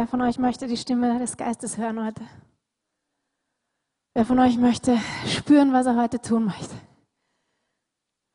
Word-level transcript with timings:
Wer 0.00 0.06
von 0.06 0.22
euch 0.22 0.38
möchte 0.38 0.66
die 0.66 0.78
Stimme 0.78 1.18
des 1.18 1.36
Geistes 1.36 1.76
hören 1.76 2.02
heute? 2.02 2.26
Wer 4.14 4.24
von 4.24 4.38
euch 4.38 4.56
möchte 4.56 4.96
spüren, 5.26 5.74
was 5.74 5.84
er 5.84 5.94
heute 6.00 6.22
tun 6.22 6.46
möchte? 6.46 6.74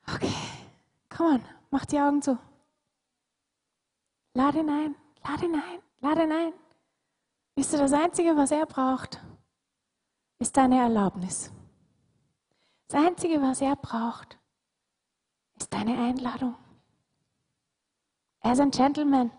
Okay, 0.07 0.31
komm 1.09 1.25
on, 1.25 1.41
mach 1.71 1.85
die 1.85 1.99
Augen 1.99 2.21
zu. 2.21 2.37
Lade 4.35 4.59
ihn 4.59 4.69
ein, 4.69 4.95
lade 5.23 5.45
ihn 5.45 5.55
ein, 5.55 5.79
lade 6.01 6.23
ihn 6.25 6.31
ein. 6.31 6.53
Wisst 7.55 7.73
ihr, 7.73 7.79
das 7.79 7.93
Einzige, 7.93 8.37
was 8.37 8.51
er 8.51 8.67
braucht, 8.67 9.19
ist 10.37 10.55
deine 10.55 10.77
Erlaubnis. 10.77 11.51
Das 12.89 13.03
Einzige, 13.03 13.41
was 13.41 13.59
er 13.61 13.75
braucht, 13.75 14.37
ist 15.57 15.73
deine 15.73 15.97
Einladung. 15.97 16.53
Er 18.41 18.51
ist 18.51 18.59
ein 18.59 18.69
Gentleman. 18.69 19.31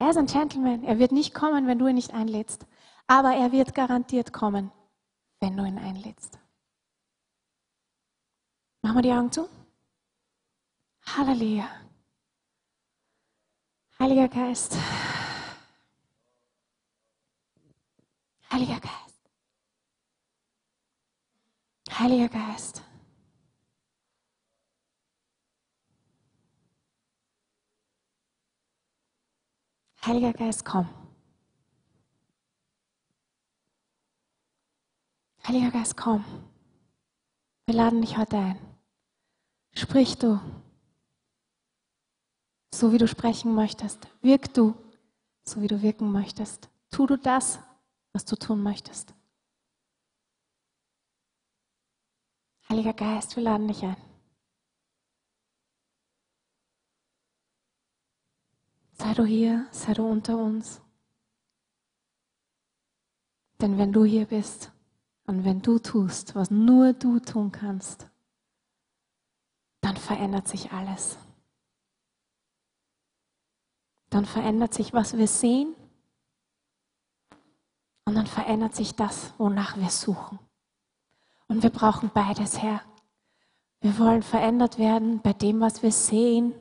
Er 0.00 0.10
ist 0.10 0.16
ein 0.16 0.26
Gentleman. 0.26 0.82
Er 0.82 0.98
wird 0.98 1.12
nicht 1.12 1.34
kommen, 1.34 1.66
wenn 1.66 1.78
du 1.78 1.86
ihn 1.86 1.94
nicht 1.94 2.14
einlädst. 2.14 2.66
Aber 3.06 3.34
er 3.34 3.52
wird 3.52 3.74
garantiert 3.74 4.32
kommen, 4.32 4.72
wenn 5.40 5.56
du 5.56 5.64
ihn 5.64 5.78
einlädst. 5.78 6.38
Machen 8.80 8.96
wir 8.96 9.02
die 9.02 9.12
Augen 9.12 9.30
zu. 9.30 9.46
Halleluja. 11.04 11.68
Heiliger 13.98 14.28
Geist. 14.28 14.74
Heiliger 18.50 18.80
Geist. 18.80 19.30
Heiliger 21.90 22.28
Geist. 22.30 22.82
Heiliger 30.04 30.32
Geist, 30.32 30.64
komm. 30.64 30.88
Heiliger 35.46 35.70
Geist, 35.70 35.96
komm. 35.96 36.24
Wir 37.66 37.74
laden 37.74 38.00
dich 38.00 38.16
heute 38.16 38.38
ein. 38.38 38.58
Sprich 39.74 40.16
du, 40.16 40.40
so 42.74 42.92
wie 42.92 42.98
du 42.98 43.06
sprechen 43.06 43.54
möchtest. 43.54 44.08
Wirk 44.22 44.54
du, 44.54 44.74
so 45.44 45.60
wie 45.60 45.68
du 45.68 45.82
wirken 45.82 46.10
möchtest. 46.12 46.70
Tu 46.90 47.06
du 47.06 47.16
das, 47.16 47.58
was 48.12 48.24
du 48.24 48.36
tun 48.36 48.62
möchtest. 48.62 49.14
Heiliger 52.68 52.94
Geist, 52.94 53.36
wir 53.36 53.42
laden 53.42 53.68
dich 53.68 53.82
ein. 53.82 54.09
Sei 59.00 59.14
du 59.14 59.24
hier, 59.24 59.66
sei 59.70 59.94
du 59.94 60.06
unter 60.06 60.36
uns. 60.36 60.82
Denn 63.58 63.78
wenn 63.78 63.94
du 63.94 64.04
hier 64.04 64.26
bist 64.26 64.72
und 65.24 65.46
wenn 65.46 65.62
du 65.62 65.78
tust, 65.78 66.34
was 66.34 66.50
nur 66.50 66.92
du 66.92 67.18
tun 67.18 67.50
kannst, 67.50 68.10
dann 69.80 69.96
verändert 69.96 70.48
sich 70.48 70.72
alles. 70.72 71.16
Dann 74.10 74.26
verändert 74.26 74.74
sich, 74.74 74.92
was 74.92 75.16
wir 75.16 75.28
sehen 75.28 75.74
und 78.04 78.16
dann 78.16 78.26
verändert 78.26 78.74
sich 78.74 78.96
das, 78.96 79.32
wonach 79.38 79.78
wir 79.78 79.88
suchen. 79.88 80.38
Und 81.48 81.62
wir 81.62 81.70
brauchen 81.70 82.10
beides, 82.12 82.58
Herr. 82.58 82.82
Wir 83.80 83.98
wollen 83.98 84.22
verändert 84.22 84.76
werden 84.76 85.22
bei 85.22 85.32
dem, 85.32 85.60
was 85.60 85.82
wir 85.82 85.90
sehen 85.90 86.52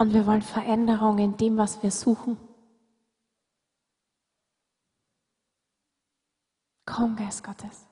und 0.00 0.14
wir 0.14 0.26
wollen 0.26 0.40
Veränderung 0.40 1.18
in 1.18 1.36
dem, 1.36 1.58
was 1.58 1.82
wir 1.82 1.90
suchen. 1.90 2.38
Komm, 6.86 7.16
Geist 7.16 7.44
Gottes. 7.44 7.86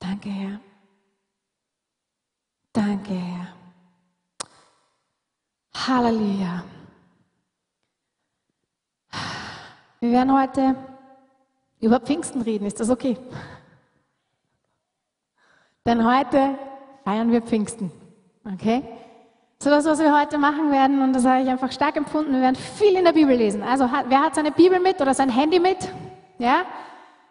Danke, 0.00 0.28
Herr. 0.28 0.60
Danke, 2.72 3.14
Herr. 3.14 3.54
Halleluja. 5.72 6.64
Wir 10.00 10.10
werden 10.10 10.36
heute 10.36 10.74
über 11.80 12.00
Pfingsten 12.00 12.42
reden. 12.42 12.66
Ist 12.66 12.80
das 12.80 12.90
okay? 12.90 13.16
Denn 15.86 16.06
heute 16.06 16.58
feiern 17.04 17.30
wir 17.30 17.42
Pfingsten. 17.42 17.92
Okay? 18.54 18.82
So 19.58 19.70
das, 19.70 19.84
was 19.84 19.98
wir 19.98 20.18
heute 20.18 20.38
machen 20.38 20.70
werden, 20.72 21.02
und 21.02 21.12
das 21.12 21.24
habe 21.24 21.42
ich 21.42 21.48
einfach 21.48 21.72
stark 21.72 21.96
empfunden, 21.96 22.32
wir 22.32 22.40
werden 22.40 22.56
viel 22.56 22.96
in 22.96 23.04
der 23.04 23.12
Bibel 23.12 23.36
lesen. 23.36 23.62
Also 23.62 23.88
wer 24.08 24.20
hat 24.20 24.34
seine 24.34 24.50
Bibel 24.50 24.80
mit 24.80 25.00
oder 25.00 25.14
sein 25.14 25.28
Handy 25.28 25.60
mit? 25.60 25.78
Ja? 26.38 26.62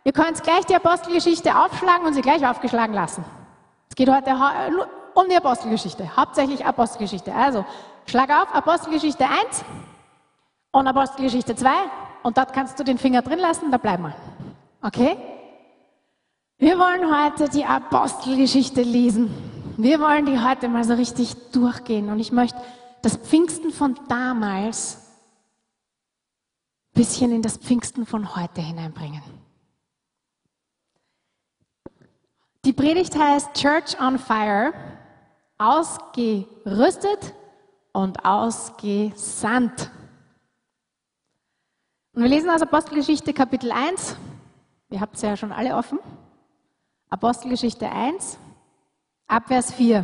Ihr 0.04 0.14
könnt 0.14 0.42
gleich 0.44 0.66
die 0.66 0.76
Apostelgeschichte 0.76 1.56
aufschlagen 1.56 2.06
und 2.06 2.14
sie 2.14 2.22
gleich 2.22 2.46
aufgeschlagen 2.46 2.94
lassen. 2.94 3.24
Es 3.90 3.96
geht 3.96 4.10
heute 4.10 4.36
um 5.14 5.30
die 5.30 5.36
Apostelgeschichte, 5.36 6.16
hauptsächlich 6.16 6.66
Apostelgeschichte. 6.66 7.34
Also 7.34 7.66
schlag 8.06 8.30
auf 8.30 8.54
Apostelgeschichte 8.54 9.26
1 9.26 9.66
und 10.72 10.88
Apostelgeschichte 10.88 11.56
2 11.56 11.70
und 12.24 12.38
dort 12.38 12.54
kannst 12.54 12.80
du 12.80 12.84
den 12.84 12.98
Finger 12.98 13.22
drin 13.22 13.40
lassen, 13.40 13.72
da 13.72 13.78
bleiben 13.78 14.04
wir. 14.04 14.16
Okay? 14.82 15.18
Wir 16.64 16.80
wollen 16.80 17.14
heute 17.14 17.50
die 17.50 17.66
Apostelgeschichte 17.66 18.84
lesen. 18.84 19.30
Wir 19.76 20.00
wollen 20.00 20.26
die 20.26 20.40
heute 20.40 20.70
mal 20.70 20.86
so 20.86 20.94
richtig 20.94 21.36
durchgehen. 21.52 22.10
Und 22.10 22.22
ich 22.22 22.32
möchte 22.32 22.58
das 23.02 23.18
Pfingsten 23.18 23.72
von 23.72 24.00
damals 24.08 24.96
ein 24.96 25.02
bisschen 26.94 27.34
in 27.34 27.42
das 27.42 27.58
Pfingsten 27.58 28.06
von 28.06 28.38
heute 28.38 28.62
hineinbringen. 28.62 29.22
Die 32.64 32.72
Predigt 32.72 33.20
heißt 33.20 33.56
Church 33.56 34.00
on 34.00 34.18
Fire, 34.18 34.72
ausgerüstet 35.58 37.34
und 37.92 38.24
ausgesandt. 38.24 39.92
Und 42.16 42.24
wir 42.24 42.30
lesen 42.30 42.50
aus 42.50 42.62
Apostelgeschichte 42.62 43.34
Kapitel 43.34 43.70
1. 43.70 44.16
Ihr 44.92 45.02
habt 45.02 45.18
es 45.18 45.24
ja 45.24 45.36
schon 45.36 45.52
alle 45.52 45.76
offen. 45.76 46.00
Apostelgeschichte 47.14 47.92
1, 47.92 48.40
Abvers 49.28 49.72
4. 49.72 50.04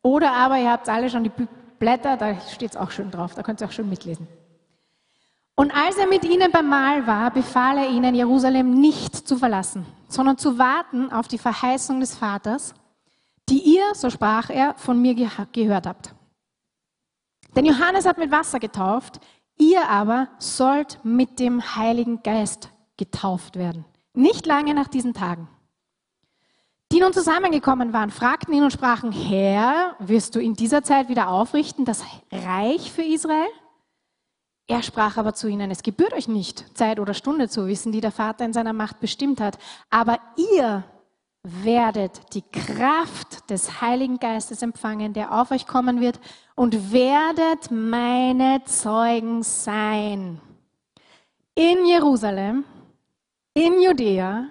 Oder 0.00 0.32
aber 0.32 0.56
ihr 0.56 0.70
habt 0.70 0.88
alle 0.88 1.10
schon 1.10 1.24
die 1.24 1.32
Blätter, 1.78 2.16
da 2.16 2.40
steht 2.40 2.70
es 2.70 2.76
auch 2.78 2.90
schön 2.90 3.10
drauf, 3.10 3.34
da 3.34 3.42
könnt 3.42 3.60
ihr 3.60 3.66
auch 3.66 3.72
schön 3.72 3.90
mitlesen. 3.90 4.26
Und 5.56 5.76
als 5.76 5.98
er 5.98 6.06
mit 6.06 6.24
ihnen 6.24 6.50
beim 6.50 6.70
Mahl 6.70 7.06
war, 7.06 7.30
befahl 7.30 7.76
er 7.76 7.90
ihnen, 7.90 8.14
Jerusalem 8.14 8.80
nicht 8.80 9.28
zu 9.28 9.36
verlassen, 9.36 9.84
sondern 10.08 10.38
zu 10.38 10.58
warten 10.58 11.12
auf 11.12 11.28
die 11.28 11.36
Verheißung 11.36 12.00
des 12.00 12.16
Vaters, 12.16 12.72
die 13.50 13.76
ihr, 13.76 13.84
so 13.92 14.08
sprach 14.08 14.48
er, 14.48 14.72
von 14.76 14.98
mir 14.98 15.14
gehört 15.14 15.86
habt. 15.86 16.14
Denn 17.54 17.66
Johannes 17.66 18.06
hat 18.06 18.16
mit 18.16 18.30
Wasser 18.30 18.58
getauft, 18.58 19.20
ihr 19.58 19.86
aber 19.86 20.28
sollt 20.38 20.98
mit 21.04 21.40
dem 21.40 21.76
Heiligen 21.76 22.22
Geist 22.22 22.70
getauft 22.96 23.56
werden. 23.56 23.84
Nicht 24.14 24.46
lange 24.46 24.72
nach 24.72 24.88
diesen 24.88 25.12
Tagen 25.12 25.48
die 26.96 27.02
nun 27.02 27.12
zusammengekommen 27.12 27.92
waren, 27.92 28.10
fragten 28.10 28.54
ihn 28.54 28.62
und 28.62 28.72
sprachen, 28.72 29.12
Herr, 29.12 29.96
wirst 29.98 30.34
du 30.34 30.40
in 30.40 30.54
dieser 30.54 30.82
Zeit 30.82 31.10
wieder 31.10 31.28
aufrichten 31.28 31.84
das 31.84 32.02
Reich 32.32 32.90
für 32.90 33.02
Israel? 33.02 33.48
Er 34.66 34.82
sprach 34.82 35.18
aber 35.18 35.34
zu 35.34 35.46
ihnen, 35.46 35.70
es 35.70 35.82
gebührt 35.82 36.14
euch 36.14 36.26
nicht, 36.26 36.74
Zeit 36.74 36.98
oder 36.98 37.12
Stunde 37.12 37.50
zu 37.50 37.66
wissen, 37.66 37.92
die 37.92 38.00
der 38.00 38.12
Vater 38.12 38.46
in 38.46 38.54
seiner 38.54 38.72
Macht 38.72 38.98
bestimmt 38.98 39.42
hat. 39.42 39.58
Aber 39.90 40.18
ihr 40.38 40.84
werdet 41.42 42.32
die 42.32 42.44
Kraft 42.50 43.50
des 43.50 43.82
Heiligen 43.82 44.18
Geistes 44.18 44.62
empfangen, 44.62 45.12
der 45.12 45.38
auf 45.38 45.50
euch 45.50 45.66
kommen 45.66 46.00
wird, 46.00 46.18
und 46.54 46.92
werdet 46.92 47.70
meine 47.70 48.64
Zeugen 48.64 49.42
sein. 49.42 50.40
In 51.54 51.84
Jerusalem, 51.84 52.64
in 53.52 53.82
Judäa, 53.82 54.46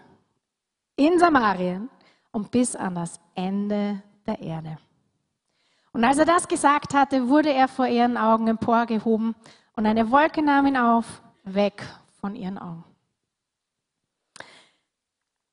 in 0.96 1.18
Samarien 1.18 1.90
und 2.36 2.52
bis 2.52 2.76
an 2.76 2.96
das 2.96 3.22
Ende 3.34 4.04
der 4.28 4.40
Erde. 4.42 4.78
Und 5.94 6.04
als 6.04 6.18
er 6.18 6.26
das 6.26 6.50
gesagt 6.50 6.94
hatte, 6.94 7.30
wurde 7.30 7.54
er 7.54 7.70
vor 7.70 7.88
ihren 7.88 8.18
Augen 8.18 8.50
emporgehoben 8.50 9.34
und 9.78 9.86
eine 9.86 10.12
Wolke 10.12 10.42
nahm 10.42 10.66
ihn 10.66 10.76
auf, 10.76 11.22
weg 11.46 11.82
von 12.20 12.36
ihren 12.36 12.58
Augen. 12.58 12.84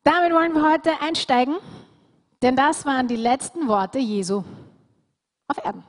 Damit 0.02 0.32
wollen 0.32 0.54
wir 0.54 0.68
heute 0.68 0.90
einsteigen, 1.00 1.54
denn 2.42 2.56
das 2.56 2.84
waren 2.84 3.06
die 3.06 3.14
letzten 3.14 3.68
Worte 3.68 4.00
Jesu 4.00 4.42
auf 5.46 5.64
Erden. 5.64 5.84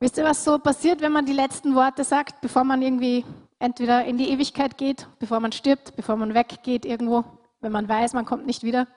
Wisst 0.00 0.18
ihr, 0.18 0.24
was 0.24 0.42
so 0.42 0.58
passiert, 0.58 1.00
wenn 1.00 1.12
man 1.12 1.26
die 1.26 1.32
letzten 1.32 1.76
Worte 1.76 2.02
sagt, 2.02 2.40
bevor 2.40 2.64
man 2.64 2.82
irgendwie 2.82 3.24
entweder 3.60 4.04
in 4.04 4.18
die 4.18 4.30
Ewigkeit 4.30 4.76
geht, 4.76 5.06
bevor 5.20 5.38
man 5.38 5.52
stirbt, 5.52 5.94
bevor 5.94 6.16
man 6.16 6.34
weggeht 6.34 6.84
irgendwo, 6.84 7.24
wenn 7.60 7.70
man 7.70 7.88
weiß, 7.88 8.14
man 8.14 8.24
kommt 8.24 8.46
nicht 8.46 8.64
wieder. 8.64 8.88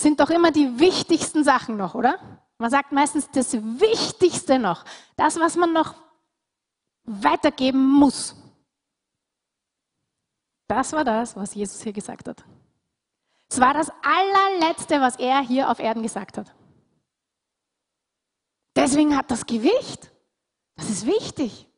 sind 0.00 0.18
doch 0.18 0.30
immer 0.30 0.50
die 0.50 0.80
wichtigsten 0.80 1.44
Sachen 1.44 1.76
noch, 1.76 1.94
oder? 1.94 2.18
Man 2.58 2.70
sagt 2.70 2.90
meistens 2.90 3.30
das 3.30 3.52
Wichtigste 3.52 4.58
noch, 4.58 4.84
das, 5.16 5.38
was 5.38 5.56
man 5.56 5.72
noch 5.72 5.94
weitergeben 7.04 7.84
muss. 7.92 8.34
Das 10.66 10.92
war 10.92 11.04
das, 11.04 11.36
was 11.36 11.54
Jesus 11.54 11.82
hier 11.82 11.92
gesagt 11.92 12.28
hat. 12.28 12.42
Es 13.48 13.60
war 13.60 13.74
das 13.74 13.92
allerletzte, 14.02 15.00
was 15.00 15.16
er 15.16 15.40
hier 15.40 15.70
auf 15.70 15.78
Erden 15.78 16.02
gesagt 16.02 16.38
hat. 16.38 16.54
Deswegen 18.74 19.14
hat 19.14 19.30
das 19.30 19.44
Gewicht. 19.44 20.10
Das 20.76 20.88
ist 20.88 21.06
wichtig. 21.06 21.68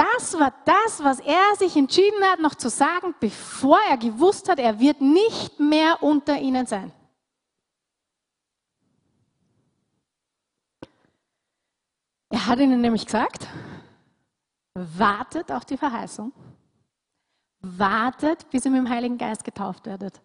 Das 0.00 0.38
war 0.38 0.54
das, 0.64 1.04
was 1.04 1.20
er 1.20 1.56
sich 1.58 1.76
entschieden 1.76 2.24
hat, 2.24 2.40
noch 2.40 2.54
zu 2.54 2.70
sagen, 2.70 3.14
bevor 3.20 3.78
er 3.90 3.98
gewusst 3.98 4.48
hat, 4.48 4.58
er 4.58 4.80
wird 4.80 5.02
nicht 5.02 5.60
mehr 5.60 6.02
unter 6.02 6.38
ihnen 6.38 6.64
sein. 6.64 6.90
Er 12.30 12.46
hat 12.46 12.60
ihnen 12.60 12.80
nämlich 12.80 13.04
gesagt, 13.04 13.46
wartet 14.72 15.52
auf 15.52 15.66
die 15.66 15.76
Verheißung, 15.76 16.32
wartet, 17.60 18.48
bis 18.48 18.64
ihr 18.64 18.70
mit 18.70 18.80
dem 18.80 18.88
Heiligen 18.88 19.18
Geist 19.18 19.44
getauft 19.44 19.84
werdet. 19.84 20.22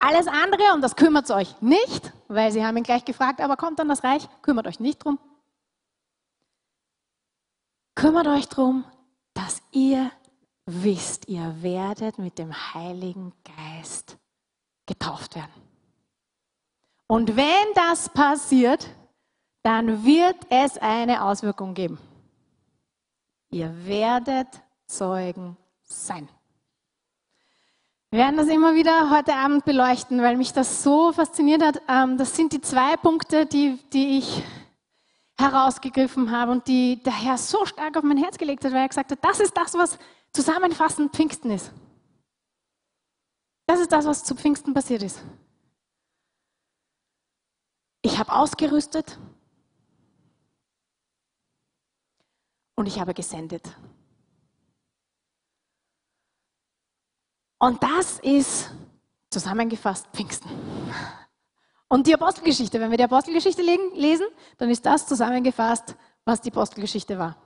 Alles 0.00 0.26
andere, 0.26 0.74
um 0.74 0.80
das 0.80 0.96
kümmert 0.96 1.30
euch 1.30 1.60
nicht, 1.60 2.12
weil 2.26 2.50
sie 2.50 2.66
haben 2.66 2.76
ihn 2.76 2.82
gleich 2.82 3.04
gefragt, 3.04 3.40
aber 3.40 3.56
kommt 3.56 3.78
dann 3.78 3.88
das 3.88 4.02
Reich, 4.02 4.28
kümmert 4.40 4.66
euch 4.66 4.80
nicht 4.80 5.04
drum. 5.04 5.20
Kümmert 7.94 8.26
euch 8.26 8.48
drum, 8.48 8.84
dass 9.42 9.60
ihr 9.72 10.10
wisst, 10.66 11.28
ihr 11.28 11.62
werdet 11.62 12.18
mit 12.18 12.38
dem 12.38 12.52
Heiligen 12.74 13.32
Geist 13.56 14.16
getauft 14.86 15.34
werden. 15.34 15.50
Und 17.08 17.36
wenn 17.36 17.74
das 17.74 18.08
passiert, 18.08 18.88
dann 19.62 20.04
wird 20.04 20.36
es 20.48 20.78
eine 20.78 21.24
Auswirkung 21.24 21.74
geben. 21.74 21.98
Ihr 23.50 23.74
werdet 23.86 24.48
Zeugen 24.86 25.56
sein. 25.82 26.28
Wir 28.10 28.20
werden 28.20 28.36
das 28.36 28.48
immer 28.48 28.74
wieder 28.74 29.10
heute 29.10 29.34
Abend 29.34 29.64
beleuchten, 29.64 30.22
weil 30.22 30.36
mich 30.36 30.52
das 30.52 30.82
so 30.82 31.12
fasziniert 31.12 31.62
hat. 31.62 31.82
Ähm, 31.88 32.16
das 32.16 32.36
sind 32.36 32.52
die 32.52 32.60
zwei 32.60 32.96
Punkte, 32.96 33.46
die, 33.46 33.78
die 33.92 34.18
ich 34.18 34.42
herausgegriffen 35.42 36.30
habe 36.30 36.52
und 36.52 36.66
die 36.68 37.02
der 37.02 37.12
Herr 37.12 37.36
so 37.36 37.66
stark 37.66 37.96
auf 37.96 38.02
mein 38.02 38.16
Herz 38.16 38.38
gelegt 38.38 38.64
hat, 38.64 38.72
weil 38.72 38.82
er 38.82 38.88
gesagt 38.88 39.10
hat, 39.10 39.22
das 39.22 39.40
ist 39.40 39.56
das, 39.56 39.74
was 39.74 39.98
zusammenfassend 40.32 41.14
Pfingsten 41.14 41.50
ist. 41.50 41.72
Das 43.66 43.80
ist 43.80 43.92
das, 43.92 44.06
was 44.06 44.24
zu 44.24 44.34
Pfingsten 44.34 44.72
passiert 44.72 45.02
ist. 45.02 45.22
Ich 48.02 48.18
habe 48.18 48.32
ausgerüstet 48.32 49.18
und 52.74 52.86
ich 52.86 52.98
habe 52.98 53.14
gesendet. 53.14 53.76
Und 57.58 57.80
das 57.82 58.18
ist 58.20 58.70
zusammengefasst 59.30 60.08
Pfingsten. 60.12 60.50
Und 61.92 62.06
die 62.06 62.14
Apostelgeschichte, 62.14 62.80
wenn 62.80 62.90
wir 62.90 62.96
die 62.96 63.04
Apostelgeschichte 63.04 63.60
lesen, 63.60 64.24
dann 64.56 64.70
ist 64.70 64.86
das 64.86 65.06
zusammengefasst, 65.06 65.94
was 66.24 66.40
die 66.40 66.50
Apostelgeschichte 66.50 67.18
war. 67.18 67.36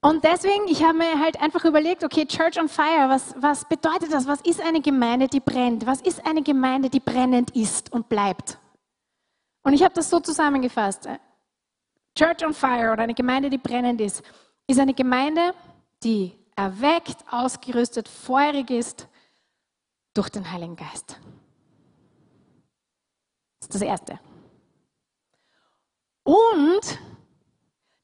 Und 0.00 0.22
deswegen, 0.22 0.68
ich 0.68 0.84
habe 0.84 0.98
mir 0.98 1.18
halt 1.18 1.42
einfach 1.42 1.64
überlegt, 1.64 2.04
okay, 2.04 2.24
Church 2.24 2.60
on 2.60 2.68
Fire, 2.68 3.08
was, 3.08 3.34
was 3.38 3.64
bedeutet 3.64 4.12
das? 4.12 4.28
Was 4.28 4.40
ist 4.42 4.60
eine 4.60 4.80
Gemeinde, 4.80 5.26
die 5.26 5.40
brennt? 5.40 5.84
Was 5.84 6.00
ist 6.00 6.24
eine 6.24 6.44
Gemeinde, 6.44 6.90
die 6.90 7.00
brennend 7.00 7.56
ist 7.56 7.92
und 7.92 8.08
bleibt? 8.08 8.56
Und 9.64 9.72
ich 9.72 9.82
habe 9.82 9.94
das 9.94 10.08
so 10.08 10.20
zusammengefasst. 10.20 11.08
Church 12.16 12.46
on 12.46 12.54
Fire 12.54 12.92
oder 12.92 13.02
eine 13.02 13.14
Gemeinde, 13.14 13.50
die 13.50 13.58
brennend 13.58 14.00
ist, 14.00 14.22
ist 14.68 14.78
eine 14.78 14.94
Gemeinde, 14.94 15.54
die 16.04 16.38
erweckt, 16.54 17.16
ausgerüstet, 17.28 18.08
feurig 18.08 18.70
ist 18.70 19.08
durch 20.14 20.28
den 20.28 20.52
Heiligen 20.52 20.76
Geist. 20.76 21.18
Das 23.62 23.66
ist 23.66 23.74
das 23.74 23.82
Erste. 23.82 24.18
Und 26.24 26.98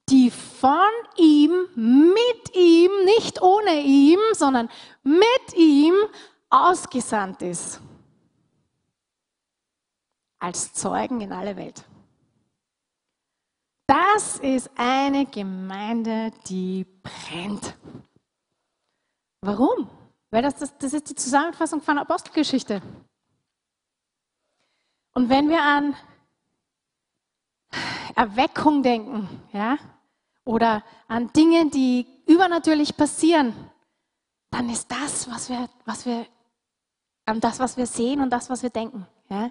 die 0.09 0.31
von 0.31 0.79
ihm, 1.17 1.51
mit 1.75 2.57
ihm, 2.57 2.91
nicht 3.05 3.43
ohne 3.43 3.81
ihm, 3.81 4.21
sondern 4.33 4.71
mit 5.03 5.55
ihm 5.57 5.95
ausgesandt 6.49 7.43
ist. 7.43 7.81
Als 10.39 10.73
Zeugen 10.73 11.21
in 11.21 11.33
alle 11.33 11.57
Welt. 11.57 11.85
Das 13.89 14.39
ist 14.39 14.71
eine 14.77 15.27
Gemeinde, 15.27 16.31
die 16.49 16.87
brennt. 17.03 17.77
Warum? 19.41 19.91
Weil 20.31 20.43
das, 20.43 20.55
das, 20.57 20.79
das 20.79 20.93
ist 20.93 21.11
die 21.11 21.15
Zusammenfassung 21.17 21.81
von 21.81 21.99
Apostelgeschichte. 21.99 22.81
Und 25.15 25.29
wenn 25.29 25.49
wir 25.49 25.63
an 25.63 25.97
Erweckung 28.15 28.83
denken, 28.83 29.29
ja, 29.53 29.79
oder 30.45 30.83
an 31.09 31.33
Dinge, 31.33 31.71
die 31.71 32.07
übernatürlich 32.27 32.97
passieren, 32.97 33.55
dann 34.51 34.71
ist 34.71 34.91
das, 34.91 35.31
was 35.31 35.49
wir, 35.51 35.69
was 35.85 36.07
wir, 36.07 36.27
an 37.27 37.41
das, 37.41 37.59
was 37.59 37.77
wir 37.77 37.87
sehen 37.87 38.21
und 38.21 38.31
das, 38.31 38.49
was 38.49 38.63
wir 38.63 38.71
denken, 38.71 39.07
ja, 39.29 39.51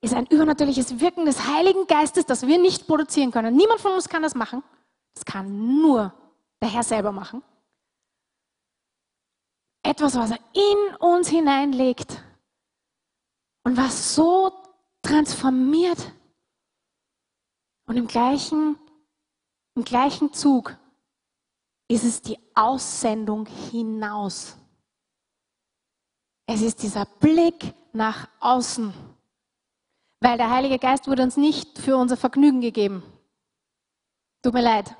ist 0.00 0.14
ein 0.14 0.26
übernatürliches 0.26 1.00
Wirken 1.00 1.24
des 1.24 1.48
Heiligen 1.48 1.86
Geistes, 1.86 2.26
das 2.26 2.46
wir 2.46 2.58
nicht 2.58 2.86
produzieren 2.86 3.30
können. 3.30 3.56
Niemand 3.56 3.80
von 3.80 3.92
uns 3.92 4.08
kann 4.08 4.22
das 4.22 4.34
machen. 4.34 4.62
Das 5.14 5.24
kann 5.24 5.80
nur 5.80 6.12
der 6.60 6.68
Herr 6.68 6.82
selber 6.82 7.10
machen 7.10 7.42
etwas, 9.84 10.16
was 10.16 10.30
er 10.30 10.38
in 10.54 10.96
uns 10.96 11.28
hineinlegt 11.28 12.22
und 13.64 13.76
was 13.76 14.14
so 14.14 14.52
transformiert. 15.04 16.12
Und 17.86 17.96
im 17.96 18.06
gleichen, 18.06 18.76
im 19.76 19.84
gleichen 19.84 20.32
Zug 20.32 20.76
ist 21.88 22.04
es 22.04 22.22
die 22.22 22.38
Aussendung 22.54 23.46
hinaus. 23.46 24.56
Es 26.46 26.62
ist 26.62 26.82
dieser 26.82 27.04
Blick 27.04 27.74
nach 27.92 28.28
außen. 28.40 28.92
Weil 30.20 30.38
der 30.38 30.50
Heilige 30.50 30.78
Geist 30.78 31.06
wurde 31.06 31.22
uns 31.22 31.36
nicht 31.36 31.78
für 31.78 31.96
unser 31.96 32.16
Vergnügen 32.16 32.60
gegeben. 32.60 33.02
Tut 34.42 34.54
mir 34.54 34.62
leid. 34.62 34.96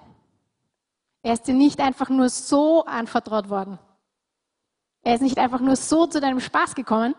Er 1.22 1.32
ist 1.32 1.46
dir 1.46 1.54
nicht 1.54 1.80
einfach 1.80 2.10
nur 2.10 2.28
so 2.28 2.84
anvertraut 2.84 3.48
worden. 3.48 3.78
Er 5.02 5.14
ist 5.14 5.22
nicht 5.22 5.38
einfach 5.38 5.60
nur 5.60 5.76
so 5.76 6.06
zu 6.06 6.20
deinem 6.20 6.40
Spaß 6.40 6.74
gekommen, 6.74 7.14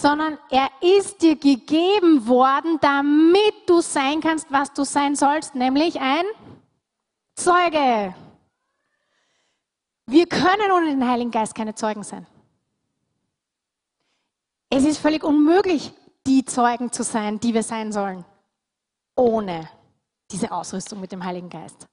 sondern 0.00 0.38
er 0.48 0.70
ist 0.80 1.22
dir 1.22 1.34
gegeben 1.34 2.28
worden, 2.28 2.78
damit 2.80 3.54
du 3.66 3.80
sein 3.80 4.20
kannst, 4.20 4.46
was 4.52 4.72
du 4.72 4.84
sein 4.84 5.16
sollst, 5.16 5.56
nämlich 5.56 6.00
ein 6.00 6.24
Zeuge. 7.34 8.14
Wir 10.06 10.26
können 10.28 10.70
ohne 10.72 10.86
den 10.86 11.08
Heiligen 11.08 11.32
Geist 11.32 11.52
keine 11.52 11.74
Zeugen 11.74 12.04
sein. 12.04 12.28
Es 14.70 14.84
ist 14.84 14.98
völlig 14.98 15.24
unmöglich, 15.24 15.92
die 16.26 16.44
Zeugen 16.44 16.92
zu 16.92 17.02
sein, 17.02 17.40
die 17.40 17.52
wir 17.52 17.64
sein 17.64 17.90
sollen, 17.90 18.24
ohne 19.16 19.68
diese 20.30 20.52
Ausrüstung 20.52 21.00
mit 21.00 21.10
dem 21.10 21.24
Heiligen 21.24 21.50
Geist. 21.50 21.88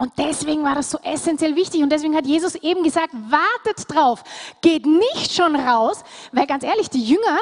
Und 0.00 0.16
deswegen 0.16 0.64
war 0.64 0.74
das 0.74 0.90
so 0.90 0.98
essentiell 1.02 1.54
wichtig. 1.56 1.82
Und 1.82 1.90
deswegen 1.90 2.16
hat 2.16 2.24
Jesus 2.24 2.54
eben 2.54 2.82
gesagt, 2.82 3.12
wartet 3.12 3.84
drauf, 3.94 4.24
geht 4.62 4.86
nicht 4.86 5.30
schon 5.30 5.54
raus, 5.54 6.02
weil 6.32 6.46
ganz 6.46 6.64
ehrlich, 6.64 6.88
die 6.88 7.04
Jünger, 7.04 7.38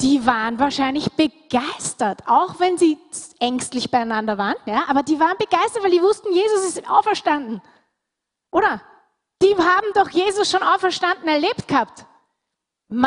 die 0.00 0.24
waren 0.24 0.60
wahrscheinlich 0.60 1.10
begeistert, 1.14 2.20
auch 2.28 2.60
wenn 2.60 2.78
sie 2.78 2.96
ängstlich 3.40 3.90
beieinander 3.90 4.38
waren. 4.38 4.54
Ja, 4.66 4.84
aber 4.86 5.02
die 5.02 5.18
waren 5.18 5.36
begeistert, 5.36 5.82
weil 5.82 5.90
die 5.90 6.00
wussten, 6.00 6.32
Jesus 6.32 6.64
ist 6.64 6.88
auferstanden. 6.88 7.60
Oder? 8.52 8.80
Die 9.42 9.56
haben 9.56 9.88
doch 9.94 10.10
Jesus 10.10 10.48
schon 10.48 10.62
auferstanden 10.62 11.26
erlebt 11.26 11.66
gehabt. 11.66 12.06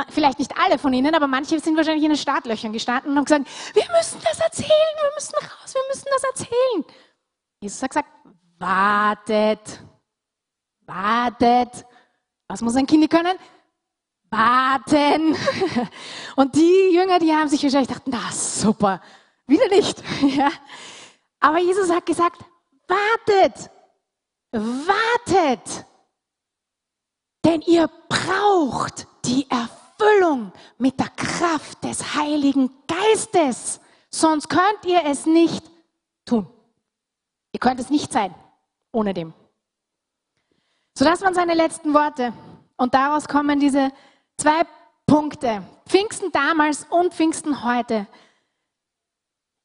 Vielleicht 0.10 0.40
nicht 0.40 0.58
alle 0.58 0.78
von 0.78 0.92
ihnen, 0.92 1.16
aber 1.16 1.28
manche 1.28 1.58
sind 1.62 1.78
wahrscheinlich 1.78 2.04
in 2.04 2.10
den 2.10 2.18
Startlöchern 2.18 2.74
gestanden 2.74 3.12
und 3.12 3.18
haben 3.18 3.24
gesagt, 3.24 3.48
wir 3.76 3.96
müssen 3.98 4.20
das 4.30 4.42
erzählen, 4.42 4.70
wir 5.02 5.12
müssen 5.16 5.36
raus, 5.36 5.74
wir 5.74 5.82
müssen 5.88 6.08
das 6.12 6.24
erzählen. 6.26 6.86
Jesus 7.62 7.82
hat 7.82 7.92
gesagt, 7.92 8.10
wartet, 8.60 9.82
wartet. 10.86 11.86
Was 12.48 12.62
muss 12.62 12.76
ein 12.76 12.88
Kind 12.88 13.10
können? 13.10 13.38
Warten. 14.30 15.36
Und 16.36 16.56
die 16.56 16.92
Jünger, 16.94 17.20
die 17.20 17.34
haben 17.34 17.50
sich 17.50 17.64
wahrscheinlich 17.64 17.90
gedacht, 17.90 18.08
na 18.08 18.32
super, 18.32 19.02
wieder 19.46 19.68
nicht. 19.70 20.04
Ja. 20.22 20.52
Aber 21.40 21.60
Jesus 21.60 21.92
hat 21.92 22.06
gesagt, 22.06 22.44
wartet, 22.88 23.70
wartet. 24.52 25.86
Denn 27.46 27.62
ihr 27.62 27.88
braucht 28.10 29.08
die 29.24 29.48
Erfüllung 29.50 30.52
mit 30.80 31.00
der 31.00 31.10
Kraft 31.10 31.84
des 31.84 32.16
Heiligen 32.16 32.72
Geistes. 32.88 33.80
Sonst 34.10 34.50
könnt 34.50 34.84
ihr 34.86 35.06
es 35.06 35.28
nicht 35.28 35.64
tun. 36.26 36.50
Ihr 37.52 37.60
könnt 37.60 37.80
es 37.80 37.92
nicht 37.92 38.12
sein 38.12 38.34
ohne 38.98 39.14
dem. 39.14 39.32
So, 40.98 41.06
das 41.06 41.22
waren 41.22 41.36
seine 41.36 41.54
letzten 41.54 41.94
Worte. 41.94 42.34
Und 42.78 42.96
daraus 42.96 43.28
kommen 43.28 43.60
diese 43.60 43.92
zwei 44.38 44.64
Punkte. 45.06 45.64
Pfingsten 45.88 46.32
damals 46.32 46.88
und 46.90 47.14
Pfingsten 47.14 47.64
heute 47.64 48.08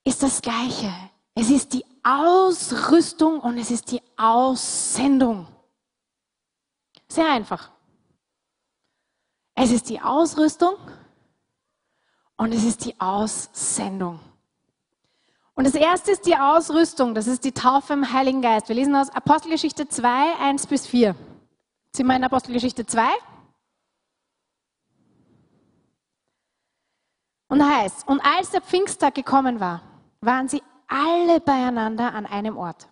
ist 0.05 0.23
das 0.23 0.43
Gleiche. 0.43 0.93
Es 1.35 1.49
ist 1.49 1.73
die 1.73 1.85
Ausrüstung 2.03 3.41
und 3.41 3.57
es 3.57 3.71
ist 3.71 3.91
die 3.91 4.03
Aussendung. 4.19 5.47
Sehr 7.09 7.31
einfach. 7.31 7.71
Es 9.55 9.71
ist 9.71 9.89
die 9.89 10.01
Ausrüstung 10.01 10.75
und 12.37 12.53
es 12.53 12.65
ist 12.65 12.85
die 12.85 13.01
Aussendung. 13.01 14.21
Und 15.55 15.67
das 15.67 15.75
erste 15.75 16.13
ist 16.13 16.27
die 16.27 16.37
Ausrüstung, 16.37 17.15
das 17.15 17.27
ist 17.27 17.45
die 17.45 17.53
Taufe 17.53 17.93
im 17.93 18.13
Heiligen 18.13 18.41
Geist. 18.41 18.69
Wir 18.69 18.77
lesen 18.77 18.97
aus 18.97 19.11
Apostelgeschichte 19.11 19.87
2, 19.87 20.37
1 20.41 20.67
bis 20.67 20.87
4. 20.87 21.09
Jetzt 21.09 21.97
sind 21.97 22.07
wir 22.07 22.17
in 22.17 22.25
Apostelgeschichte 22.25 22.87
2. 22.87 23.07
Und 27.49 27.63
heißt, 27.63 28.09
und 28.09 28.21
als 28.25 28.51
der 28.51 28.63
Pfingsttag 28.63 29.15
gekommen 29.15 29.61
war, 29.61 29.83
waren 30.23 30.49
sie 30.49 30.63
alle 30.89 31.39
beieinander 31.41 32.15
an 32.15 32.25
einem 32.25 32.57
Ort. 32.57 32.89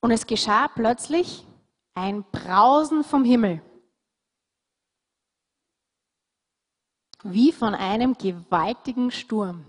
Und 0.00 0.12
es 0.12 0.24
geschah 0.26 0.68
plötzlich 0.68 1.44
ein 1.94 2.24
Brausen 2.30 3.02
vom 3.02 3.24
Himmel 3.24 3.60
wie 7.24 7.52
von 7.52 7.74
einem 7.74 8.16
gewaltigen 8.16 9.10
Sturm. 9.10 9.64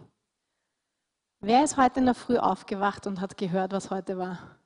Wer 1.40 1.64
ist 1.64 1.78
heute 1.78 2.00
in 2.00 2.06
der 2.06 2.16
Früh 2.16 2.38
aufgewacht 2.38 3.08
und 3.08 3.22
hat 3.22 3.38
gehört, 3.38 3.72
was 3.72 3.90
heute 3.90 4.18
war? 4.18 4.58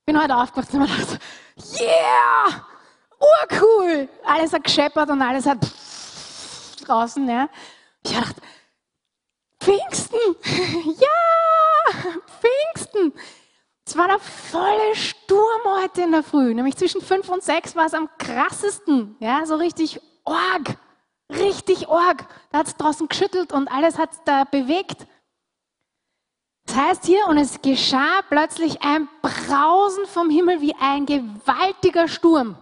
Ich 0.00 0.06
bin 0.06 0.20
heute 0.20 0.36
aufgewacht 0.36 0.72
und 0.72 0.80
habe 0.80 0.92
gedacht, 0.92 1.20
yeah, 1.78 2.66
urcool. 3.18 4.08
Alles 4.24 4.52
hat 4.54 4.64
gescheppert 4.64 5.10
und 5.10 5.20
alles 5.20 5.44
hat 5.44 5.58
draußen. 6.86 7.28
Ja. 7.28 7.48
Ich 8.04 8.14
gedacht, 8.14 8.36
Pfingsten, 9.60 10.18
ja, 10.98 12.12
Pfingsten. 12.40 13.12
Es 13.88 13.96
war 13.96 14.06
der 14.06 14.18
volle 14.18 14.94
Sturm 14.94 15.62
heute 15.64 16.02
in 16.02 16.12
der 16.12 16.22
Früh. 16.22 16.52
Nämlich 16.52 16.76
zwischen 16.76 17.00
fünf 17.00 17.26
und 17.30 17.42
sechs 17.42 17.74
war 17.74 17.86
es 17.86 17.94
am 17.94 18.10
krassesten. 18.18 19.16
Ja, 19.18 19.46
so 19.46 19.54
richtig 19.54 19.98
org. 20.26 20.76
Richtig 21.32 21.88
org. 21.88 22.26
Da 22.50 22.58
hat 22.58 22.66
es 22.66 22.76
draußen 22.76 23.08
geschüttelt 23.08 23.50
und 23.50 23.66
alles 23.68 23.96
hat 23.96 24.12
es 24.12 24.20
da 24.26 24.44
bewegt. 24.44 25.06
Das 26.66 26.76
heißt 26.76 27.06
hier, 27.06 27.26
und 27.28 27.38
es 27.38 27.62
geschah 27.62 28.20
plötzlich 28.28 28.82
ein 28.82 29.08
Brausen 29.22 30.04
vom 30.04 30.28
Himmel 30.28 30.60
wie 30.60 30.74
ein 30.78 31.06
gewaltiger 31.06 32.08
Sturm. 32.08 32.58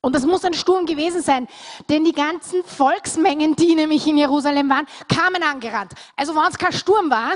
Und 0.00 0.16
das 0.16 0.26
muss 0.26 0.44
ein 0.44 0.54
Sturm 0.54 0.86
gewesen 0.86 1.22
sein, 1.22 1.46
denn 1.88 2.04
die 2.04 2.10
ganzen 2.10 2.64
Volksmengen, 2.64 3.54
die 3.54 3.76
nämlich 3.76 4.08
in 4.08 4.18
Jerusalem 4.18 4.68
waren, 4.68 4.88
kamen 5.06 5.44
angerannt. 5.44 5.92
Also 6.16 6.34
wenn 6.34 6.50
es 6.50 6.58
kein 6.58 6.72
Sturm 6.72 7.10
war, 7.10 7.34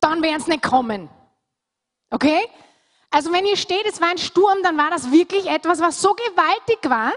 dann 0.00 0.20
werden 0.20 0.42
sie 0.42 0.50
nicht 0.50 0.62
kommen. 0.62 1.08
Okay? 2.10 2.48
Also 3.10 3.32
wenn 3.32 3.46
ihr 3.46 3.56
steht, 3.56 3.86
es 3.86 4.00
war 4.00 4.08
ein 4.08 4.18
Sturm, 4.18 4.62
dann 4.62 4.76
war 4.76 4.90
das 4.90 5.10
wirklich 5.10 5.46
etwas, 5.46 5.80
was 5.80 6.00
so 6.00 6.14
gewaltig 6.14 6.78
war, 6.88 7.12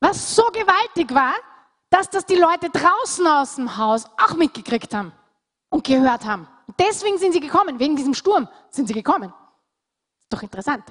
was 0.00 0.34
so 0.34 0.44
gewaltig 0.52 1.14
war, 1.14 1.34
dass 1.90 2.08
das 2.10 2.26
die 2.26 2.36
Leute 2.36 2.70
draußen 2.70 3.26
aus 3.26 3.56
dem 3.56 3.76
Haus 3.76 4.04
auch 4.18 4.34
mitgekriegt 4.34 4.94
haben 4.94 5.12
und 5.70 5.84
gehört 5.84 6.24
haben. 6.24 6.48
deswegen 6.78 7.18
sind 7.18 7.32
sie 7.32 7.40
gekommen, 7.40 7.78
wegen 7.78 7.96
diesem 7.96 8.14
Sturm 8.14 8.48
sind 8.70 8.86
sie 8.86 8.94
gekommen. 8.94 9.32
Ist 10.20 10.32
doch 10.32 10.42
interessant. 10.42 10.84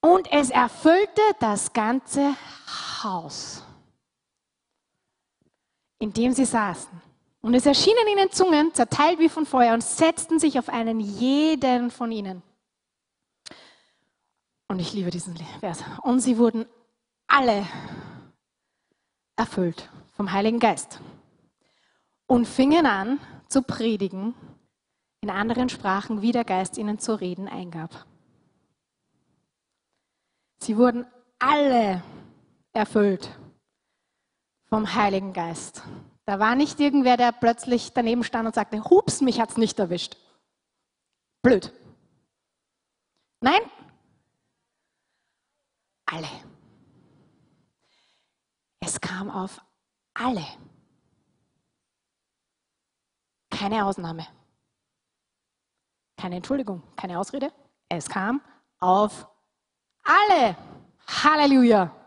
Und 0.00 0.30
es 0.30 0.50
erfüllte 0.50 1.22
das 1.40 1.72
ganze 1.72 2.36
Haus, 3.02 3.64
in 5.98 6.12
dem 6.12 6.32
sie 6.32 6.44
saßen. 6.44 7.07
Und 7.48 7.54
es 7.54 7.64
erschienen 7.64 8.06
ihnen 8.12 8.30
Zungen, 8.30 8.74
zerteilt 8.74 9.18
wie 9.20 9.30
von 9.30 9.46
Feuer, 9.46 9.72
und 9.72 9.82
setzten 9.82 10.38
sich 10.38 10.58
auf 10.58 10.68
einen 10.68 11.00
jeden 11.00 11.90
von 11.90 12.12
ihnen. 12.12 12.42
Und 14.66 14.80
ich 14.80 14.92
liebe 14.92 15.08
diesen 15.08 15.34
Vers. 15.58 15.82
Und 16.02 16.20
sie 16.20 16.36
wurden 16.36 16.66
alle 17.26 17.66
erfüllt 19.34 19.88
vom 20.14 20.30
Heiligen 20.30 20.58
Geist 20.58 21.00
und 22.26 22.44
fingen 22.46 22.84
an 22.84 23.18
zu 23.48 23.62
predigen 23.62 24.34
in 25.22 25.30
anderen 25.30 25.70
Sprachen, 25.70 26.20
wie 26.20 26.32
der 26.32 26.44
Geist 26.44 26.76
ihnen 26.76 26.98
zu 26.98 27.18
reden 27.18 27.48
eingab. 27.48 28.04
Sie 30.58 30.76
wurden 30.76 31.06
alle 31.38 32.02
erfüllt 32.74 33.30
vom 34.66 34.94
Heiligen 34.94 35.32
Geist. 35.32 35.82
Da 36.28 36.38
war 36.38 36.54
nicht 36.54 36.78
irgendwer, 36.78 37.16
der 37.16 37.32
plötzlich 37.32 37.94
daneben 37.94 38.22
stand 38.22 38.46
und 38.46 38.54
sagte, 38.54 38.84
hups, 38.84 39.22
mich 39.22 39.40
hat's 39.40 39.56
nicht 39.56 39.78
erwischt. 39.78 40.18
Blöd. 41.40 41.72
Nein, 43.40 43.62
alle. 46.04 46.28
Es 48.80 49.00
kam 49.00 49.30
auf 49.30 49.58
alle. 50.12 50.44
Keine 53.48 53.86
Ausnahme. 53.86 54.26
Keine 56.18 56.36
Entschuldigung, 56.36 56.82
keine 56.94 57.18
Ausrede. 57.18 57.50
Es 57.88 58.06
kam 58.06 58.42
auf 58.80 59.26
alle. 60.04 60.58
Halleluja. 61.06 61.97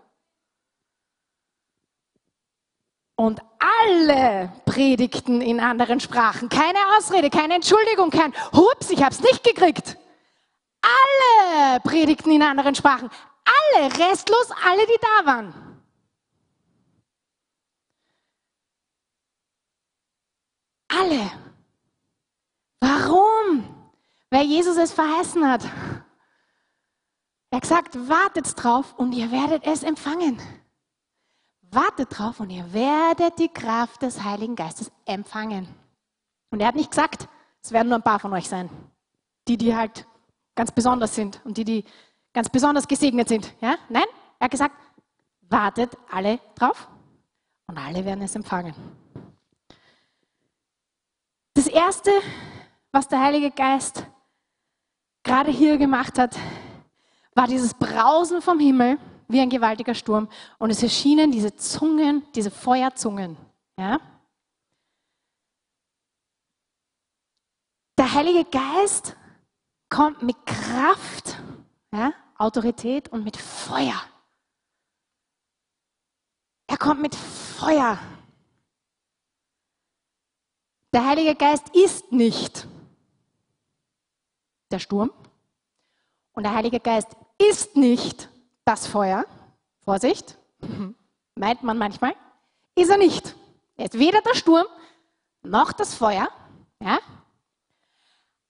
Und 3.22 3.40
alle 3.60 4.52
predigten 4.66 5.42
in 5.42 5.60
anderen 5.60 6.00
Sprachen. 6.00 6.50
Keine 6.50 6.80
Ausrede, 6.98 7.30
keine 7.30 7.54
Entschuldigung, 7.54 8.10
kein 8.10 8.34
Hups, 8.52 8.90
ich 8.90 9.04
habe 9.04 9.14
es 9.14 9.22
nicht 9.22 9.44
gekriegt. 9.44 9.96
Alle 10.82 11.80
predigten 11.82 12.32
in 12.32 12.42
anderen 12.42 12.74
Sprachen. 12.74 13.12
Alle, 13.46 13.96
restlos 13.96 14.50
alle, 14.66 14.88
die 14.88 14.98
da 15.00 15.26
waren. 15.28 15.54
Alle. 20.88 21.32
Warum? 22.80 23.92
Weil 24.32 24.48
Jesus 24.48 24.78
es 24.78 24.92
verheißen 24.92 25.48
hat. 25.48 25.64
Er 27.52 27.58
hat 27.58 27.62
gesagt, 27.62 28.10
wartet 28.10 28.52
drauf 28.64 28.96
und 28.98 29.12
ihr 29.12 29.32
werdet 29.32 29.68
es 29.68 29.84
empfangen. 29.84 30.42
Wartet 31.72 32.18
drauf 32.18 32.42
und 32.42 32.50
ihr 32.50 32.74
werdet 32.74 33.40
die 33.40 33.48
Kraft 33.48 34.02
des 34.02 34.24
Heiligen 34.24 34.56
Geistes 34.56 34.92
empfangen. 35.06 35.68
Und 36.50 36.60
er 36.60 36.68
hat 36.68 36.76
nicht 36.76 36.92
gesagt, 36.92 37.30
es 37.64 37.72
werden 37.72 37.88
nur 37.88 37.98
ein 37.98 38.04
paar 38.04 38.20
von 38.20 38.34
euch 38.34 38.50
sein. 38.50 38.70
Die, 39.48 39.58
die 39.58 39.74
halt 39.74 40.06
ganz 40.54 40.72
besonders 40.72 41.16
sind 41.16 41.40
und 41.46 41.58
die, 41.58 41.64
die 41.64 41.86
ganz 42.34 42.50
besonders 42.50 42.88
gesegnet 42.88 43.30
sind. 43.30 43.54
Ja? 43.62 43.78
Nein, 43.88 44.04
er 44.38 44.46
hat 44.46 44.52
gesagt, 44.52 44.76
wartet 45.50 45.98
alle 46.12 46.40
drauf 46.56 46.90
und 47.68 47.78
alle 47.78 48.04
werden 48.04 48.22
es 48.22 48.36
empfangen. 48.36 48.76
Das 51.54 51.68
Erste, 51.68 52.12
was 52.92 53.08
der 53.08 53.22
Heilige 53.22 53.52
Geist 53.52 54.06
gerade 55.24 55.52
hier 55.52 55.78
gemacht 55.78 56.20
hat, 56.20 56.38
war 57.34 57.48
dieses 57.48 57.74
Brausen 57.74 58.42
vom 58.42 58.60
Himmel 58.60 58.98
wie 59.32 59.40
ein 59.40 59.50
gewaltiger 59.50 59.96
Sturm. 59.96 60.28
Und 60.58 60.70
es 60.70 60.84
erschienen 60.84 61.32
diese 61.32 61.56
Zungen, 61.56 62.24
diese 62.36 62.52
Feuerzungen. 62.52 63.38
Ja? 63.78 64.00
Der 67.98 68.14
Heilige 68.14 68.46
Geist 68.46 69.16
kommt 69.90 70.24
mit 70.24 70.36
Kraft, 70.46 71.38
ja, 71.92 72.14
Autorität 72.38 73.10
und 73.10 73.24
mit 73.24 73.38
Feuer. 73.38 74.02
Er 76.68 76.78
kommt 76.78 77.02
mit 77.02 77.14
Feuer. 77.14 78.00
Der 80.94 81.06
Heilige 81.06 81.36
Geist 81.36 81.70
ist 81.76 82.12
nicht 82.12 82.68
der 84.72 84.80
Sturm 84.80 85.12
und 86.34 86.44
der 86.44 86.56
Heilige 86.56 86.80
Geist 86.80 87.16
ist 87.38 87.76
nicht 87.76 88.31
das 88.66 88.88
Feuer, 88.88 89.26
Vorsicht, 89.84 90.38
meint 91.36 91.64
man 91.64 91.78
manchmal, 91.78 92.16
ist 92.76 92.90
er 92.90 92.98
nicht. 92.98 93.36
Er 93.78 93.86
ist 93.86 93.98
weder 93.98 94.22
der 94.22 94.36
Sturm 94.36 94.66
noch 95.44 95.72
das 95.72 95.94
Feuer. 95.94 96.30
Ja? 96.80 97.00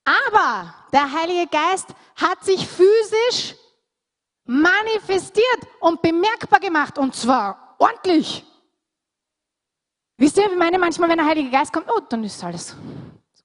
Aber 0.03 0.74
der 0.91 1.12
Heilige 1.12 1.48
Geist 1.48 1.88
hat 2.15 2.44
sich 2.44 2.68
physisch 2.68 3.56
manifestiert 4.46 5.68
und 5.80 6.01
bemerkbar 6.01 6.60
gemacht 6.60 6.98
und 6.98 7.15
zwar 7.15 7.75
ordentlich. 7.80 8.46
Wisst 10.18 10.38
ihr, 10.38 10.51
ich 10.51 10.58
meine 10.58 10.77
manchmal, 10.77 11.10
wenn 11.10 11.18
der 11.18 11.25
Heilige 11.25 11.50
Geist 11.50 11.72
kommt, 11.72 11.89
oh, 11.89 12.01
dann 12.10 12.24
ist 12.24 12.44
alles 12.44 12.75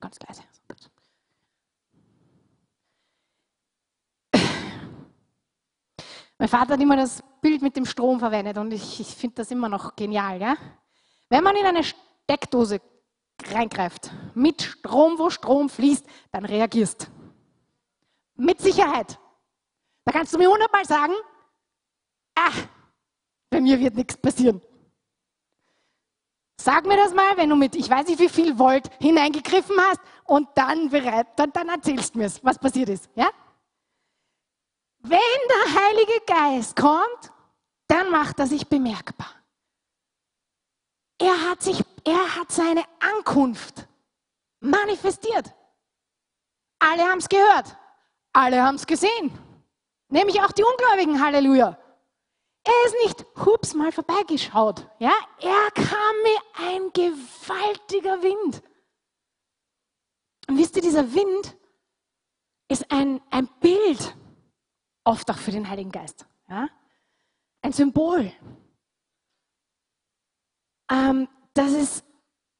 ganz 0.00 0.18
leise. 0.26 0.42
Mein 6.38 6.48
Vater 6.48 6.74
hat 6.74 6.80
immer 6.80 6.96
das 6.96 7.22
Bild 7.40 7.62
mit 7.62 7.76
dem 7.76 7.86
Strom 7.86 8.18
verwendet 8.18 8.58
und 8.58 8.72
ich, 8.72 9.00
ich 9.00 9.14
finde 9.14 9.36
das 9.36 9.50
immer 9.50 9.68
noch 9.68 9.96
genial. 9.96 10.40
Ja? 10.40 10.56
Wenn 11.28 11.42
man 11.42 11.56
in 11.56 11.64
eine 11.64 11.82
Steckdose 11.82 12.80
reingreift, 13.52 14.10
mit 14.34 14.62
Strom, 14.62 15.18
wo 15.18 15.30
Strom 15.30 15.68
fließt, 15.68 16.06
dann 16.32 16.44
reagierst. 16.44 17.10
Mit 18.34 18.60
Sicherheit. 18.60 19.18
Da 20.04 20.12
kannst 20.12 20.34
du 20.34 20.38
mir 20.38 20.50
hundertmal 20.50 20.84
sagen, 20.84 21.14
ach, 22.34 22.56
bei 23.48 23.60
mir 23.60 23.78
wird 23.80 23.94
nichts 23.94 24.16
passieren. 24.16 24.60
Sag 26.60 26.86
mir 26.86 26.96
das 26.96 27.14
mal, 27.14 27.36
wenn 27.36 27.48
du 27.48 27.56
mit, 27.56 27.76
ich 27.76 27.88
weiß 27.88 28.08
nicht 28.08 28.18
wie 28.18 28.28
viel 28.28 28.58
Volt 28.58 28.90
hineingegriffen 29.00 29.76
hast 29.78 30.00
und 30.24 30.48
dann 30.54 30.90
bereit, 30.90 31.28
dann, 31.36 31.52
dann 31.52 31.68
erzählst 31.68 32.14
du 32.14 32.18
mir, 32.18 32.30
was 32.42 32.58
passiert 32.58 32.88
ist. 32.88 33.08
Ja? 33.14 33.30
Wenn 35.08 35.18
der 35.48 35.82
Heilige 35.82 36.20
Geist 36.26 36.74
kommt, 36.74 37.32
dann 37.86 38.10
macht 38.10 38.40
er 38.40 38.46
sich 38.48 38.66
bemerkbar. 38.66 39.30
Er 41.18 41.48
hat, 41.48 41.62
sich, 41.62 41.82
er 42.04 42.36
hat 42.36 42.50
seine 42.50 42.82
Ankunft 42.98 43.86
manifestiert. 44.60 45.54
Alle 46.80 47.04
haben 47.04 47.18
es 47.18 47.28
gehört. 47.28 47.76
Alle 48.32 48.62
haben 48.62 48.74
es 48.74 48.86
gesehen. 48.86 49.30
Nämlich 50.08 50.42
auch 50.42 50.52
die 50.52 50.64
Ungläubigen, 50.64 51.24
Halleluja. 51.24 51.78
Er 52.64 52.86
ist 52.86 52.96
nicht, 53.04 53.46
hups, 53.46 53.74
mal 53.74 53.92
vorbeigeschaut. 53.92 54.88
Ja, 54.98 55.12
er 55.38 55.70
kam 55.70 56.16
mir 56.24 56.72
ein 56.72 56.92
gewaltiger 56.92 58.22
Wind. 58.22 58.62
Und 60.48 60.58
wisst 60.58 60.74
ihr, 60.74 60.82
dieser 60.82 61.14
Wind 61.14 61.56
ist 62.68 62.90
ein, 62.90 63.20
ein 63.30 63.46
Bild 63.60 64.16
oft 65.06 65.30
auch 65.30 65.38
für 65.38 65.52
den 65.52 65.68
Heiligen 65.68 65.90
Geist. 65.90 66.26
Ja? 66.48 66.68
Ein 67.62 67.72
Symbol. 67.72 68.32
Ähm, 70.90 71.28
das 71.54 71.72
ist 71.72 72.04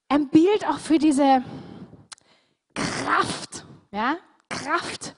ein 0.09 0.29
Bild 0.29 0.67
auch 0.67 0.79
für 0.79 0.99
diese 0.99 1.45
Kraft, 2.75 3.67
ja? 3.91 4.17
Kraft 4.49 5.17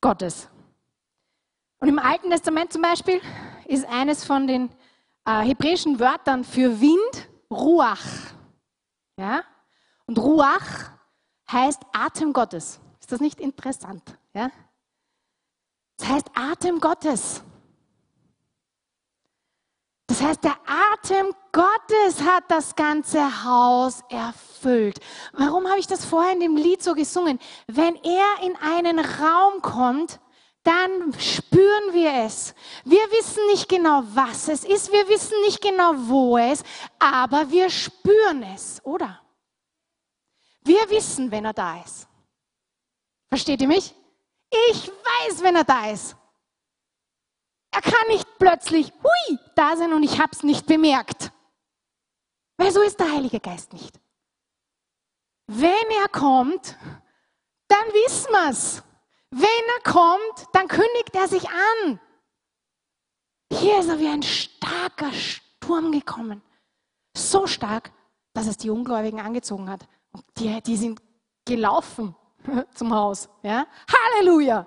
Gottes. 0.00 0.48
Und 1.78 1.88
im 1.88 1.98
Alten 1.98 2.30
Testament 2.30 2.72
zum 2.72 2.82
Beispiel 2.82 3.20
ist 3.66 3.86
eines 3.86 4.24
von 4.24 4.46
den 4.46 4.70
äh, 5.24 5.42
hebräischen 5.42 6.00
Wörtern 6.00 6.44
für 6.44 6.80
Wind 6.80 7.28
Ruach. 7.50 8.04
Ja? 9.16 9.44
Und 10.06 10.18
Ruach 10.18 10.90
heißt 11.50 11.82
Atem 11.92 12.32
Gottes. 12.32 12.80
Ist 13.00 13.12
das 13.12 13.20
nicht 13.20 13.40
interessant? 13.40 14.18
Ja? 14.32 14.50
Das 15.96 16.08
heißt 16.08 16.30
Atem 16.34 16.80
Gottes. 16.80 17.42
Das 20.06 20.20
heißt, 20.20 20.44
der 20.44 20.56
Atem 20.66 21.34
Gottes 21.50 22.22
hat 22.22 22.44
das 22.48 22.76
ganze 22.76 23.44
Haus 23.44 24.02
erfüllt. 24.10 25.00
Warum 25.32 25.66
habe 25.66 25.80
ich 25.80 25.86
das 25.86 26.04
vorher 26.04 26.32
in 26.32 26.40
dem 26.40 26.56
Lied 26.56 26.82
so 26.82 26.94
gesungen? 26.94 27.38
Wenn 27.66 27.96
er 27.96 28.42
in 28.42 28.54
einen 28.56 28.98
Raum 28.98 29.62
kommt, 29.62 30.20
dann 30.62 31.12
spüren 31.18 31.92
wir 31.92 32.24
es. 32.24 32.54
Wir 32.84 33.02
wissen 33.10 33.46
nicht 33.46 33.68
genau, 33.68 34.02
was 34.06 34.48
es 34.48 34.64
ist, 34.64 34.92
wir 34.92 35.08
wissen 35.08 35.38
nicht 35.42 35.60
genau, 35.60 35.92
wo 35.96 36.38
es, 36.38 36.62
aber 36.98 37.50
wir 37.50 37.68
spüren 37.70 38.42
es, 38.54 38.80
oder? 38.84 39.20
Wir 40.62 40.88
wissen, 40.90 41.30
wenn 41.30 41.44
er 41.44 41.52
da 41.52 41.82
ist. 41.82 42.08
Versteht 43.28 43.60
ihr 43.60 43.68
mich? 43.68 43.94
Ich 44.50 44.88
weiß, 44.88 45.42
wenn 45.42 45.56
er 45.56 45.64
da 45.64 45.90
ist. 45.90 46.16
Er 47.70 47.82
kann 47.82 48.08
nicht 48.08 48.26
plötzlich, 48.38 48.92
hui, 49.02 49.38
da 49.56 49.76
sein 49.76 49.92
und 49.92 50.04
ich 50.04 50.20
habe 50.20 50.30
es 50.32 50.42
nicht 50.44 50.66
bemerkt. 50.66 51.32
Weil 52.56 52.70
so 52.70 52.82
ist 52.82 53.00
der 53.00 53.10
Heilige 53.10 53.40
Geist 53.40 53.72
nicht. 53.72 53.98
Wenn 55.48 55.90
er 56.00 56.08
kommt, 56.08 56.76
dann 57.68 57.86
wissen 57.92 58.30
wir 58.30 58.50
es. 58.50 58.82
Wenn 59.30 59.42
er 59.42 59.92
kommt, 59.92 60.48
dann 60.52 60.68
kündigt 60.68 61.14
er 61.14 61.26
sich 61.26 61.48
an. 61.48 62.00
Hier 63.52 63.80
ist 63.80 63.88
er 63.88 63.98
wie 63.98 64.08
ein 64.08 64.22
starker 64.22 65.12
Sturm 65.12 65.90
gekommen. 65.90 66.42
So 67.16 67.46
stark, 67.48 67.92
dass 68.32 68.46
es 68.46 68.56
die 68.56 68.70
Ungläubigen 68.70 69.20
angezogen 69.20 69.68
hat. 69.68 69.86
Und 70.12 70.24
die, 70.38 70.60
die 70.62 70.76
sind 70.76 71.02
gelaufen 71.44 72.14
zum 72.74 72.94
Haus. 72.94 73.28
Ja? 73.42 73.66
Halleluja! 73.88 74.66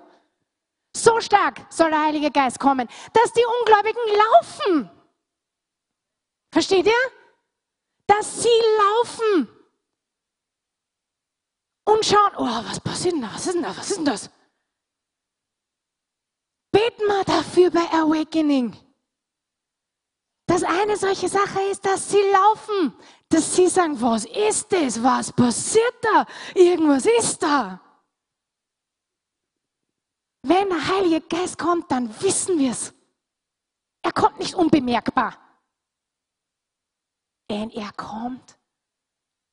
So 0.94 1.20
stark 1.20 1.66
soll 1.70 1.90
der 1.90 2.04
Heilige 2.06 2.30
Geist 2.30 2.58
kommen, 2.58 2.88
dass 3.12 3.32
die 3.32 3.44
Ungläubigen 3.60 4.02
laufen. 4.16 4.90
Versteht 6.50 6.86
ihr? 6.86 6.92
Dass 8.06 8.42
sie 8.42 8.48
laufen 8.78 9.48
und 11.84 12.04
schauen, 12.04 12.32
oh, 12.36 12.64
was 12.68 12.80
passiert 12.80 13.14
denn 13.14 13.22
da? 13.22 13.34
Was 13.34 13.46
ist 13.46 13.54
denn 13.54 13.62
da? 13.62 13.76
Was 13.76 13.90
ist 13.90 13.96
denn 13.98 14.04
das? 14.04 14.30
Beten 16.70 17.06
wir 17.06 17.24
dafür 17.24 17.70
bei 17.70 17.86
Awakening. 17.92 18.76
Dass 20.46 20.62
eine 20.62 20.96
solche 20.96 21.28
Sache 21.28 21.60
ist, 21.70 21.84
dass 21.84 22.10
sie 22.10 22.22
laufen, 22.32 22.94
dass 23.28 23.54
sie 23.54 23.68
sagen, 23.68 24.00
was 24.00 24.24
ist 24.24 24.72
das? 24.72 25.02
Was 25.02 25.32
passiert 25.32 25.94
da? 26.02 26.26
Irgendwas 26.54 27.06
ist 27.06 27.42
da. 27.42 27.80
Wenn 30.42 30.68
der 30.68 30.88
Heilige 30.88 31.20
Geist 31.20 31.58
kommt, 31.58 31.90
dann 31.90 32.08
wissen 32.22 32.58
wir 32.58 32.70
es. 32.70 32.94
Er 34.02 34.12
kommt 34.12 34.38
nicht 34.38 34.54
unbemerkbar. 34.54 35.36
Wenn 37.48 37.70
er 37.70 37.92
kommt, 37.92 38.58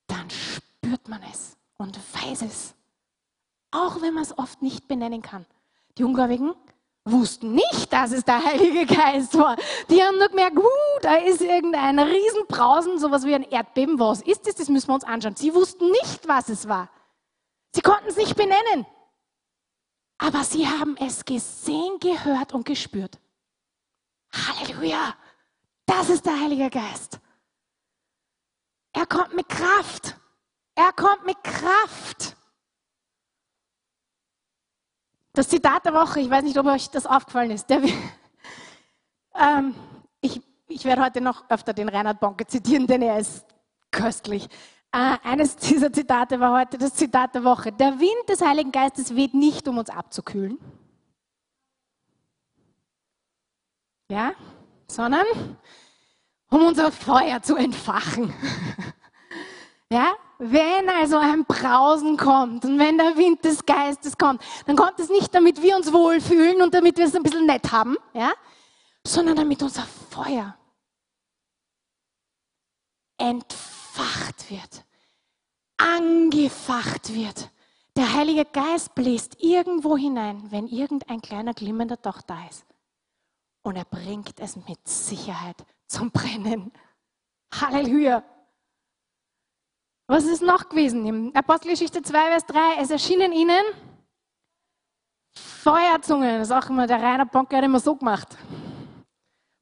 dann 0.08 0.30
spürt 0.30 1.08
man 1.08 1.22
es 1.24 1.58
und 1.78 1.98
weiß 2.14 2.44
es. 2.44 2.76
Auch 3.72 4.02
wenn 4.02 4.14
man 4.14 4.24
es 4.24 4.38
oft 4.38 4.62
nicht 4.62 4.88
benennen 4.88 5.22
kann. 5.22 5.46
Die 5.98 6.04
Ungläubigen 6.04 6.54
wussten 7.06 7.54
nicht, 7.54 7.94
dass 7.94 8.12
es 8.12 8.26
der 8.26 8.44
Heilige 8.44 8.86
Geist 8.86 9.38
war. 9.38 9.56
Die 9.89 10.02
haben 10.02 10.18
nur 10.18 10.30
gemerkt, 10.30 10.58
uh, 10.58 11.00
da 11.02 11.15
ist 11.15 11.41
irgendein 11.41 12.00
Riesenbrausen, 12.00 12.98
sowas 12.98 13.26
wie 13.26 13.36
ein 13.36 13.44
Erdbeben. 13.44 14.00
Was 14.00 14.22
ist 14.22 14.48
das? 14.48 14.56
Das 14.56 14.70
müssen 14.70 14.88
wir 14.89 14.96
uns 14.96 15.04
anschauen. 15.04 15.36
Sie 15.36 15.54
wussten 15.54 15.89
nicht, 15.91 16.28
was 16.28 16.50
es 16.50 16.68
war. 16.68 16.89
Sie 17.74 17.82
konnten 17.82 18.08
es 18.08 18.18
nicht 18.18 18.36
benennen. 18.36 18.86
Aber 20.18 20.44
sie 20.44 20.68
haben 20.68 20.98
es 20.98 21.26
gesehen, 21.26 22.00
gehört 22.00 22.54
und 22.54 22.65
gespürt. 22.65 23.20
Halleluja! 24.32 25.15
Das 25.86 26.10
ist 26.10 26.26
der 26.26 26.39
Heilige 26.39 26.70
Geist. 26.70 27.20
Er 28.94 29.06
kommt 29.06 29.36
mit 29.36 29.48
Kraft. 29.48 30.18
Er 30.74 30.91
kommt 30.94 31.26
mit 31.26 31.41
Kraft. 31.44 32.35
Das 35.36 35.50
Zitat 35.50 35.86
der 35.86 35.93
Woche, 35.93 36.21
ich 36.21 36.30
weiß 36.30 36.43
nicht, 36.45 36.58
ob 36.58 36.65
euch 36.65 36.89
das 36.89 37.06
aufgefallen 37.06 37.52
ist. 37.52 37.69
Der, 37.69 37.82
ähm, 39.36 39.76
ich, 40.21 40.41
ich 40.67 40.86
werde 40.86 41.04
heute 41.04 41.19
noch 41.19 41.50
öfter 41.50 41.74
den 41.74 41.89
Reinhard 41.89 42.21
Bonke 42.21 42.48
zitieren, 42.48 42.88
denn 42.88 43.02
er 43.02 43.19
ist 43.19 43.45
köstlich. 43.91 44.48
Äh, 44.93 45.17
eines 45.24 45.58
dieser 45.58 45.91
Zitate 45.91 46.39
war 46.39 46.58
heute 46.58 46.78
das 46.78 46.93
Zitat 46.93 47.36
der 47.36 47.43
Woche. 47.43 47.74
Der 47.74 48.00
Wind 48.00 48.30
des 48.30 48.41
Heiligen 48.41 48.71
Geistes 48.71 49.13
weht 49.13 49.34
nicht, 49.34 49.67
um 49.67 49.78
uns 49.78 49.89
abzukühlen, 49.89 50.58
ja, 54.10 54.32
sondern 54.88 55.26
um 56.50 56.65
unser 56.65 56.93
Feuer 56.93 57.41
zu 57.41 57.58
entfachen. 57.58 58.34
ja, 59.91 60.13
wenn 60.38 60.89
also 60.89 61.17
ein 61.17 61.45
Brausen 61.45 62.17
kommt 62.17 62.65
und 62.65 62.78
wenn 62.80 62.98
der 62.98 63.15
Wind 63.15 63.43
des 63.45 63.65
Geistes 63.65 64.17
kommt, 64.17 64.41
dann 64.65 64.76
kommt 64.76 65.00
es 65.00 65.10
nicht, 65.10 65.34
damit 65.34 65.62
wir 65.62 65.76
uns 65.76 65.93
wohlfühlen 65.93 66.62
und 66.62 66.74
damit 66.74 66.98
wir 66.98 67.06
es 67.06 67.15
ein 67.15 67.24
bisschen 67.24 67.45
nett 67.45 67.71
haben, 67.71 67.95
ja, 68.13 68.34
sondern 69.06 69.36
damit 69.36 69.62
unser 69.63 69.84
Feuer 69.84 70.58
entfacht 73.17 74.50
wird 74.50 74.86
angefacht 75.78 77.13
wird. 77.13 77.50
Der 77.95 78.13
Heilige 78.13 78.45
Geist 78.45 78.93
bläst 78.95 79.41
irgendwo 79.41 79.98
hinein, 79.98 80.52
wenn 80.52 80.67
irgendein 80.67 81.21
kleiner 81.21 81.54
glimmender 81.54 81.98
Doch 81.98 82.21
da 82.21 82.48
ist. 82.48 82.65
Und 83.63 83.78
er 83.78 83.86
bringt 83.86 84.39
es 84.39 84.58
mit 84.67 84.86
Sicherheit 84.88 85.65
zum 85.88 86.12
Brennen. 86.12 86.71
Halleluja. 87.54 88.24
Was 90.08 90.26
ist 90.26 90.44
noch 90.44 90.70
gewesen? 90.70 91.06
In 91.06 91.36
Apostelgeschichte 91.36 92.04
2, 92.04 92.13
Vers 92.13 92.46
3, 92.46 92.60
es 92.82 92.91
erschienen 92.91 93.32
ihnen 93.32 93.63
Feuerzungen. 95.32 96.39
Das 96.39 96.50
ist 96.50 96.54
auch 96.56 96.70
immer, 96.70 96.86
der 96.86 97.02
Rainer 97.02 97.26
Bonke 97.26 97.58
hat 97.58 97.63
immer 97.63 97.80
so 97.80 97.96
gemacht. 97.96 98.38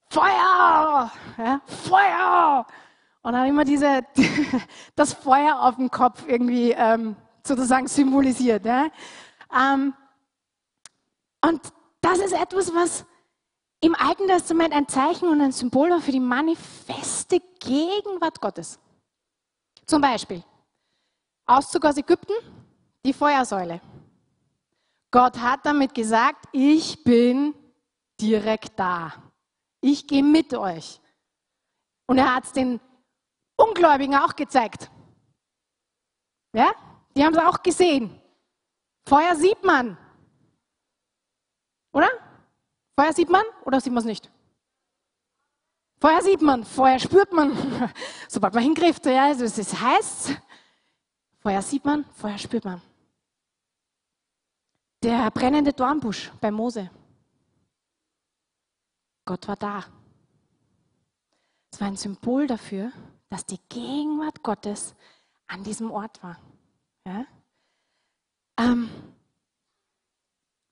Feuer! 0.10 1.10
Ja, 1.38 1.62
Feuer! 1.65 2.65
Und 3.21 3.34
dann 3.34 3.47
immer 3.47 3.63
diese, 3.63 4.06
das 4.95 5.13
Feuer 5.13 5.62
auf 5.62 5.77
dem 5.77 5.89
Kopf 5.89 6.25
irgendwie 6.27 6.71
ähm, 6.71 7.15
sozusagen 7.41 7.88
symbolisiert. 7.88 8.65
Ja? 8.65 8.88
Ähm, 9.56 9.93
und 11.41 11.62
das 12.01 12.19
ist 12.19 12.34
etwas, 12.34 12.75
was 12.75 13.06
im 13.79 13.95
Alten 13.95 14.27
Testament 14.27 14.73
ein 14.73 14.89
Zeichen 14.89 15.29
und 15.29 15.39
ein 15.39 15.53
Symbol 15.53 15.89
war 15.89 16.01
für 16.01 16.12
die 16.12 16.19
manifeste 16.19 17.39
Gegenwart 17.62 18.41
Gottes. 18.41 18.77
Zum 19.86 20.02
Beispiel 20.02 20.43
Auszug 21.46 21.86
aus 21.86 21.98
Ägypten, 21.98 22.34
die 23.06 23.13
Feuersäule. 23.13 23.82
Gott 25.12 25.38
hat 25.39 25.65
damit 25.65 25.93
gesagt, 25.93 26.48
ich 26.52 27.04
bin 27.04 27.54
direkt 28.19 28.80
da. 28.80 29.13
Ich 29.82 30.08
gehe 30.08 30.24
mit 30.24 30.54
euch. 30.54 31.00
Und 32.08 32.17
er 32.17 32.34
hat 32.34 32.46
es 32.46 32.54
den 32.54 32.80
Ungläubigen 33.58 34.15
auch 34.15 34.36
gezeigt. 34.36 34.89
Ja? 36.54 36.72
Die 37.15 37.24
haben 37.24 37.34
es 37.34 37.43
auch 37.43 37.62
gesehen. 37.62 38.19
Feuer 39.08 39.36
sieht 39.36 39.63
man. 39.63 39.98
Oder? 41.91 42.10
Feuer 42.98 43.13
sieht 43.13 43.30
man 43.30 43.43
oder 43.65 43.82
sieht 43.82 43.93
man 43.93 44.02
es 44.02 44.06
nicht? 44.06 44.32
Feuer 46.03 46.21
sieht 46.21 46.41
man, 46.41 46.65
Feuer 46.65 46.99
spürt 46.99 47.31
man, 47.31 47.55
sobald 48.27 48.53
man 48.53 48.61
hingrifft. 48.61 49.05
Ja, 49.05 49.27
also 49.27 49.45
es 49.45 49.57
ist 49.57 49.79
heiß. 49.79 50.33
Feuer 51.39 51.61
sieht 51.61 51.85
man, 51.85 52.03
Feuer 52.13 52.37
spürt 52.37 52.65
man. 52.65 52.81
Der 55.01 55.31
brennende 55.31 55.71
Dornbusch 55.71 56.29
bei 56.41 56.51
Mose. 56.51 56.91
Gott 59.23 59.47
war 59.47 59.55
da. 59.55 59.85
Es 61.71 61.79
war 61.79 61.87
ein 61.87 61.95
Symbol 61.95 62.47
dafür, 62.47 62.91
dass 63.29 63.45
die 63.45 63.61
Gegenwart 63.69 64.43
Gottes 64.43 64.95
an 65.47 65.63
diesem 65.63 65.89
Ort 65.89 66.21
war. 66.21 66.37
Ja? 67.07 67.25
Ähm, 68.59 68.89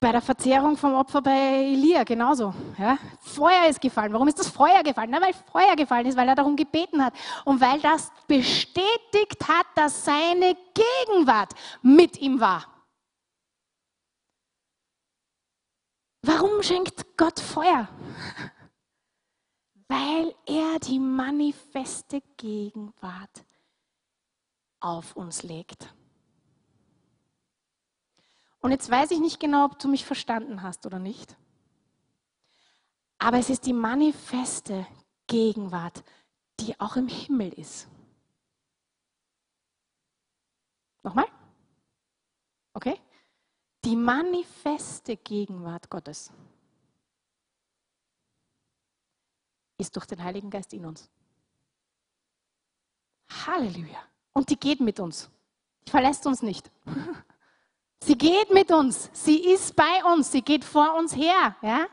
bei 0.02 0.12
der 0.12 0.22
Verzehrung 0.22 0.76
vom 0.78 0.96
Opfer 0.96 1.22
bei 1.22 1.64
Elia 1.64 2.04
genauso. 2.04 2.54
Ja? 2.78 2.98
Feuer 3.22 3.68
ist 3.70 3.80
gefallen. 3.80 4.12
Warum 4.12 4.28
ist 4.28 4.40
das 4.40 4.50
Feuer 4.50 4.82
gefallen? 4.84 5.12
Na, 5.12 5.22
weil 5.22 5.34
Feuer 5.52 5.76
gefallen 5.76 6.08
ist, 6.08 6.18
weil 6.18 6.28
er 6.28 6.36
darum 6.36 6.56
gebeten 6.56 7.06
hat 7.06 7.14
und 7.46 7.62
weil 7.62 7.80
das 7.80 8.12
bestätigt 8.28 9.48
hat, 9.48 9.68
dass 9.76 10.04
seine 10.04 10.58
Gegenwart 10.74 11.54
mit 11.84 12.20
ihm 12.20 12.40
war. 12.40 12.66
Warum 16.24 16.64
schenkt 16.64 17.16
Gott 17.16 17.40
Feuer? 17.40 17.88
Weil 19.88 20.34
er 20.48 20.80
die 20.80 21.00
manifeste 21.00 22.22
Gegenwart 22.38 23.46
auf 24.80 25.16
uns 25.16 25.44
legt. 25.44 25.94
Und 28.62 28.72
jetzt 28.72 28.90
weiß 28.90 29.12
ich 29.12 29.20
nicht 29.20 29.40
genau, 29.40 29.66
ob 29.66 29.80
du 29.80 29.88
mich 29.88 30.06
verstanden 30.06 30.62
hast 30.62 30.86
oder 30.86 31.00
nicht. 31.00 31.36
Aber 33.18 33.38
es 33.38 33.50
ist 33.50 33.66
die 33.66 33.74
manifeste 33.74 34.86
Gegenwart, 35.28 36.04
die 36.60 36.80
auch 36.80 36.96
im 36.96 37.08
Himmel 37.08 37.54
ist. 37.54 37.88
Nochmal? 41.04 41.28
Okay? 42.74 43.00
Die 43.84 43.96
manifeste 43.96 45.18
Gegenwart 45.18 45.90
Gottes 45.90 46.32
ist 49.80 49.96
durch 49.96 50.06
den 50.06 50.24
Heiligen 50.24 50.52
Geist 50.52 50.72
in 50.74 50.86
uns. 50.86 51.10
Halleluja. 53.46 54.00
Und 54.34 54.50
die 54.50 54.58
geht 54.58 54.80
mit 54.80 55.00
uns. 55.00 55.30
Die 55.88 55.92
verlässt 55.92 56.26
uns 56.28 56.44
nicht. 56.44 56.72
Geht 58.22 58.52
mit 58.52 58.72
uns. 58.72 59.10
Sie 59.14 59.52
ist 59.52 59.76
bei 59.76 60.04
uns. 60.14 60.32
Sie 60.32 60.44
geht 60.44 60.64
vor 60.64 60.94
uns 60.94 61.16
her. 61.16 61.56
Ja? 61.64 61.88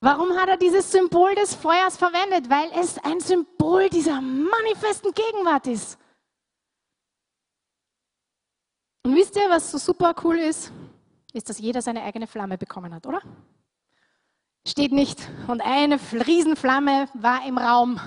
Warum 0.00 0.36
hat 0.36 0.48
er 0.48 0.56
dieses 0.56 0.90
Symbol 0.90 1.32
des 1.36 1.54
Feuers 1.54 1.96
verwendet? 1.96 2.50
Weil 2.50 2.72
es 2.72 2.98
ein 2.98 3.20
Symbol 3.20 3.88
dieser 3.88 4.20
manifesten 4.20 5.12
Gegenwart 5.12 5.68
ist. 5.68 5.96
Und 9.04 9.14
wisst 9.14 9.36
ihr, 9.36 9.48
was 9.48 9.70
so 9.70 9.78
super 9.78 10.12
cool 10.24 10.40
ist? 10.40 10.72
Ist, 11.32 11.48
dass 11.48 11.60
jeder 11.60 11.80
seine 11.80 12.02
eigene 12.02 12.26
Flamme 12.26 12.58
bekommen 12.58 12.92
hat, 12.92 13.06
oder? 13.06 13.22
Steht 14.66 14.90
nicht. 14.90 15.20
Und 15.46 15.60
eine 15.60 16.00
Riesenflamme 16.12 17.08
war 17.14 17.46
im 17.46 17.58
Raum. 17.58 18.00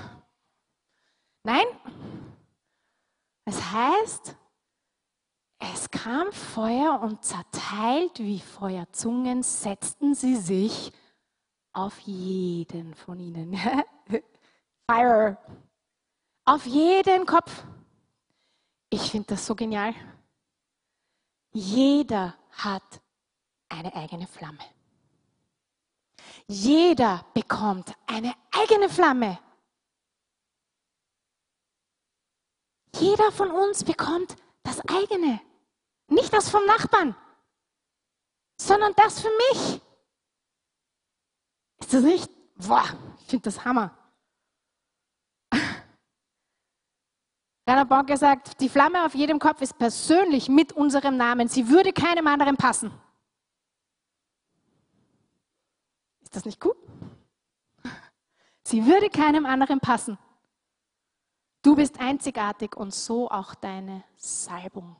Nein. 1.43 1.65
Es 3.45 3.71
heißt, 3.71 4.35
es 5.59 5.89
kam 5.89 6.31
Feuer 6.31 6.99
und 7.01 7.23
zerteilt 7.23 8.19
wie 8.19 8.39
Feuerzungen 8.39 9.43
setzten 9.43 10.13
sie 10.13 10.35
sich 10.35 10.91
auf 11.73 11.99
jeden 11.99 12.93
von 12.95 13.19
ihnen. 13.19 13.55
Fire. 14.89 15.37
Auf 16.45 16.65
jeden 16.65 17.25
Kopf. 17.25 17.63
Ich 18.89 19.11
finde 19.11 19.27
das 19.27 19.45
so 19.45 19.55
genial. 19.55 19.93
Jeder 21.51 22.35
hat 22.51 23.01
eine 23.69 23.93
eigene 23.95 24.27
Flamme. 24.27 24.63
Jeder 26.47 27.25
bekommt 27.33 27.93
eine 28.05 28.33
eigene 28.51 28.89
Flamme. 28.89 29.39
Jeder 32.95 33.31
von 33.31 33.51
uns 33.51 33.83
bekommt 33.83 34.35
das 34.67 34.81
eigene. 34.87 35.39
Nicht 36.09 36.31
das 36.33 36.49
vom 36.49 36.65
Nachbarn, 36.65 37.15
sondern 38.59 38.93
das 38.95 39.21
für 39.21 39.29
mich. 39.29 39.81
Ist 41.79 41.93
das 41.93 42.03
nicht? 42.03 42.29
Boah, 42.55 42.85
ich 43.19 43.27
finde 43.27 43.43
das 43.43 43.63
Hammer. 43.63 43.97
Rainer 47.67 47.85
Bonke 47.85 48.17
sagt, 48.17 48.59
die 48.59 48.69
Flamme 48.69 49.05
auf 49.05 49.13
jedem 49.15 49.39
Kopf 49.39 49.61
ist 49.61 49.77
persönlich 49.77 50.49
mit 50.49 50.73
unserem 50.73 51.17
Namen. 51.17 51.47
Sie 51.47 51.69
würde 51.69 51.93
keinem 51.93 52.27
anderen 52.27 52.57
passen. 52.57 52.91
Ist 56.21 56.35
das 56.35 56.45
nicht 56.45 56.59
gut? 56.59 56.77
Sie 58.63 58.85
würde 58.85 59.09
keinem 59.09 59.45
anderen 59.45 59.79
passen. 59.79 60.17
Du 61.61 61.75
bist 61.75 61.99
einzigartig 61.99 62.75
und 62.75 62.93
so 62.93 63.29
auch 63.29 63.55
deine 63.55 64.03
Salbung. 64.15 64.95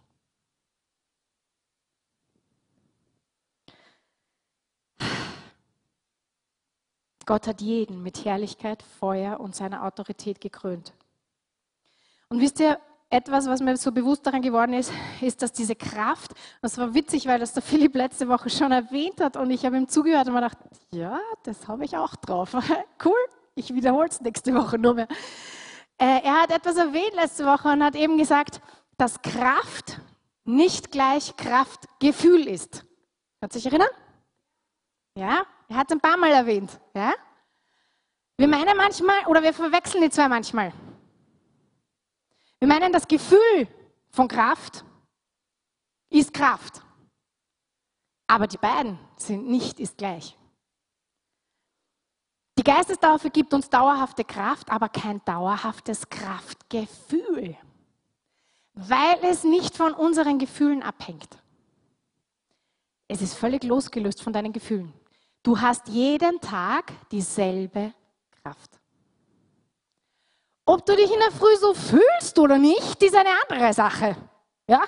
Gott 7.26 7.46
hat 7.46 7.62
jeden 7.62 8.02
mit 8.04 8.24
Herrlichkeit, 8.24 8.82
Feuer 8.82 9.39
und 9.39 9.54
seiner 9.54 9.84
Autorität 9.84 10.39
gekrönt. 10.39 10.93
Und 12.30 12.39
wisst 12.39 12.60
ihr, 12.60 12.80
etwas, 13.10 13.48
was 13.48 13.62
mir 13.62 13.78
so 13.78 13.91
bewusst 13.91 14.26
daran 14.26 14.41
geworden 14.41 14.74
ist, 14.74 14.91
ist, 15.22 15.41
dass 15.41 15.54
diese 15.54 15.76
Kraft, 15.76 16.32
das 16.62 16.78
war 16.78 16.93
witzig, 16.93 17.26
weil 17.28 17.39
das 17.39 17.54
der 17.54 17.63
Philipp 17.63 17.96
letzte 17.96 18.28
Woche 18.28 18.50
schon 18.50 18.72
erwähnt 18.72 19.22
hat 19.22 19.38
und 19.38 19.50
ich 19.50 19.65
habe 19.65 19.78
ihm 19.78 19.88
zugehört 19.88 20.28
und 20.28 20.34
mir 20.34 20.41
gedacht, 20.41 20.58
ja, 20.91 21.20
das 21.43 21.67
habe 21.67 21.86
ich 21.86 21.96
auch 21.96 22.15
drauf. 22.15 22.54
cool, 23.06 23.13
ich 23.56 23.74
wiederhole 23.74 24.08
es 24.10 24.20
nächste 24.20 24.54
Woche 24.54 24.78
nur 24.78 24.93
mehr. 24.93 25.08
Äh, 25.99 26.21
er 26.23 26.41
hat 26.41 26.51
etwas 26.51 26.77
erwähnt 26.77 27.13
letzte 27.15 27.45
Woche 27.45 27.69
und 27.69 27.83
hat 27.83 27.95
eben 27.95 28.17
gesagt, 28.17 28.62
dass 28.97 29.21
Kraft 29.21 29.99
nicht 30.43 30.91
gleich 30.91 31.36
Kraftgefühl 31.36 32.47
ist. 32.47 32.86
Kannst 33.41 33.55
du 33.55 33.60
dich 33.60 33.65
erinnern? 33.65 33.89
Ja, 35.15 35.45
er 35.67 35.75
hat 35.75 35.88
es 35.89 35.95
ein 35.95 35.99
paar 35.99 36.17
Mal 36.17 36.31
erwähnt. 36.31 36.79
Ja? 36.93 37.13
Wir 38.38 38.47
meinen 38.47 38.77
manchmal, 38.77 39.25
oder 39.25 39.41
wir 39.41 39.53
verwechseln 39.53 40.03
die 40.03 40.10
zwei 40.12 40.27
manchmal. 40.27 40.71
Wir 42.60 42.67
meinen, 42.67 42.93
das 42.93 43.07
Gefühl 43.07 43.67
von 44.12 44.27
Kraft 44.27 44.83
ist 46.10 46.33
Kraft. 46.33 46.81
Aber 48.27 48.47
die 48.47 48.57
beiden 48.57 48.99
sind 49.15 49.47
nicht 49.47 49.79
ist 49.79 49.97
gleich. 49.97 50.38
Die 52.58 52.63
Geistestaufe 52.63 53.30
gibt 53.30 53.54
uns 53.54 53.70
dauerhafte 53.70 54.24
Kraft, 54.24 54.72
aber 54.72 54.89
kein 54.89 55.24
dauerhaftes 55.26 56.10
Kraftgefühl, 56.10 57.56
weil 58.74 59.17
es 59.24 59.43
nicht 59.43 59.78
von 59.78 59.93
unseren 59.93 60.39
Gefühlen 60.39 60.82
abhängt. 60.82 61.38
Es 63.08 63.22
ist 63.22 63.36
völlig 63.36 63.63
losgelöst 63.63 64.24
von 64.24 64.34
deinen 64.34 64.54
Gefühlen. 64.54 64.91
Du 65.43 65.62
hast 65.62 65.88
jeden 65.88 66.41
Tag 66.41 66.91
dieselbe 67.12 67.93
Kraft. 68.41 68.72
Ob 70.65 70.86
du 70.86 70.96
dich 70.96 71.12
in 71.12 71.20
der 71.20 71.32
Früh 71.32 71.56
so 71.58 71.74
fühlst 71.74 72.38
oder 72.39 72.58
nicht, 72.58 73.02
ist 73.02 73.15
eine 73.15 73.30
andere 73.48 73.72
Sache. 73.72 74.17
Ja? 74.67 74.84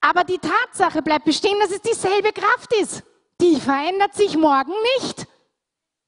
Aber 0.00 0.24
die 0.24 0.38
Tatsache 0.38 1.00
bleibt 1.00 1.24
bestehen, 1.24 1.58
dass 1.60 1.70
es 1.70 1.80
dieselbe 1.80 2.32
Kraft 2.32 2.74
ist. 2.74 3.02
Die 3.40 3.58
verändert 3.58 4.14
sich 4.14 4.36
morgen 4.36 4.72
nicht. 4.98 5.25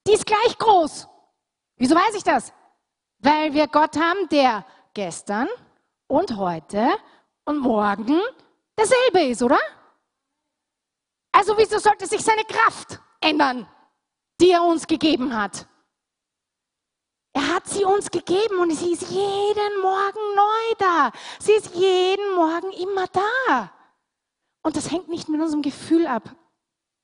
Die 0.09 0.15
ist 0.15 0.25
gleich 0.25 0.57
groß. 0.57 1.07
Wieso 1.77 1.95
weiß 1.95 2.15
ich 2.15 2.25
das? 2.25 2.55
Weil 3.19 3.53
wir 3.53 3.69
Gott 3.69 3.95
haben, 3.99 4.27
der 4.31 4.65
gestern 4.95 5.49
und 6.07 6.35
heute 6.37 6.89
und 7.45 7.59
morgen 7.59 8.19
derselbe 8.79 9.25
ist, 9.25 9.43
oder? 9.43 9.59
Also 11.31 11.59
wieso 11.59 11.79
sollte 11.79 12.07
sich 12.07 12.23
seine 12.23 12.45
Kraft 12.45 13.01
ändern, 13.21 13.69
die 14.41 14.51
er 14.51 14.63
uns 14.63 14.87
gegeben 14.87 15.37
hat? 15.37 15.69
Er 17.35 17.55
hat 17.55 17.69
sie 17.69 17.85
uns 17.85 18.11
gegeben 18.11 18.59
und 18.61 18.73
sie 18.73 18.93
ist 18.93 19.11
jeden 19.11 19.81
Morgen 19.83 20.35
neu 20.35 20.75
da. 20.79 21.13
Sie 21.39 21.53
ist 21.53 21.75
jeden 21.75 22.35
Morgen 22.35 22.73
immer 22.73 23.07
da. 23.09 23.71
Und 24.63 24.75
das 24.77 24.91
hängt 24.91 25.09
nicht 25.09 25.29
mit 25.29 25.41
unserem 25.41 25.63
Gefühl 25.63 26.07
ab. 26.07 26.35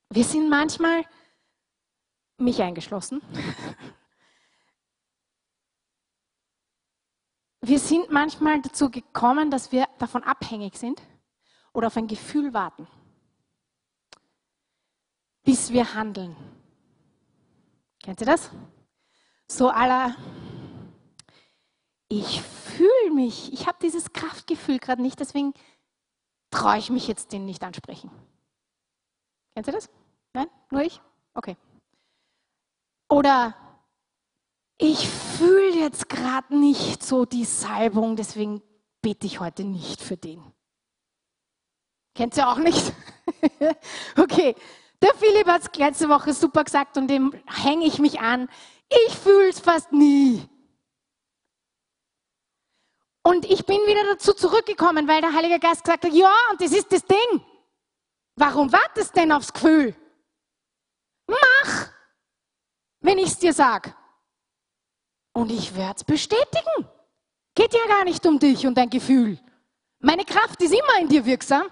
Wir 0.09 0.25
sind 0.25 0.49
manchmal, 0.49 1.05
mich 2.37 2.63
eingeschlossen, 2.63 3.23
wir 7.61 7.79
sind 7.79 8.11
manchmal 8.11 8.61
dazu 8.61 8.91
gekommen, 8.91 9.51
dass 9.51 9.73
wir 9.73 9.87
davon 9.99 10.23
abhängig 10.23 10.77
sind 10.77 11.01
oder 11.73 11.87
auf 11.89 11.97
ein 11.97 12.07
Gefühl 12.07 12.53
warten, 12.53 12.87
bis 15.43 15.73
wir 15.73 15.95
handeln. 15.95 16.37
Kennt 18.03 18.21
ihr 18.21 18.27
das? 18.27 18.51
So 19.47 19.71
aller, 19.71 20.15
ich 22.09 22.43
fühle 22.43 23.11
mich, 23.15 23.53
ich 23.53 23.67
habe 23.67 23.79
dieses 23.81 24.13
Kraftgefühl 24.13 24.79
gerade 24.79 25.03
nicht, 25.03 25.21
deswegen 25.21 25.55
traue 26.51 26.79
ich 26.79 26.91
mich 26.91 27.09
jetzt 27.09 27.33
den 27.33 27.45
nicht 27.45 27.63
ansprechen. 27.63 28.11
Kennt 29.55 29.67
ihr 29.67 29.73
das? 29.73 29.89
Nein? 30.33 30.49
Nur 30.71 30.83
ich? 30.83 31.01
Okay. 31.35 31.57
Oder 33.09 33.55
ich 34.79 35.09
fühle 35.09 35.77
jetzt 35.77 36.09
gerade 36.09 36.57
nicht 36.57 37.03
so 37.03 37.25
die 37.25 37.45
Salbung, 37.45 38.17
deswegen 38.17 38.63
bete 39.03 39.27
ich 39.27 39.41
heute 39.41 39.65
nicht 39.65 40.03
für 40.03 40.17
den. 40.17 40.43
Kennt 42.15 42.37
ihr 42.37 42.49
auch 42.49 42.59
nicht? 42.59 42.93
okay, 44.19 44.55
der 45.03 45.15
Philipp 45.15 45.47
hat 45.47 45.63
es 45.63 45.79
letzte 45.79 46.09
Woche 46.09 46.33
super 46.33 46.65
gesagt 46.65 46.97
und 46.97 47.09
dem 47.09 47.35
hänge 47.47 47.87
ich 47.87 47.99
mich 47.99 48.21
an. 48.21 48.49
Ich 49.07 49.15
fühle 49.15 49.49
es 49.49 49.61
fast 49.61 49.93
nie. 49.93 50.49
Und 53.23 53.47
ich 53.47 53.65
bin 53.65 53.79
wieder 53.87 54.05
dazu 54.05 54.35
zurückgekommen, 54.35 55.09
weil 55.09 55.23
der 55.23 55.33
Heilige 55.33 55.59
Geist 55.59 55.83
gesagt 55.83 56.05
hat, 56.05 56.13
ja, 56.13 56.33
und 56.51 56.61
das 56.61 56.73
ist 56.73 56.93
das 56.93 57.05
Ding. 57.05 57.45
Warum 58.37 58.73
wartest 58.73 59.17
denn 59.17 59.33
aufs 59.33 59.53
Gefühl? 59.53 59.97
Mach, 61.27 61.84
wenn 63.05 63.19
ich 63.19 63.27
es 63.27 63.39
dir 63.39 63.53
sage. 63.53 63.95
Und 65.35 65.53
ich 65.53 65.77
werde 65.77 65.97
es 65.97 66.05
bestätigen. 66.05 66.89
Geht 67.55 67.75
ja 67.75 67.87
gar 67.87 68.05
nicht 68.05 68.25
um 68.27 68.39
dich 68.39 68.67
und 68.67 68.77
dein 68.77 68.89
Gefühl. 68.89 69.39
Meine 70.01 70.25
Kraft 70.25 70.61
ist 70.63 70.73
immer 70.73 70.99
in 71.01 71.09
dir 71.09 71.25
wirksam. 71.27 71.67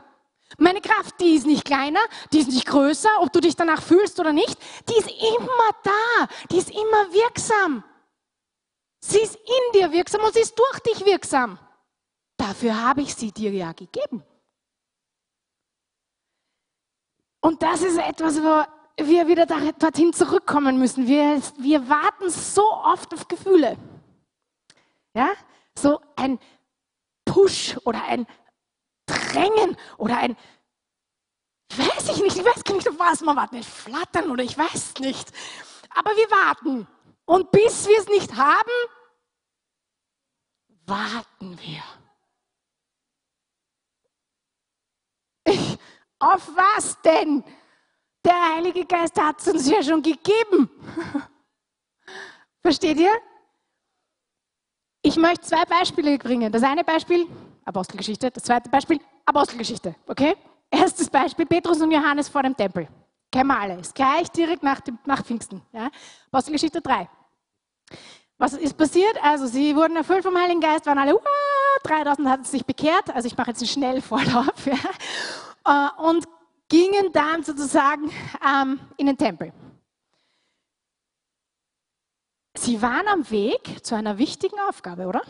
Meine 0.58 0.82
Kraft, 0.82 1.18
die 1.20 1.34
ist 1.34 1.46
nicht 1.46 1.64
kleiner, 1.64 2.00
die 2.32 2.40
ist 2.40 2.50
nicht 2.50 2.66
größer, 2.66 3.08
ob 3.20 3.32
du 3.32 3.40
dich 3.40 3.56
danach 3.56 3.82
fühlst 3.82 4.20
oder 4.20 4.34
nicht. 4.34 4.58
Die 4.88 4.98
ist 4.98 5.08
immer 5.08 5.70
da, 5.82 6.28
die 6.50 6.58
ist 6.58 6.70
immer 6.70 7.12
wirksam. 7.12 7.82
Sie 9.00 9.20
ist 9.20 9.36
in 9.36 9.72
dir 9.80 9.90
wirksam 9.90 10.22
und 10.22 10.34
sie 10.34 10.40
ist 10.40 10.56
durch 10.58 10.80
dich 10.80 11.06
wirksam. 11.06 11.58
Dafür 12.36 12.78
habe 12.78 13.00
ich 13.00 13.14
sie 13.14 13.32
dir 13.32 13.52
ja 13.52 13.72
gegeben. 13.72 14.22
Und 17.40 17.62
das 17.62 17.82
ist 17.82 17.96
etwas, 17.96 18.36
wo 18.42 18.64
wir 18.96 19.28
wieder 19.28 19.46
dorthin 19.46 20.12
zurückkommen 20.12 20.78
müssen. 20.78 21.06
Wir, 21.06 21.40
wir 21.58 21.88
warten 21.88 22.30
so 22.30 22.72
oft 22.72 23.12
auf 23.14 23.28
Gefühle. 23.28 23.76
Ja, 25.14 25.30
so 25.76 26.00
ein 26.16 26.38
Push 27.24 27.76
oder 27.84 28.02
ein 28.04 28.26
Drängen 29.06 29.76
oder 29.98 30.18
ein, 30.18 30.36
weiß 31.76 32.10
ich 32.10 32.22
nicht, 32.22 32.36
ich 32.36 32.44
weiß 32.44 32.64
gar 32.64 32.74
nicht, 32.74 32.88
auf 32.88 32.98
was 32.98 33.20
man 33.20 33.36
warten, 33.36 33.56
ein 33.56 33.62
Flattern 33.62 34.30
oder 34.30 34.42
ich 34.42 34.56
weiß 34.56 34.94
nicht. 35.00 35.30
Aber 35.90 36.10
wir 36.10 36.30
warten. 36.30 36.86
Und 37.24 37.50
bis 37.50 37.86
wir 37.86 37.98
es 37.98 38.08
nicht 38.08 38.36
haben, 38.36 38.70
warten 40.86 41.58
wir. 41.60 41.82
Ich, 45.44 45.78
auf 46.18 46.48
was 46.54 47.00
denn? 47.02 47.44
Der 48.24 48.54
Heilige 48.54 48.84
Geist 48.86 49.20
hat 49.20 49.40
es 49.40 49.48
uns 49.48 49.68
ja 49.68 49.82
schon 49.82 50.02
gegeben. 50.02 50.70
Versteht 52.62 52.98
ihr? 52.98 53.12
Ich 55.02 55.16
möchte 55.16 55.46
zwei 55.46 55.64
Beispiele 55.64 56.16
bringen. 56.18 56.52
Das 56.52 56.62
eine 56.62 56.84
Beispiel, 56.84 57.26
Apostelgeschichte. 57.64 58.30
Das 58.30 58.44
zweite 58.44 58.70
Beispiel, 58.70 59.00
Apostelgeschichte. 59.26 59.96
Okay? 60.06 60.36
Erstes 60.70 61.10
Beispiel, 61.10 61.46
Petrus 61.46 61.80
und 61.80 61.90
Johannes 61.90 62.28
vor 62.28 62.42
dem 62.42 62.56
Tempel. 62.56 62.86
Kennen 63.32 63.48
wir 63.48 63.58
alle. 63.58 63.80
Ist 63.80 63.94
gleich 63.94 64.30
direkt 64.30 64.62
nach, 64.62 64.80
dem, 64.80 64.98
nach 65.04 65.24
Pfingsten. 65.24 65.60
Ja? 65.72 65.90
Apostelgeschichte 66.30 66.80
3. 66.80 67.08
Was 68.38 68.54
ist 68.54 68.76
passiert? 68.76 69.22
Also, 69.22 69.46
sie 69.46 69.74
wurden 69.74 69.96
erfüllt 69.96 70.22
vom 70.22 70.36
Heiligen 70.36 70.60
Geist, 70.60 70.86
waren 70.86 70.98
alle, 70.98 71.14
uh, 71.14 71.18
3000 71.84 72.28
hatten 72.28 72.44
sich 72.44 72.64
bekehrt. 72.64 73.14
Also, 73.14 73.26
ich 73.26 73.36
mache 73.36 73.50
jetzt 73.50 73.60
einen 73.60 73.68
Schnellvorlauf. 73.68 74.66
Ja? 74.66 75.88
Äh, 75.96 76.02
und 76.02 76.26
gingen 76.72 77.12
dann 77.12 77.44
sozusagen 77.44 78.10
ähm, 78.42 78.80
in 78.96 79.04
den 79.04 79.18
Tempel. 79.18 79.52
Sie 82.56 82.80
waren 82.80 83.06
am 83.08 83.30
Weg 83.30 83.84
zu 83.84 83.94
einer 83.94 84.16
wichtigen 84.16 84.58
Aufgabe, 84.68 85.06
oder? 85.06 85.20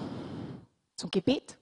Zum 0.95 1.11
Gebet. 1.11 1.59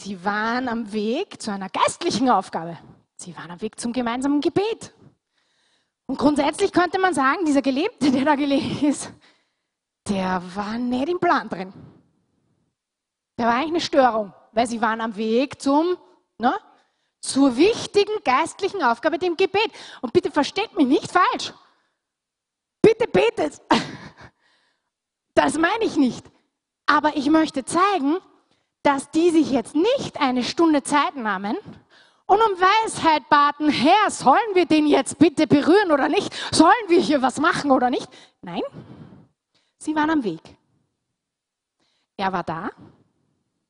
Sie 0.00 0.24
waren 0.24 0.68
am 0.68 0.92
Weg 0.92 1.40
zu 1.40 1.52
einer 1.52 1.68
geistlichen 1.68 2.28
Aufgabe. 2.28 2.76
Sie 3.16 3.36
waren 3.36 3.52
am 3.52 3.60
Weg 3.60 3.78
zum 3.78 3.92
gemeinsamen 3.92 4.40
Gebet. 4.40 4.92
Und 6.06 6.18
grundsätzlich 6.18 6.72
könnte 6.72 6.98
man 6.98 7.14
sagen, 7.14 7.44
dieser 7.44 7.62
Gelebte, 7.62 8.10
der 8.10 8.24
da 8.24 8.34
gelebt 8.34 8.82
ist, 8.82 9.12
der 10.08 10.42
war 10.56 10.76
nicht 10.76 11.08
im 11.08 11.20
Plan 11.20 11.48
drin. 11.48 11.72
Der 13.38 13.46
war 13.46 13.54
eigentlich 13.54 13.70
eine 13.70 13.80
Störung, 13.80 14.32
weil 14.52 14.66
sie 14.66 14.80
waren 14.80 15.00
am 15.00 15.14
Weg 15.14 15.60
zum 15.60 15.96
ne, 16.38 16.54
zur 17.20 17.56
wichtigen 17.56 18.12
geistlichen 18.24 18.82
Aufgabe, 18.82 19.18
dem 19.18 19.36
Gebet. 19.36 19.70
Und 20.00 20.12
bitte 20.12 20.30
versteht 20.30 20.76
mich 20.76 20.86
nicht 20.86 21.10
falsch. 21.10 21.52
Bitte 22.82 23.06
betet. 23.08 23.60
Das 25.34 25.56
meine 25.56 25.84
ich 25.84 25.96
nicht. 25.96 26.26
Aber 26.86 27.16
ich 27.16 27.30
möchte 27.30 27.64
zeigen, 27.64 28.16
dass 28.82 29.08
die 29.12 29.30
sich 29.30 29.52
jetzt 29.52 29.76
nicht 29.76 30.20
eine 30.20 30.42
Stunde 30.42 30.82
Zeit 30.82 31.14
nahmen 31.14 31.56
und 32.28 32.42
um 32.42 32.60
Weisheit 32.60 33.26
baten, 33.30 33.70
Herr, 33.70 34.10
sollen 34.10 34.54
wir 34.54 34.66
den 34.66 34.86
jetzt 34.86 35.18
bitte 35.18 35.46
berühren 35.46 35.92
oder 35.92 36.08
nicht? 36.08 36.34
Sollen 36.52 36.74
wir 36.88 37.00
hier 37.00 37.22
was 37.22 37.38
machen 37.40 37.70
oder 37.70 37.88
nicht? 37.88 38.08
Nein, 38.42 38.62
sie 39.78 39.94
waren 39.94 40.10
am 40.10 40.24
Weg. 40.24 40.42
Er 42.18 42.32
war 42.32 42.42
da. 42.42 42.70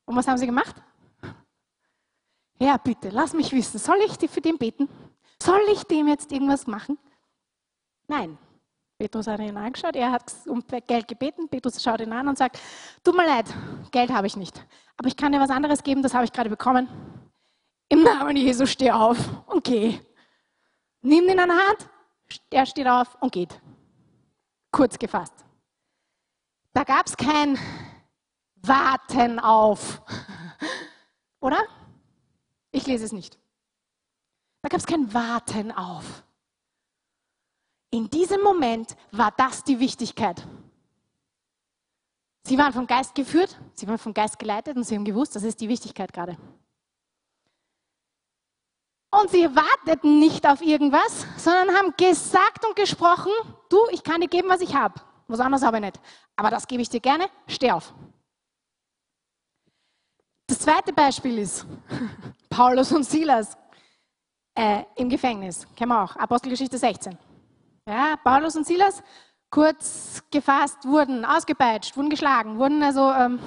Und 0.05 0.15
was 0.15 0.27
haben 0.27 0.37
sie 0.37 0.45
gemacht? 0.45 0.75
Herr, 2.59 2.77
bitte, 2.77 3.09
lass 3.09 3.33
mich 3.33 3.51
wissen, 3.53 3.79
soll 3.79 3.99
ich 4.05 4.29
für 4.29 4.41
den 4.41 4.57
beten? 4.57 4.89
Soll 5.41 5.61
ich 5.71 5.83
dem 5.83 6.07
jetzt 6.07 6.31
irgendwas 6.31 6.67
machen? 6.67 6.97
Nein. 8.07 8.37
Petrus 8.97 9.27
hat 9.27 9.39
ihn 9.39 9.55
angeschaut, 9.55 9.95
er 9.95 10.11
hat 10.11 10.25
um 10.45 10.61
Geld 10.85 11.07
gebeten. 11.07 11.47
Petrus 11.47 11.81
schaut 11.81 12.01
ihn 12.01 12.11
an 12.11 12.27
und 12.27 12.37
sagt: 12.37 12.59
Tut 13.01 13.15
mir 13.15 13.25
leid, 13.25 13.45
Geld 13.91 14.11
habe 14.11 14.27
ich 14.27 14.35
nicht. 14.35 14.61
Aber 14.97 15.07
ich 15.07 15.15
kann 15.15 15.31
dir 15.31 15.39
was 15.39 15.49
anderes 15.49 15.83
geben, 15.83 16.03
das 16.03 16.13
habe 16.13 16.25
ich 16.25 16.33
gerade 16.33 16.49
bekommen. 16.49 16.89
Im 17.87 18.03
Namen 18.03 18.35
Jesu 18.35 18.65
steh 18.65 18.91
auf 18.91 19.17
und 19.47 19.63
geh. 19.63 19.97
Nimm 21.01 21.29
ihn 21.29 21.39
an 21.39 21.47
der 21.47 21.57
Hand, 21.57 21.89
er 22.49 22.65
steht 22.65 22.87
auf 22.87 23.15
und 23.21 23.31
geht. 23.31 23.61
Kurz 24.69 24.99
gefasst. 24.99 25.45
Da 26.73 26.83
gab 26.83 27.07
es 27.07 27.15
kein 27.15 27.57
Warten 28.55 29.39
auf. 29.39 30.01
Oder? 31.39 31.65
Ich 32.71 32.85
lese 32.87 33.05
es 33.05 33.11
nicht. 33.11 33.37
Da 34.61 34.69
gab 34.69 34.79
es 34.79 34.85
kein 34.85 35.13
Warten 35.13 35.71
auf. 35.71 36.23
In 37.91 38.09
diesem 38.09 38.41
Moment 38.41 38.95
war 39.11 39.31
das 39.31 39.63
die 39.63 39.79
Wichtigkeit. 39.79 40.45
Sie 42.43 42.57
waren 42.57 42.73
vom 42.73 42.87
Geist 42.87 43.15
geführt, 43.15 43.59
sie 43.73 43.87
waren 43.87 43.97
vom 43.97 44.13
Geist 44.13 44.39
geleitet 44.39 44.75
und 44.75 44.83
sie 44.83 44.95
haben 44.95 45.05
gewusst, 45.05 45.35
das 45.35 45.43
ist 45.43 45.59
die 45.61 45.69
Wichtigkeit 45.69 46.13
gerade. 46.13 46.37
Und 49.11 49.29
sie 49.31 49.43
warteten 49.55 50.19
nicht 50.19 50.47
auf 50.47 50.61
irgendwas, 50.61 51.25
sondern 51.37 51.75
haben 51.75 51.93
gesagt 51.97 52.65
und 52.65 52.75
gesprochen, 52.75 53.31
du, 53.69 53.77
ich 53.91 54.03
kann 54.03 54.21
dir 54.21 54.27
geben, 54.27 54.49
was 54.49 54.61
ich 54.61 54.75
habe. 54.75 55.01
was 55.27 55.39
anderes 55.39 55.63
habe 55.63 55.77
ich 55.77 55.83
nicht. 55.83 55.99
Aber 56.35 56.51
das 56.51 56.67
gebe 56.67 56.81
ich 56.81 56.89
dir 56.89 56.99
gerne, 56.99 57.29
steh 57.47 57.71
auf. 57.71 57.93
Das 60.59 60.65
zweite 60.65 60.91
Beispiel 60.91 61.37
ist 61.37 61.65
Paulus 62.49 62.91
und 62.91 63.05
Silas 63.05 63.57
äh, 64.53 64.83
im 64.97 65.07
Gefängnis. 65.07 65.65
Kennen 65.73 65.93
wir 65.93 66.03
auch, 66.03 66.17
Apostelgeschichte 66.17 66.77
16. 66.77 67.17
Ja, 67.87 68.17
Paulus 68.21 68.57
und 68.57 68.67
Silas, 68.67 69.01
kurz 69.49 70.21
gefasst, 70.29 70.83
wurden 70.83 71.23
ausgepeitscht, 71.23 71.95
wurden 71.95 72.09
geschlagen, 72.09 72.59
wurden 72.59 72.83
also 72.83 73.09
ähm, 73.09 73.39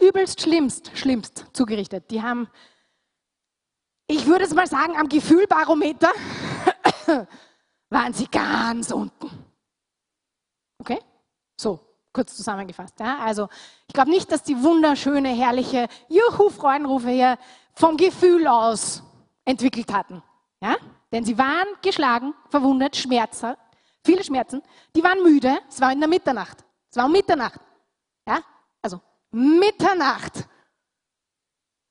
übelst 0.00 0.40
schlimmst, 0.40 0.90
schlimmst 0.98 1.46
zugerichtet. 1.52 2.10
Die 2.10 2.20
haben, 2.20 2.48
ich 4.08 4.26
würde 4.26 4.42
es 4.42 4.52
mal 4.52 4.66
sagen, 4.66 4.96
am 4.96 5.08
Gefühlbarometer 5.08 6.10
waren 7.88 8.12
sie 8.14 8.26
ganz 8.26 8.90
unten. 8.90 9.30
Okay? 10.80 10.98
So, 11.56 11.91
kurz 12.12 12.36
zusammengefasst. 12.36 12.98
Ja? 13.00 13.18
Also, 13.18 13.48
ich 13.86 13.94
glaube 13.94 14.10
nicht, 14.10 14.30
dass 14.30 14.42
die 14.42 14.62
wunderschöne, 14.62 15.28
herrliche 15.30 15.88
Juhu-Freudenrufe 16.08 17.10
hier 17.10 17.38
vom 17.74 17.96
Gefühl 17.96 18.46
aus 18.46 19.02
entwickelt 19.44 19.92
hatten. 19.92 20.22
Ja? 20.60 20.76
Denn 21.10 21.24
sie 21.24 21.36
waren 21.38 21.68
geschlagen, 21.82 22.34
verwundet, 22.48 22.96
Schmerzen, 22.96 23.54
viele 24.04 24.22
Schmerzen. 24.24 24.62
Die 24.94 25.02
waren 25.02 25.22
müde, 25.22 25.58
es 25.68 25.80
war 25.80 25.92
in 25.92 26.00
der 26.00 26.08
Mitternacht. 26.08 26.64
Es 26.90 26.96
war 26.96 27.06
um 27.06 27.12
Mitternacht. 27.12 27.60
Ja? 28.26 28.40
Also 28.80 29.00
Mitternacht. 29.30 30.48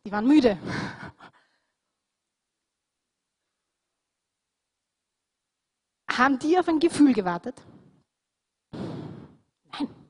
Die 0.06 0.12
waren 0.12 0.28
müde. 0.28 0.58
Haben 6.12 6.40
die 6.40 6.60
auf 6.60 6.68
ein 6.68 6.80
Gefühl 6.80 7.14
gewartet? 7.14 7.56
Nein. 8.74 10.01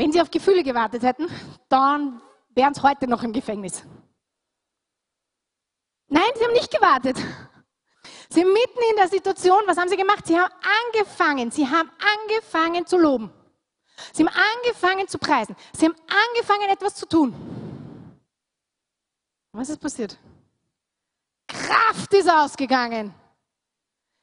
Wenn 0.00 0.12
sie 0.12 0.20
auf 0.22 0.30
Gefühle 0.30 0.62
gewartet 0.62 1.02
hätten, 1.02 1.28
dann 1.68 2.22
wären 2.54 2.72
sie 2.72 2.80
heute 2.80 3.06
noch 3.06 3.22
im 3.22 3.34
Gefängnis. 3.34 3.84
Nein, 6.08 6.22
sie 6.38 6.42
haben 6.42 6.54
nicht 6.54 6.70
gewartet. 6.70 7.18
Sie 8.30 8.40
sind 8.40 8.50
mitten 8.50 8.78
in 8.92 8.96
der 8.96 9.08
Situation, 9.08 9.60
was 9.66 9.76
haben 9.76 9.90
sie 9.90 9.98
gemacht? 9.98 10.26
Sie 10.26 10.40
haben 10.40 10.50
angefangen, 10.86 11.50
sie 11.50 11.68
haben 11.68 11.90
angefangen 12.14 12.86
zu 12.86 12.96
loben. 12.96 13.30
Sie 14.14 14.24
haben 14.24 14.34
angefangen 14.56 15.06
zu 15.06 15.18
preisen. 15.18 15.54
Sie 15.76 15.84
haben 15.84 15.96
angefangen, 16.30 16.70
etwas 16.70 16.94
zu 16.94 17.06
tun. 17.06 17.34
Was 19.52 19.68
ist 19.68 19.82
passiert? 19.82 20.16
Kraft 21.46 22.14
ist 22.14 22.30
ausgegangen. 22.30 23.12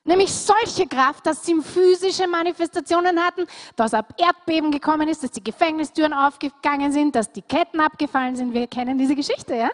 Nämlich 0.08 0.34
solche 0.34 0.88
Kraft, 0.88 1.26
dass 1.26 1.46
sie 1.46 1.62
physische 1.62 2.28
Manifestationen 2.28 3.20
hatten, 3.20 3.46
dass 3.76 3.94
ab 3.94 4.14
Erdbeben 4.18 4.72
gekommen 4.72 5.10
ist, 5.10 5.22
dass 5.22 5.32
die 5.32 5.44
Gefängnistüren 5.44 6.14
aufgegangen 6.14 6.94
sind, 6.94 7.14
dass 7.14 7.30
die 7.34 7.42
Ketten 7.42 7.82
abgefallen 7.82 8.38
sind. 8.38 8.54
Wir 8.54 8.68
kennen 8.68 8.98
diese 8.98 9.16
Geschichte, 9.16 9.54
ja? 9.54 9.70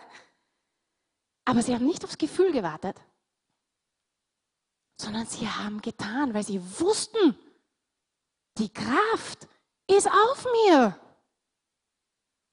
Aber 1.46 1.62
sie 1.62 1.76
haben 1.76 1.86
nicht 1.86 2.04
aufs 2.04 2.18
Gefühl 2.18 2.52
gewartet, 2.52 3.00
sondern 5.00 5.28
sie 5.28 5.48
haben 5.48 5.80
getan, 5.84 6.34
weil 6.34 6.44
sie 6.44 6.60
wussten, 6.80 7.38
die 8.58 8.74
Kraft 8.74 9.48
ist 9.86 10.10
auf 10.10 10.48
mir. 10.66 11.00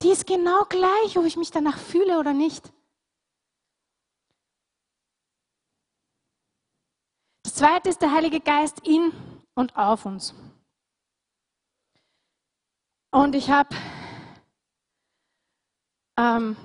Die 0.03 0.09
ist 0.09 0.27
genau 0.27 0.65
gleich, 0.65 1.17
ob 1.17 1.25
ich 1.25 1.35
mich 1.35 1.49
danach 1.49 1.79
fühle 1.79 2.19
oder 2.19 2.33
nicht. 2.33 2.71
Zweite 7.61 7.89
ist 7.89 8.01
der 8.01 8.11
Heilige 8.11 8.39
Geist 8.39 8.87
in 8.87 9.13
und 9.53 9.75
auf 9.77 10.07
uns. 10.07 10.33
Und 13.11 13.35
ich 13.35 13.51
habe 13.51 13.69
ähm, 16.17 16.57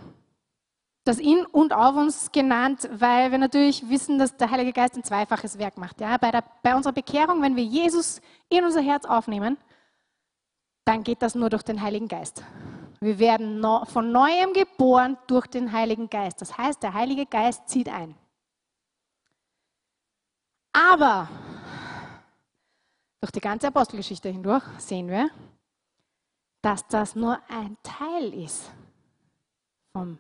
das 1.05 1.19
in 1.19 1.45
und 1.45 1.75
auf 1.75 1.97
uns 1.97 2.33
genannt, 2.33 2.89
weil 2.91 3.31
wir 3.31 3.37
natürlich 3.37 3.91
wissen, 3.91 4.19
dass 4.19 4.39
der 4.39 4.51
Heilige 4.51 4.73
Geist 4.73 4.97
ein 4.97 5.05
zweifaches 5.05 5.59
Werk 5.59 5.77
macht. 5.77 6.01
Ja? 6.01 6.17
Bei, 6.17 6.31
der, 6.31 6.45
bei 6.63 6.75
unserer 6.75 6.95
Bekehrung, 6.95 7.43
wenn 7.43 7.57
wir 7.57 7.65
Jesus 7.65 8.23
in 8.49 8.65
unser 8.65 8.81
Herz 8.81 9.05
aufnehmen, 9.05 9.59
dann 10.87 11.03
geht 11.03 11.21
das 11.21 11.35
nur 11.35 11.51
durch 11.51 11.63
den 11.63 11.83
Heiligen 11.83 12.09
Geist. 12.09 12.43
Wir 13.01 13.19
werden 13.19 13.63
von 13.85 14.13
neuem 14.13 14.55
geboren 14.55 15.19
durch 15.27 15.47
den 15.47 15.73
Heiligen 15.73 16.09
Geist. 16.09 16.41
Das 16.41 16.57
heißt, 16.57 16.83
der 16.83 16.95
Heilige 16.95 17.27
Geist 17.27 17.69
zieht 17.69 17.91
ein. 17.91 18.15
Aber 20.77 21.27
durch 23.23 23.33
die 23.33 23.41
ganze 23.41 23.69
Apostelgeschichte 23.69 24.29
hindurch 24.29 24.63
sehen 24.77 25.09
wir, 25.09 25.31
dass 26.61 26.87
das 26.89 27.15
nur 27.15 27.41
ein 27.49 27.79
Teil 27.83 28.35
ist 28.35 28.71
vom 29.95 30.19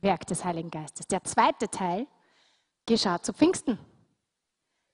Werk 0.00 0.26
des 0.26 0.44
Heiligen 0.44 0.72
Geistes. 0.72 1.06
Der 1.06 1.22
zweite 1.22 1.68
Teil 1.68 2.08
geschah 2.84 3.22
zu 3.22 3.32
Pfingsten. 3.32 3.78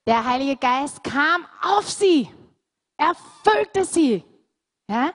Der 0.07 0.27
Heilige 0.27 0.57
Geist 0.57 1.03
kam 1.03 1.47
auf 1.62 1.88
sie, 1.88 2.29
erfüllte 2.99 3.87
sie. 3.87 4.23
Ja? 4.88 5.14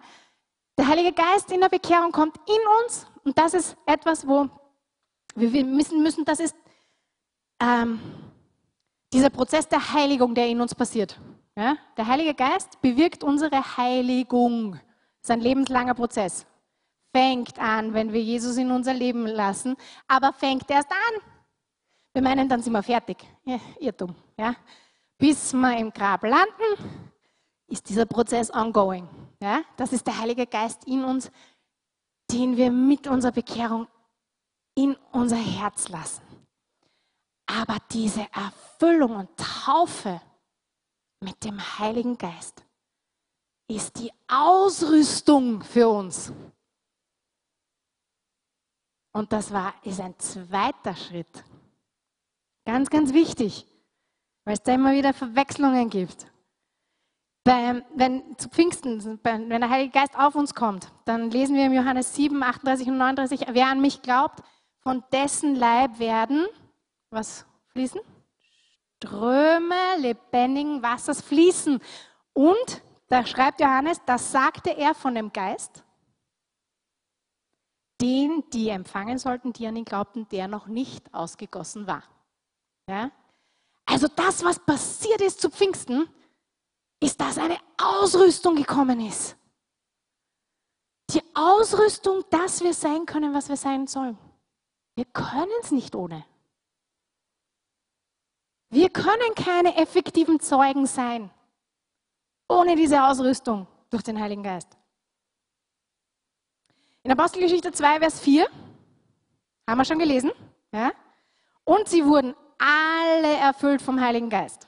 Der 0.75 0.87
Heilige 0.87 1.13
Geist 1.13 1.51
in 1.51 1.61
der 1.61 1.69
Bekehrung 1.69 2.11
kommt 2.11 2.37
in 2.49 2.83
uns 2.83 3.05
und 3.23 3.37
das 3.37 3.53
ist 3.53 3.77
etwas, 3.85 4.27
wo 4.27 4.49
wir 5.35 5.63
müssen, 5.63 6.01
müssen 6.01 6.25
das 6.25 6.39
ist 6.39 6.55
ähm, 7.59 7.99
dieser 9.13 9.29
Prozess 9.29 9.67
der 9.67 9.93
Heiligung, 9.93 10.35
der 10.35 10.47
in 10.47 10.59
uns 10.59 10.75
passiert. 10.75 11.19
Ja? 11.55 11.77
Der 11.95 12.07
Heilige 12.07 12.33
Geist 12.33 12.81
bewirkt 12.81 13.23
unsere 13.23 13.77
Heiligung. 13.77 14.73
Das 14.73 15.29
ist 15.29 15.31
ein 15.31 15.41
lebenslanger 15.41 15.93
Prozess 15.93 16.45
fängt 17.15 17.59
an, 17.59 17.93
wenn 17.93 18.11
wir 18.11 18.21
Jesus 18.21 18.57
in 18.57 18.71
unser 18.71 18.93
Leben 18.93 19.27
lassen, 19.27 19.75
aber 20.07 20.33
fängt 20.33 20.69
erst 20.69 20.91
an. 20.91 21.21
Wir 22.13 22.21
meinen, 22.21 22.49
dann 22.49 22.61
sind 22.61 22.73
wir 22.73 22.83
fertig. 22.83 23.17
Ja, 23.43 23.59
Irrtum. 23.79 24.15
Ja? 24.37 24.55
Bis 25.17 25.53
wir 25.53 25.77
im 25.77 25.91
Grab 25.91 26.23
landen, 26.23 27.07
ist 27.67 27.87
dieser 27.87 28.05
Prozess 28.05 28.53
ongoing. 28.53 29.07
Ja? 29.39 29.61
Das 29.77 29.93
ist 29.93 30.05
der 30.05 30.19
Heilige 30.19 30.47
Geist 30.47 30.85
in 30.85 31.03
uns, 31.03 31.31
den 32.31 32.57
wir 32.57 32.71
mit 32.71 33.07
unserer 33.07 33.31
Bekehrung 33.31 33.87
in 34.75 34.95
unser 35.11 35.37
Herz 35.37 35.89
lassen. 35.89 36.21
Aber 37.61 37.77
diese 37.91 38.27
Erfüllung 38.31 39.15
und 39.15 39.29
Taufe 39.37 40.19
mit 41.19 41.43
dem 41.43 41.59
Heiligen 41.79 42.17
Geist 42.17 42.65
ist 43.67 43.99
die 43.99 44.11
Ausrüstung 44.27 45.61
für 45.61 45.87
uns. 45.87 46.33
Und 49.13 49.31
das 49.31 49.53
war, 49.53 49.73
ist 49.83 49.99
ein 49.99 50.17
zweiter 50.17 50.95
Schritt. 50.95 51.43
Ganz, 52.65 52.89
ganz 52.89 53.13
wichtig, 53.13 53.67
weil 54.45 54.55
es 54.55 54.63
da 54.63 54.73
immer 54.73 54.93
wieder 54.93 55.13
Verwechslungen 55.13 55.89
gibt. 55.89 56.25
Bei, 57.43 57.85
wenn 57.93 58.37
zu 58.37 58.49
Pfingsten, 58.49 59.19
wenn 59.23 59.49
der 59.49 59.69
Heilige 59.69 59.91
Geist 59.91 60.17
auf 60.17 60.33
uns 60.33 60.55
kommt, 60.55 60.91
dann 61.05 61.29
lesen 61.29 61.55
wir 61.55 61.65
im 61.65 61.73
Johannes 61.73 62.15
7, 62.15 62.41
38 62.41 62.87
und 62.87 62.97
39, 62.97 63.45
wer 63.49 63.67
an 63.67 63.81
mich 63.81 64.01
glaubt, 64.01 64.41
von 64.79 65.03
dessen 65.11 65.55
Leib 65.55 65.99
werden, 65.99 66.47
was 67.13 67.45
fließen? 67.69 68.01
Ströme 68.97 69.97
lebendigen 69.97 70.81
Wassers 70.81 71.21
fließen. 71.21 71.81
Und, 72.33 72.81
da 73.09 73.25
schreibt 73.25 73.59
Johannes, 73.59 74.01
das 74.05 74.31
sagte 74.31 74.71
er 74.71 74.95
von 74.95 75.13
dem 75.15 75.31
Geist, 75.33 75.83
den, 78.01 78.43
die 78.51 78.69
empfangen 78.69 79.17
sollten, 79.17 79.53
die 79.53 79.67
an 79.67 79.75
ihn 79.75 79.85
glaubten, 79.85 80.27
der 80.29 80.47
noch 80.47 80.67
nicht 80.67 81.13
ausgegossen 81.13 81.87
war. 81.87 82.03
Ja? 82.87 83.11
Also 83.85 84.07
das, 84.07 84.43
was 84.43 84.59
passiert 84.59 85.21
ist 85.21 85.41
zu 85.41 85.49
Pfingsten, 85.49 86.09
ist, 86.99 87.19
dass 87.19 87.37
eine 87.37 87.57
Ausrüstung 87.77 88.55
gekommen 88.55 89.05
ist. 89.05 89.35
Die 91.11 91.21
Ausrüstung, 91.33 92.23
dass 92.29 92.63
wir 92.63 92.73
sein 92.73 93.05
können, 93.05 93.33
was 93.33 93.49
wir 93.49 93.57
sein 93.57 93.87
sollen. 93.87 94.17
Wir 94.95 95.05
können 95.05 95.51
es 95.61 95.71
nicht 95.71 95.95
ohne. 95.95 96.25
Wir 98.73 98.89
können 98.89 99.35
keine 99.35 99.75
effektiven 99.77 100.39
Zeugen 100.39 100.87
sein 100.87 101.29
ohne 102.47 102.75
diese 102.75 103.03
Ausrüstung 103.03 103.67
durch 103.91 104.03
den 104.03 104.19
Heiligen 104.19 104.43
Geist. 104.43 104.77
In 107.03 107.11
Apostelgeschichte 107.11 107.71
2, 107.71 107.99
Vers 107.99 108.19
4, 108.21 108.47
haben 109.67 109.77
wir 109.77 109.85
schon 109.85 109.99
gelesen, 109.99 110.31
ja? 110.71 110.91
und 111.63 111.87
sie 111.87 112.03
wurden 112.03 112.33
alle 112.57 113.35
erfüllt 113.37 113.81
vom 113.81 113.99
Heiligen 113.99 114.29
Geist. 114.29 114.67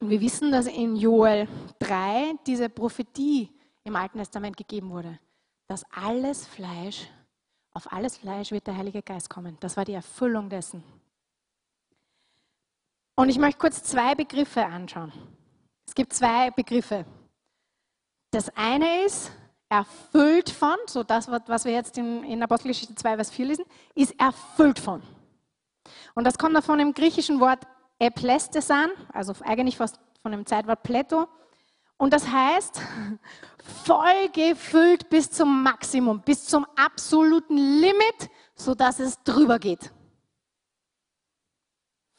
Und 0.00 0.10
wir 0.10 0.20
wissen, 0.20 0.50
dass 0.50 0.66
in 0.66 0.96
Joel 0.96 1.46
3 1.78 2.34
diese 2.44 2.68
Prophetie 2.68 3.50
im 3.84 3.94
Alten 3.94 4.18
Testament 4.18 4.56
gegeben 4.56 4.90
wurde, 4.90 5.18
dass 5.68 5.84
alles 5.92 6.46
Fleisch, 6.46 7.06
auf 7.72 7.92
alles 7.92 8.16
Fleisch 8.16 8.50
wird 8.50 8.66
der 8.66 8.76
Heilige 8.76 9.02
Geist 9.02 9.30
kommen. 9.30 9.58
Das 9.60 9.76
war 9.76 9.84
die 9.84 9.92
Erfüllung 9.92 10.48
dessen. 10.48 10.82
Und 13.20 13.28
ich 13.28 13.38
möchte 13.38 13.58
kurz 13.58 13.82
zwei 13.82 14.14
Begriffe 14.14 14.64
anschauen. 14.64 15.12
Es 15.86 15.94
gibt 15.94 16.14
zwei 16.14 16.50
Begriffe. 16.52 17.04
Das 18.30 18.48
eine 18.56 19.04
ist 19.04 19.30
erfüllt 19.68 20.48
von, 20.48 20.76
so 20.86 21.02
das, 21.02 21.30
was 21.30 21.66
wir 21.66 21.72
jetzt 21.72 21.98
in, 21.98 22.24
in 22.24 22.42
Apostelgeschichte 22.42 22.94
2, 22.94 23.16
Vers 23.16 23.30
4 23.30 23.44
lesen, 23.44 23.66
ist 23.94 24.18
erfüllt 24.18 24.78
von. 24.78 25.02
Und 26.14 26.24
das 26.24 26.38
kommt 26.38 26.64
von 26.64 26.78
dem 26.78 26.94
griechischen 26.94 27.40
Wort 27.40 27.66
eplestesan, 27.98 28.88
also 29.12 29.34
eigentlich 29.44 29.76
fast 29.76 30.00
von 30.22 30.32
dem 30.32 30.46
Zeitwort 30.46 30.82
pleto. 30.82 31.28
Und 31.98 32.14
das 32.14 32.26
heißt, 32.26 32.80
voll 33.84 34.30
gefüllt 34.32 35.10
bis 35.10 35.30
zum 35.30 35.62
Maximum, 35.62 36.22
bis 36.22 36.46
zum 36.46 36.64
absoluten 36.74 37.58
Limit, 37.58 38.30
sodass 38.54 38.98
es 38.98 39.22
drüber 39.24 39.58
geht. 39.58 39.92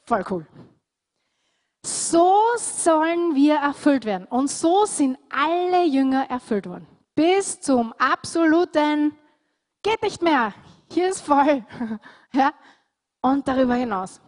Voll 0.04 0.24
cool. 0.30 0.46
So 1.84 2.38
sollen 2.58 3.36
wir 3.36 3.56
erfüllt 3.56 4.06
werden. 4.06 4.28
Und 4.28 4.50
so 4.50 4.86
sind 4.86 5.18
alle 5.30 5.86
Jünger 5.86 6.30
erfüllt 6.30 6.68
worden. 6.68 6.88
Bis 7.16 7.60
zum 7.60 7.94
absoluten, 7.94 9.18
geht 9.82 10.02
nicht 10.02 10.22
mehr, 10.22 10.54
hier 10.90 11.10
ist 11.10 11.22
voll. 11.22 11.66
ja? 12.34 12.54
Und 13.22 13.48
darüber 13.48 13.76
hinaus. 13.76 14.22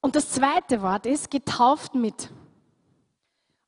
Und 0.00 0.16
das 0.16 0.30
zweite 0.30 0.80
Wort 0.80 1.06
ist 1.06 1.30
getauft 1.30 1.94
mit. 1.94 2.30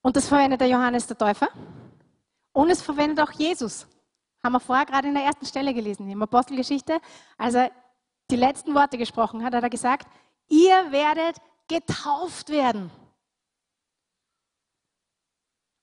Und 0.02 0.16
das 0.16 0.28
verwendet 0.28 0.60
der 0.60 0.68
Johannes 0.68 1.06
der 1.06 1.18
Täufer. 1.18 1.48
Und 2.52 2.70
es 2.70 2.80
verwendet 2.80 3.20
auch 3.20 3.32
Jesus. 3.32 3.86
Haben 4.42 4.52
wir 4.52 4.60
vorher 4.60 4.86
gerade 4.86 5.08
in 5.08 5.14
der 5.14 5.24
ersten 5.24 5.44
Stelle 5.44 5.74
gelesen, 5.74 6.08
der 6.08 6.20
Apostelgeschichte. 6.22 7.00
Als 7.36 7.54
er 7.54 7.70
die 8.30 8.36
letzten 8.36 8.74
Worte 8.74 8.96
gesprochen 8.96 9.44
hat, 9.44 9.54
hat 9.54 9.62
er 9.62 9.70
gesagt, 9.70 10.08
ihr 10.50 10.92
werdet 10.92 11.36
getauft 11.68 12.50
werden. 12.50 12.90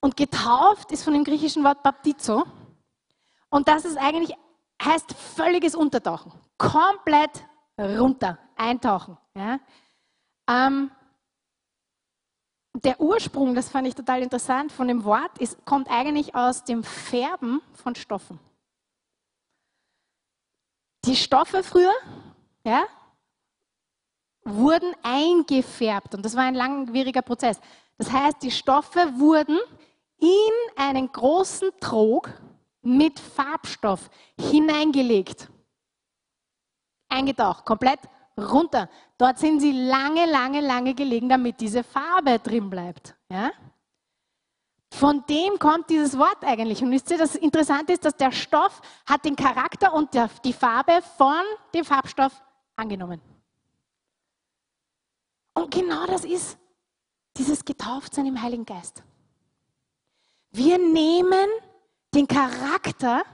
Und 0.00 0.16
getauft 0.16 0.92
ist 0.92 1.02
von 1.02 1.12
dem 1.12 1.24
griechischen 1.24 1.64
Wort 1.64 1.82
baptizo. 1.82 2.46
Und 3.50 3.66
das 3.66 3.84
ist 3.84 3.96
eigentlich, 3.96 4.36
heißt 4.80 5.12
völliges 5.12 5.74
Untertauchen. 5.74 6.32
Komplett 6.56 7.44
runter, 7.76 8.38
eintauchen. 8.54 9.18
Ja? 9.34 9.58
Ähm, 10.48 10.92
der 12.74 13.00
Ursprung, 13.00 13.54
das 13.54 13.70
fand 13.70 13.88
ich 13.88 13.94
total 13.94 14.22
interessant, 14.22 14.70
von 14.70 14.86
dem 14.86 15.04
Wort 15.04 15.38
ist, 15.38 15.64
kommt 15.64 15.90
eigentlich 15.90 16.34
aus 16.34 16.64
dem 16.64 16.84
Färben 16.84 17.60
von 17.72 17.94
Stoffen. 17.94 18.38
Die 21.04 21.16
Stoffe 21.16 21.62
früher, 21.62 21.92
ja, 22.64 22.86
wurden 24.54 24.92
eingefärbt 25.02 26.14
und 26.14 26.24
das 26.24 26.36
war 26.36 26.44
ein 26.44 26.54
langwieriger 26.54 27.22
Prozess. 27.22 27.60
Das 27.96 28.10
heißt, 28.10 28.42
die 28.42 28.50
Stoffe 28.50 29.00
wurden 29.18 29.58
in 30.18 30.82
einen 30.82 31.10
großen 31.10 31.70
Trog 31.80 32.30
mit 32.82 33.18
Farbstoff 33.18 34.08
hineingelegt, 34.38 35.48
eingetaucht, 37.08 37.64
komplett 37.64 38.00
runter. 38.38 38.88
Dort 39.16 39.38
sind 39.38 39.60
sie 39.60 39.72
lange, 39.72 40.26
lange, 40.26 40.60
lange 40.60 40.94
gelegen, 40.94 41.28
damit 41.28 41.60
diese 41.60 41.82
Farbe 41.82 42.38
drin 42.38 42.70
bleibt. 42.70 43.16
Ja? 43.28 43.50
Von 44.92 45.24
dem 45.28 45.58
kommt 45.58 45.90
dieses 45.90 46.16
Wort 46.16 46.42
eigentlich. 46.42 46.82
Und 46.82 46.90
wisst 46.90 47.10
ihr, 47.10 47.18
das 47.18 47.34
Interessante 47.34 47.92
ist, 47.92 48.04
dass 48.04 48.16
der 48.16 48.32
Stoff 48.32 48.80
hat 49.06 49.24
den 49.24 49.36
Charakter 49.36 49.92
und 49.92 50.10
die 50.44 50.52
Farbe 50.52 51.00
von 51.16 51.42
dem 51.74 51.84
Farbstoff 51.84 52.32
angenommen. 52.76 53.20
Und 55.58 55.72
genau 55.72 56.06
das 56.06 56.24
ist 56.24 56.56
dieses 57.36 57.64
Getauftsein 57.64 58.26
im 58.26 58.40
Heiligen 58.40 58.64
Geist. 58.64 59.02
Wir 60.50 60.78
nehmen 60.78 61.48
den 62.14 62.28
Charakter 62.28 63.24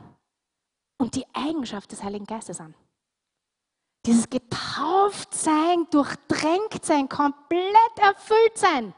und 0.97 1.15
die 1.15 1.27
Eigenschaft 1.35 1.93
des 1.93 2.03
Heiligen 2.03 2.25
Geistes 2.25 2.61
an. 2.61 2.75
Dieses 4.07 4.31
Getauftsein, 4.31 5.87
Durchdrängtsein, 5.91 7.11
komplett 7.11 7.99
erfüllt 7.99 8.57
sein 8.57 8.95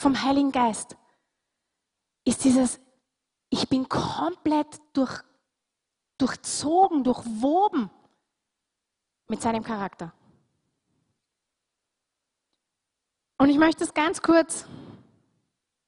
vom 0.00 0.22
Heiligen 0.22 0.52
Geist 0.52 0.96
ist 2.24 2.42
dieses, 2.44 2.80
ich 3.50 3.68
bin 3.68 3.86
komplett 3.86 4.80
durch, 4.94 5.22
durchzogen, 6.16 7.04
durchwoben 7.04 7.90
mit 9.28 9.42
seinem 9.42 9.62
Charakter. 9.62 10.15
Und 13.38 13.50
ich 13.50 13.58
möchte 13.58 13.84
es 13.84 13.92
ganz 13.92 14.22
kurz 14.22 14.66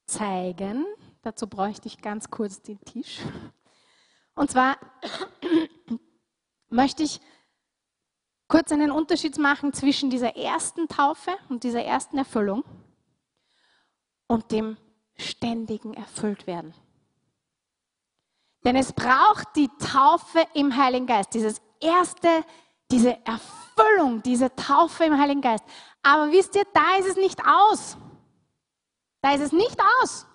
zeigen. 0.07 0.85
Dazu 1.23 1.47
bräuchte 1.47 1.89
ich 1.89 2.01
ganz 2.01 2.31
kurz 2.31 2.63
den 2.63 2.81
Tisch. 2.85 3.21
Und 4.35 4.51
zwar 4.51 4.77
möchte 6.69 7.03
ich 7.03 7.21
kurz 8.49 8.73
einen 8.73 8.91
Unterschied 8.91 9.39
machen 9.39 9.73
zwischen 9.73 10.11
dieser 10.11 10.37
ersten 10.37 10.89
Taufe 10.89 11.31
und 11.49 11.65
dieser 11.65 11.83
ersten 11.85 12.19
Erfüllung 12.19 12.65
und 14.27 14.53
dem 14.53 14.77
ständigen 15.17 15.95
Erfülltwerden. 15.95 16.75
Denn 18.65 18.77
es 18.77 18.93
braucht 18.93 19.57
die 19.57 19.71
Taufe 19.79 20.47
im 20.55 20.77
Heiligen 20.77 21.07
Geist, 21.07 21.33
dieses 21.35 21.61
erste, 21.81 22.29
diese 22.91 23.19
Erfüllung, 23.27 24.23
diese 24.23 24.55
Taufe 24.55 25.05
im 25.05 25.19
Heiligen 25.19 25.41
Geist. 25.41 25.65
Aber 26.03 26.31
wisst 26.31 26.55
ihr, 26.57 26.65
da 26.73 26.97
ist 26.99 27.09
es 27.09 27.17
nicht 27.17 27.41
aus. 27.47 27.97
Da 29.21 29.35
ist 29.35 29.43
es 29.43 29.53
nicht 29.53 29.79
aus. 30.01 30.27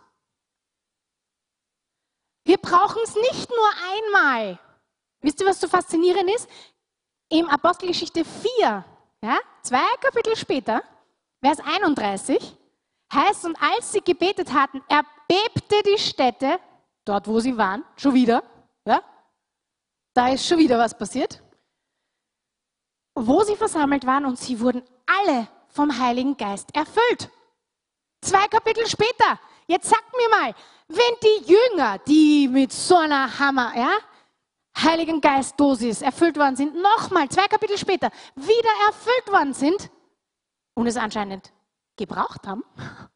Wir 2.45 2.58
brauchen 2.58 3.01
es 3.04 3.16
nicht 3.16 3.49
nur 3.49 3.70
einmal. 3.91 4.60
Wisst 5.22 5.39
ihr, 5.39 5.47
was 5.47 5.62
so 5.62 5.68
faszinierend 5.68 6.30
ist? 6.36 6.49
Im 7.30 7.47
Apostelgeschichte 7.47 8.26
4, 8.26 8.86
ja, 9.22 9.39
zwei 9.62 9.86
Kapitel 10.01 10.36
später, 10.36 10.84
Vers 11.41 11.60
31, 11.60 12.56
heißt, 13.14 13.45
und 13.45 13.58
als 13.62 13.91
sie 13.91 14.01
gebetet 14.01 14.54
hatten, 14.54 14.82
erbebte 14.88 15.82
die 15.84 15.97
Städte, 15.97 16.60
dort 17.06 17.28
wo 17.28 17.39
sie 17.39 17.58
waren, 17.58 17.84
schon 17.95 18.14
wieder, 18.14 18.43
ja, 18.86 19.01
da 20.14 20.30
ist 20.30 20.45
schon 20.45 20.60
wieder 20.60 20.78
was 20.78 20.95
passiert, 20.97 21.43
wo 23.16 23.43
sie 23.43 23.55
versammelt 23.55 24.05
waren 24.05 24.26
und 24.26 24.39
sie 24.39 24.59
wurden 24.59 24.84
alle 25.05 25.47
vom 25.68 25.97
Heiligen 25.97 26.38
Geist 26.38 26.76
erfüllt. 26.76 27.30
Zwei 28.22 28.47
Kapitel 28.47 28.88
später. 28.88 29.39
Jetzt 29.68 29.89
sagt 29.89 30.16
mir 30.16 30.30
mal, 30.30 30.55
wenn 30.88 31.16
die 31.22 31.53
Jünger, 31.53 31.97
die 31.99 32.47
mit 32.47 32.72
so 32.72 32.97
einer 32.97 33.39
Hammer, 33.39 33.74
ja, 33.76 33.91
Heiligen 34.78 35.22
Geist 35.22 35.59
Dosis 35.59 36.01
erfüllt 36.01 36.38
worden 36.38 36.55
sind, 36.55 36.76
nochmal 36.76 37.30
zwei 37.30 37.47
Kapitel 37.47 37.78
später 37.78 38.09
wieder 38.36 38.70
erfüllt 38.88 39.32
worden 39.32 39.53
sind 39.53 39.91
und 40.74 40.88
es 40.88 40.97
anscheinend 40.97 41.53
gebraucht 41.95 42.47
haben. 42.47 42.64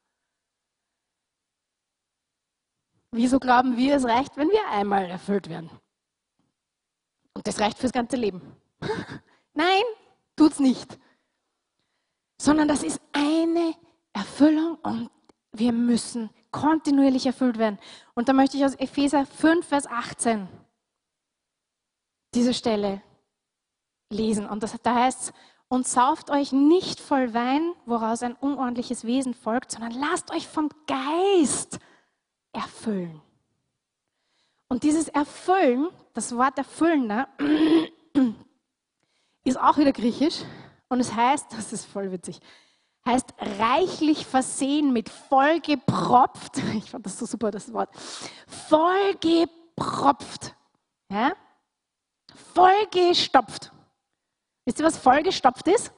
Wieso 3.12 3.39
glauben 3.39 3.78
wir, 3.78 3.95
es 3.95 4.06
reicht, 4.06 4.38
wenn 4.38 4.50
wir 4.50 4.68
einmal 4.70 5.06
erfüllt 5.06 5.50
werden? 5.50 5.72
Und 7.34 7.48
das 7.48 7.60
reicht 7.60 7.80
fürs 7.80 7.93
ganze 7.93 8.18
Leben. 8.18 8.41
Nein, 9.58 9.82
tut's 10.36 10.60
nicht. 10.60 10.99
Sondern 12.39 12.68
das 12.68 12.84
ist 12.84 13.01
eine 13.12 13.74
Erfüllung 14.14 14.76
und 14.84 15.10
wir 15.51 15.74
müssen 15.74 16.30
kontinuierlich 16.51 17.26
erfüllt 17.26 17.58
werden. 17.58 17.80
Und 18.14 18.30
da 18.30 18.34
möchte 18.34 18.55
ich 18.55 18.66
aus 18.66 18.76
Epheser 18.76 19.26
5, 19.26 19.68
Vers 19.68 19.88
18 19.88 20.47
diese 22.36 22.53
Stelle 22.53 23.01
lesen. 24.12 24.47
Und 24.47 24.62
das, 24.62 24.76
da 24.84 24.93
heißt 24.93 25.22
es, 25.22 25.34
und 25.70 25.88
sauft 25.88 26.30
euch 26.30 26.51
nicht 26.51 26.99
voll 26.99 27.34
Wein, 27.34 27.74
woraus 27.88 28.22
ein 28.22 28.36
unordentliches 28.36 29.05
Wesen 29.05 29.34
folgt, 29.34 29.72
sondern 29.72 29.91
lasst 29.91 30.30
euch 30.32 30.47
vom 30.47 30.70
Geist 30.86 31.80
erfüllen. 32.53 33.22
Und 34.70 34.84
dieses 34.84 35.08
Erfüllen, 35.08 35.89
das 36.14 36.36
Wort 36.36 36.60
erfüllen, 36.60 37.08
ne, 37.08 37.28
ist 39.48 39.60
auch 39.60 39.78
wieder 39.78 39.93
griechisch 39.93 40.43
und 40.89 41.00
es 41.00 41.14
heißt, 41.14 41.48
das 41.58 41.74
ist 41.74 41.86
voll 41.86 42.12
witzig, 42.12 42.39
heißt 43.06 43.34
reichlich 43.60 44.26
versehen 44.26 44.91
mit 44.93 45.10
vollgepropft. 45.10 46.58
Ich 46.76 46.91
fand 46.91 47.06
das 47.06 47.18
so 47.18 47.26
super, 47.26 47.52
das 47.52 47.72
Wort. 47.74 47.89
Vollgepropft. 48.70 50.56
Ja? 51.12 51.32
Vollgestopft. 52.54 53.72
Wisst 54.66 54.80
ihr, 54.80 54.86
was 54.86 54.98
vollgestopft 54.98 55.68
ist? 55.70 55.93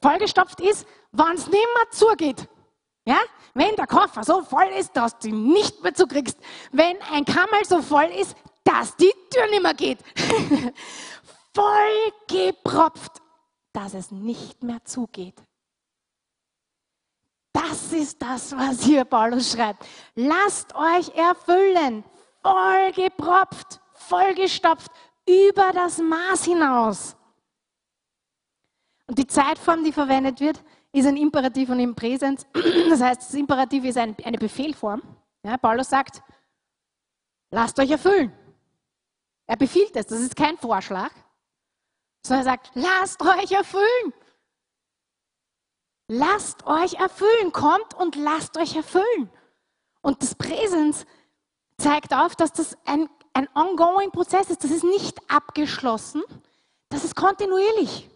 Vollgestopft 0.00 0.60
ist, 0.60 0.86
wenn 1.12 1.34
es 1.34 1.46
nicht 1.46 1.52
mehr 1.52 1.90
zugeht. 1.90 2.48
Ja? 3.04 3.18
Wenn 3.52 3.76
der 3.76 3.86
Koffer 3.86 4.24
so 4.24 4.42
voll 4.42 4.68
ist, 4.78 4.96
dass 4.96 5.18
du 5.18 5.28
ihn 5.28 5.52
nicht 5.52 5.82
mehr 5.82 5.92
zukriegst. 5.92 6.38
Wenn 6.72 6.96
ein 7.12 7.26
Kammer 7.26 7.62
so 7.68 7.82
voll 7.82 8.10
ist, 8.18 8.34
dass 8.64 8.96
die 8.96 9.12
Tür 9.30 9.46
nicht 9.50 9.62
mehr 9.62 9.74
geht. 9.74 9.98
Vollgepropft, 11.54 13.20
dass 13.72 13.94
es 13.94 14.10
nicht 14.10 14.62
mehr 14.62 14.84
zugeht. 14.84 15.42
das 17.52 17.92
ist 17.92 18.20
das, 18.20 18.52
was 18.56 18.82
hier 18.82 19.04
Paulus 19.04 19.52
schreibt. 19.52 19.86
Lasst 20.14 20.74
euch 20.74 21.08
erfüllen, 21.14 22.04
vollgepropft, 22.42 23.80
vollgestopft, 23.94 24.90
über 25.28 25.72
das 25.72 25.98
Maß 25.98 26.44
hinaus. 26.44 27.16
Und 29.06 29.18
die 29.18 29.26
Zeitform, 29.26 29.84
die 29.84 29.92
verwendet 29.92 30.40
wird, 30.40 30.62
ist 30.92 31.06
ein 31.06 31.16
Imperativ 31.16 31.70
und 31.70 31.80
im 31.80 31.94
Präsens. 31.94 32.46
Das 32.88 33.00
heißt, 33.00 33.22
das 33.22 33.34
Imperativ 33.34 33.84
ist 33.84 33.96
ein, 33.96 34.16
eine 34.24 34.38
Befehlform. 34.38 35.02
Ja, 35.42 35.56
Paulus 35.56 35.88
sagt, 35.88 36.22
lasst 37.50 37.78
euch 37.78 37.90
erfüllen. 37.90 38.32
Er 39.46 39.56
befiehlt 39.56 39.96
es, 39.96 40.06
das 40.06 40.20
ist 40.20 40.36
kein 40.36 40.56
Vorschlag, 40.56 41.10
sondern 42.22 42.46
er 42.46 42.52
sagt, 42.52 42.70
lasst 42.74 43.20
euch 43.22 43.52
erfüllen. 43.52 44.12
Lasst 46.08 46.66
euch 46.66 46.94
erfüllen, 46.94 47.52
kommt 47.52 47.94
und 47.94 48.16
lasst 48.16 48.56
euch 48.58 48.76
erfüllen. 48.76 49.30
Und 50.02 50.22
das 50.22 50.34
Präsens 50.34 51.06
zeigt 51.78 52.12
auf, 52.12 52.36
dass 52.36 52.52
das 52.52 52.76
ein, 52.84 53.08
ein 53.32 53.48
ongoing 53.54 54.10
Prozess 54.10 54.50
ist, 54.50 54.62
das 54.62 54.70
ist 54.70 54.84
nicht 54.84 55.18
abgeschlossen, 55.30 56.22
das 56.88 57.04
ist 57.04 57.16
kontinuierlich. 57.16 58.08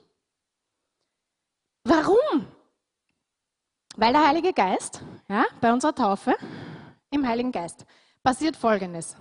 Warum? 1.84 2.46
Weil 3.96 4.12
der 4.12 4.26
Heilige 4.26 4.52
Geist, 4.52 5.00
ja, 5.28 5.44
bei 5.60 5.72
unserer 5.72 5.94
Taufe, 5.94 6.36
im 7.10 7.26
Heiligen 7.26 7.52
Geist, 7.52 7.86
passiert 8.22 8.56
Folgendes. 8.56 9.16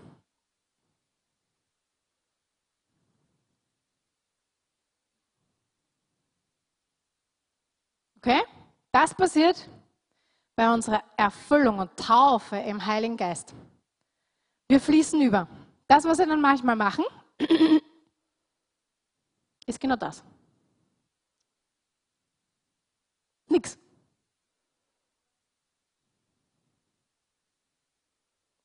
Okay? 8.26 8.42
Das 8.92 9.14
passiert 9.14 9.70
bei 10.56 10.74
unserer 10.74 11.04
Erfüllung 11.16 11.78
und 11.78 11.96
Taufe 11.96 12.56
im 12.56 12.84
Heiligen 12.84 13.18
Geist. 13.18 13.54
Wir 14.68 14.82
fließen 14.82 15.22
über. 15.22 15.48
Das, 15.88 16.06
was 16.06 16.18
wir 16.18 16.26
dann 16.26 16.42
manchmal 16.42 16.76
machen, 16.76 17.06
ist 19.68 19.80
genau 19.80 19.96
das. 19.96 20.24
Nix. 23.48 23.78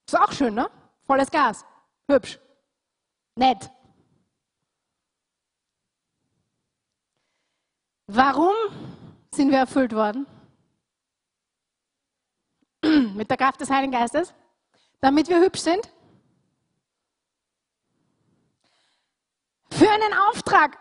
Ist 0.07 0.19
auch 0.19 0.33
schön, 0.33 0.55
ne? 0.55 0.71
Volles 1.03 1.31
Gas. 1.31 1.67
Hübsch. 2.09 2.41
Nett. 3.37 3.71
Warum 8.07 8.55
sind 9.41 9.51
wir 9.53 9.59
erfüllt 9.59 9.95
worden? 9.95 10.27
Mit 13.17 13.31
der 13.31 13.39
Kraft 13.39 13.59
des 13.59 13.71
Heiligen 13.71 13.91
Geistes? 13.91 14.35
Damit 15.01 15.31
wir 15.31 15.41
hübsch 15.41 15.61
sind? 15.61 15.91
Für 19.71 19.89
einen 19.89 20.13
Auftrag. 20.29 20.77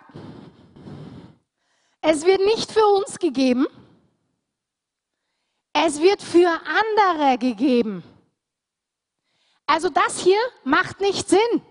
Es 2.02 2.26
wird 2.26 2.42
nicht 2.42 2.70
für 2.70 2.86
uns 2.86 3.18
gegeben, 3.18 3.66
es 5.72 6.02
wird 6.02 6.22
für 6.22 6.50
andere 6.50 7.38
gegeben. 7.38 8.04
Also 9.68 9.88
das 9.88 10.20
hier 10.20 10.40
macht 10.66 11.00
nicht 11.00 11.30
Sinn. 11.30 11.62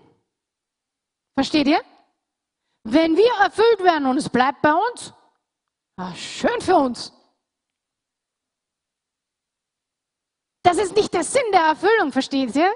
Versteht 1.35 1.67
ihr? 1.67 1.81
Wenn 2.83 3.15
wir 3.15 3.31
erfüllt 3.43 3.83
werden 3.83 4.07
und 4.07 4.17
es 4.17 4.29
bleibt 4.29 4.63
bei 4.63 4.73
uns, 4.73 5.13
ach, 5.99 6.15
schön 6.15 6.61
für 6.61 6.75
uns. 6.75 7.13
Das 10.63 10.77
ist 10.77 10.95
nicht 10.95 11.13
der 11.13 11.23
Sinn 11.23 11.51
der 11.51 11.61
Erfüllung, 11.61 12.11
versteht 12.11 12.55
ihr? 12.55 12.73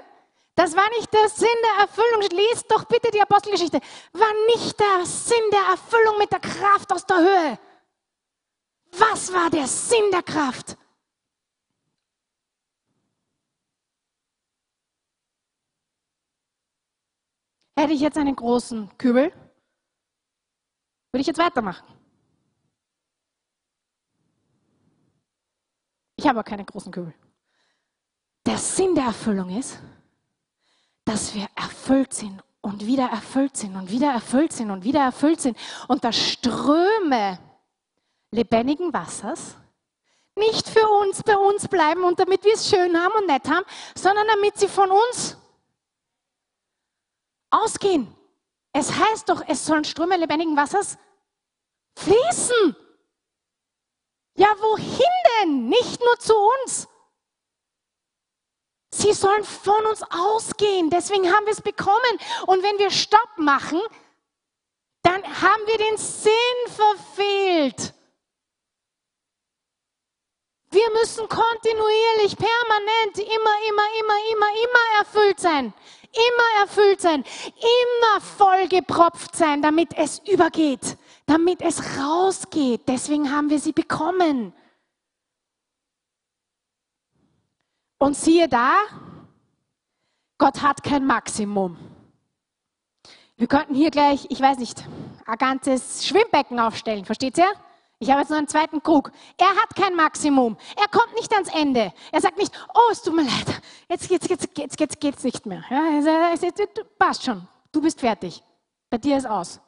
Das 0.54 0.76
war 0.76 0.88
nicht 0.90 1.12
der 1.12 1.28
Sinn 1.28 1.48
der 1.62 1.84
Erfüllung. 1.84 2.20
Lest 2.20 2.70
doch 2.70 2.84
bitte 2.84 3.10
die 3.10 3.20
Apostelgeschichte. 3.20 3.80
War 4.12 4.32
nicht 4.54 4.78
der 4.78 5.04
Sinn 5.04 5.50
der 5.52 5.72
Erfüllung 5.72 6.18
mit 6.18 6.30
der 6.30 6.40
Kraft 6.40 6.92
aus 6.92 7.04
der 7.06 7.18
Höhe. 7.18 7.58
Was 8.92 9.32
war 9.32 9.50
der 9.50 9.66
Sinn 9.66 10.10
der 10.12 10.22
Kraft? 10.22 10.76
Hätte 17.76 17.92
ich 17.92 18.00
jetzt 18.00 18.16
einen 18.16 18.36
großen 18.36 18.96
Kübel, 18.98 19.32
würde 21.10 21.20
ich 21.20 21.26
jetzt 21.26 21.38
weitermachen. 21.38 21.93
Ich 26.24 26.28
habe 26.28 26.38
aber 26.38 26.48
keinen 26.48 26.64
großen 26.64 26.90
Kübel. 26.90 27.12
Der 28.46 28.56
Sinn 28.56 28.94
der 28.94 29.04
Erfüllung 29.04 29.54
ist, 29.58 29.78
dass 31.04 31.34
wir 31.34 31.46
erfüllt 31.54 32.14
sind 32.14 32.42
und 32.62 32.86
wieder 32.86 33.10
erfüllt 33.10 33.58
sind 33.58 33.76
und 33.76 33.90
wieder 33.90 34.10
erfüllt 34.10 34.54
sind 34.54 34.70
und 34.70 34.84
wieder 34.84 35.00
erfüllt 35.00 35.42
sind 35.42 35.58
und 35.86 36.02
dass 36.02 36.16
Ströme 36.16 37.38
lebendigen 38.30 38.90
Wassers 38.94 39.56
nicht 40.34 40.66
für 40.66 40.88
uns 41.02 41.22
bei 41.22 41.36
uns 41.36 41.68
bleiben 41.68 42.04
und 42.04 42.18
damit 42.18 42.42
wir 42.42 42.54
es 42.54 42.70
schön 42.70 42.98
haben 42.98 43.12
und 43.16 43.26
nett 43.26 43.46
haben, 43.46 43.66
sondern 43.94 44.26
damit 44.26 44.56
sie 44.56 44.68
von 44.68 44.90
uns 44.90 45.36
ausgehen. 47.50 48.10
Es 48.72 48.90
heißt 48.90 49.28
doch, 49.28 49.42
es 49.46 49.66
sollen 49.66 49.84
Ströme 49.84 50.16
lebendigen 50.16 50.56
Wassers 50.56 50.96
fließen. 51.96 52.76
Ja, 54.36 54.48
wohin 54.60 55.06
denn? 55.40 55.68
Nicht 55.68 56.00
nur 56.00 56.18
zu 56.18 56.34
uns. 56.34 56.88
Sie 58.90 59.12
sollen 59.12 59.44
von 59.44 59.86
uns 59.86 60.02
ausgehen. 60.10 60.90
Deswegen 60.90 61.32
haben 61.32 61.46
wir 61.46 61.52
es 61.52 61.60
bekommen. 61.60 62.18
Und 62.46 62.62
wenn 62.62 62.78
wir 62.78 62.90
Stopp 62.90 63.28
machen, 63.36 63.80
dann 65.02 65.22
haben 65.22 65.66
wir 65.66 65.78
den 65.78 65.96
Sinn 65.96 66.32
verfehlt. 66.66 67.94
Wir 70.70 70.90
müssen 70.90 71.28
kontinuierlich, 71.28 72.36
permanent, 72.36 73.18
immer, 73.18 73.56
immer, 73.68 73.88
immer, 74.00 74.18
immer, 74.32 74.50
immer 74.64 74.98
erfüllt 74.98 75.38
sein. 75.38 75.72
Immer 76.12 76.62
erfüllt 76.62 77.00
sein. 77.00 77.24
Immer 77.44 78.20
vollgepropft 78.20 79.36
sein, 79.36 79.62
damit 79.62 79.96
es 79.96 80.20
übergeht. 80.20 80.96
Damit 81.26 81.62
es 81.62 81.98
rausgeht. 81.98 82.82
Deswegen 82.88 83.32
haben 83.32 83.50
wir 83.50 83.58
sie 83.58 83.72
bekommen. 83.72 84.52
Und 87.98 88.16
siehe 88.16 88.48
da, 88.48 88.74
Gott 90.38 90.60
hat 90.60 90.82
kein 90.82 91.06
Maximum. 91.06 91.78
Wir 93.36 93.46
könnten 93.46 93.74
hier 93.74 93.90
gleich, 93.90 94.26
ich 94.28 94.40
weiß 94.40 94.58
nicht, 94.58 94.84
ein 95.26 95.38
ganzes 95.38 96.06
Schwimmbecken 96.06 96.60
aufstellen, 96.60 97.04
versteht 97.04 97.38
ihr? 97.38 97.50
Ich 97.98 98.10
habe 98.10 98.20
jetzt 98.20 98.30
noch 98.30 98.38
einen 98.38 98.48
zweiten 98.48 98.82
Krug. 98.82 99.10
Er 99.38 99.48
hat 99.48 99.74
kein 99.74 99.94
Maximum. 99.94 100.56
Er 100.76 100.88
kommt 100.88 101.14
nicht 101.14 101.32
ans 101.32 101.48
Ende. 101.54 101.92
Er 102.12 102.20
sagt 102.20 102.36
nicht, 102.36 102.52
oh, 102.74 102.92
es 102.92 103.02
tut 103.02 103.14
mir 103.14 103.22
leid, 103.22 103.62
jetzt, 103.88 104.10
jetzt, 104.10 104.28
jetzt, 104.28 104.58
jetzt, 104.58 104.80
jetzt 104.80 105.00
geht's 105.00 105.24
nicht 105.24 105.46
mehr. 105.46 105.64
Ja, 105.70 106.32
es, 106.34 106.42
passt 106.98 107.24
schon, 107.24 107.48
du 107.72 107.80
bist 107.80 108.00
fertig. 108.00 108.42
Bei 108.90 108.98
dir 108.98 109.16
ist 109.16 109.26
aus. 109.26 109.60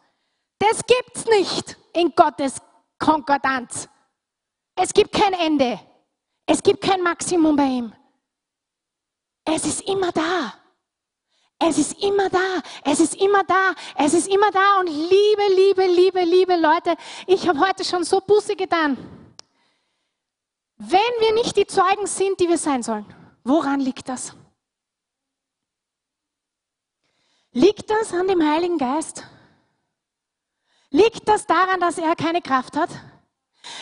Das 0.59 0.85
gibt's 0.87 1.27
nicht 1.27 1.77
in 1.93 2.15
Gottes 2.15 2.57
Konkordanz. 2.99 3.89
Es 4.75 4.93
gibt 4.93 5.13
kein 5.13 5.33
Ende. 5.35 5.81
Es 6.47 6.63
gibt 6.63 6.81
kein 6.81 7.03
Maximum 7.03 7.57
bei 7.57 7.65
ihm. 7.65 7.93
Es 9.45 9.65
ist 9.65 9.83
immer 9.83 10.13
da. 10.13 10.55
Es 11.59 11.79
ist 11.79 12.03
immer 12.03 12.29
da, 12.29 12.61
es 12.85 13.01
ist 13.01 13.15
immer 13.15 13.43
da, 13.45 13.75
es 13.97 14.13
ist 14.13 14.29
immer 14.29 14.51
da. 14.51 14.81
Und 14.81 14.89
liebe, 14.89 15.43
liebe, 15.55 15.87
liebe, 15.87 16.21
liebe 16.23 16.57
Leute, 16.57 16.97
ich 17.27 17.49
habe 17.49 17.59
heute 17.61 17.83
schon 17.83 18.05
so 18.05 18.21
Busse 18.21 18.55
getan. 18.55 18.99
Wenn 20.77 21.01
wir 21.21 21.33
nicht 21.33 21.57
die 21.57 21.67
Zeugen 21.67 22.07
sind, 22.07 22.39
die 22.41 22.49
wir 22.49 22.59
sein 22.59 22.83
sollen, 22.83 23.07
woran 23.43 23.81
liegt 23.81 24.09
das? 24.09 24.37
Liegt 27.53 27.89
das 27.89 28.13
an 28.13 28.29
dem 28.29 28.47
Heiligen 28.47 28.77
Geist? 28.77 29.25
Liegt 30.91 31.29
das 31.29 31.47
daran, 31.47 31.81
dass 31.81 31.99
er 31.99 32.15
keine 32.17 32.43
Kraft 32.43 32.77
hat? 32.77 32.91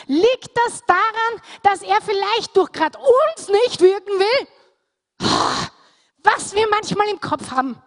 Liegt 0.07 0.57
das 0.64 0.82
daran, 0.86 1.42
dass 1.62 1.82
er 1.82 2.00
vielleicht 2.00 2.57
durch 2.57 2.72
gerade 2.72 2.98
uns 2.98 3.48
nicht 3.48 3.80
wirken 3.80 4.18
will? 4.18 4.48
was 6.24 6.55
wir 6.55 6.68
manchmal 6.68 7.09
im 7.09 7.20
Kopf 7.20 7.50
haben. 7.50 7.80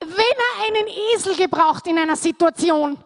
Wenn 0.00 0.10
er 0.10 0.64
einen 0.66 0.88
Esel 0.88 1.36
gebraucht 1.36 1.86
in 1.86 1.98
einer 1.98 2.16
Situation, 2.16 3.02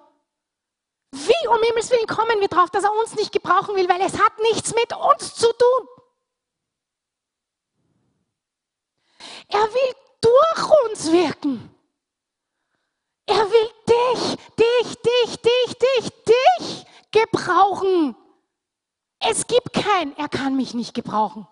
wie 1.12 1.48
um 1.48 1.62
Himmels 1.62 1.90
Willen 1.90 2.06
kommen 2.06 2.40
wir 2.40 2.48
drauf, 2.48 2.70
dass 2.70 2.84
er 2.84 2.92
uns 2.92 3.14
nicht 3.14 3.32
gebrauchen 3.32 3.76
will, 3.76 3.88
weil 3.88 4.00
es 4.00 4.18
hat 4.18 4.32
nichts 4.52 4.74
mit 4.74 4.92
uns 4.96 5.34
zu 5.34 5.46
tun. 5.52 5.88
Er 9.48 9.62
will 9.62 9.94
durch 10.20 10.70
uns 10.86 11.12
wirken. 11.12 11.73
Er 13.26 13.36
will 13.36 13.70
dich, 13.88 14.36
dich, 14.58 14.96
dich, 15.02 15.36
dich, 15.38 15.78
dich, 15.78 16.24
dich 16.24 16.86
gebrauchen. 17.10 18.16
Es 19.18 19.46
gibt 19.46 19.72
kein, 19.72 20.16
er 20.16 20.28
kann 20.28 20.56
mich 20.56 20.74
nicht 20.74 20.94
gebrauchen. 20.94 21.46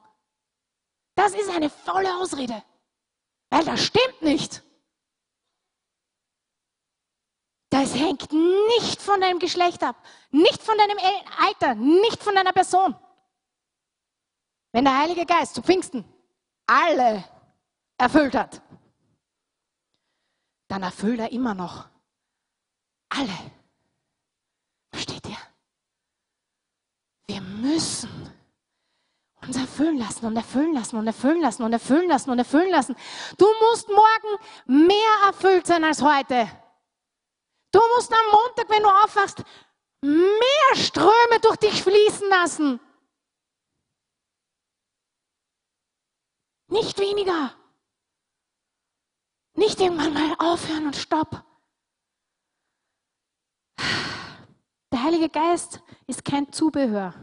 Das 1.14 1.32
ist 1.34 1.50
eine 1.50 1.70
faule 1.70 2.16
Ausrede, 2.18 2.62
weil 3.50 3.64
das 3.64 3.84
stimmt 3.84 4.22
nicht. 4.22 4.62
Das 7.70 7.94
hängt 7.94 8.30
nicht 8.32 9.00
von 9.00 9.20
deinem 9.20 9.38
Geschlecht 9.38 9.82
ab, 9.82 9.96
nicht 10.30 10.62
von 10.62 10.76
deinem 10.76 10.98
Alter, 11.38 11.74
nicht 11.74 12.22
von 12.22 12.34
deiner 12.34 12.52
Person. 12.52 12.94
Wenn 14.72 14.84
der 14.84 14.98
Heilige 14.98 15.24
Geist 15.24 15.54
zu 15.54 15.62
Pfingsten 15.62 16.04
alle 16.66 17.24
erfüllt 17.96 18.34
hat, 18.34 18.60
dann 20.72 20.84
erfüllt 20.84 21.20
er 21.20 21.30
immer 21.30 21.52
noch 21.52 21.84
alle. 23.10 23.52
Versteht 24.90 25.28
ihr? 25.28 25.36
Wir 27.26 27.42
müssen 27.42 28.32
uns 29.42 29.56
erfüllen 29.58 29.98
lassen 29.98 30.24
und 30.24 30.34
erfüllen 30.34 30.72
lassen 30.72 30.96
und 30.96 31.06
erfüllen 31.06 31.42
lassen 31.42 31.62
und 31.62 31.74
erfüllen 31.74 32.08
lassen 32.08 32.30
und 32.30 32.38
erfüllen 32.38 32.70
lassen. 32.70 32.96
Du 33.36 33.46
musst 33.60 33.88
morgen 33.88 34.88
mehr 34.88 35.26
erfüllt 35.26 35.66
sein 35.66 35.84
als 35.84 36.00
heute. 36.00 36.48
Du 37.70 37.80
musst 37.94 38.10
am 38.10 38.30
Montag, 38.30 38.70
wenn 38.70 38.82
du 38.82 38.88
aufwachst, 38.88 39.42
mehr 40.00 40.76
Ströme 40.76 41.38
durch 41.42 41.56
dich 41.56 41.82
fließen 41.82 42.30
lassen. 42.30 42.80
Nicht 46.68 46.98
weniger. 46.98 47.61
Nicht 49.55 49.80
irgendwann 49.80 50.14
mal 50.14 50.34
aufhören 50.38 50.86
und 50.86 50.96
stopp. 50.96 51.44
Der 54.92 55.03
Heilige 55.03 55.28
Geist 55.28 55.82
ist 56.07 56.24
kein 56.24 56.53
Zubehör. 56.53 57.14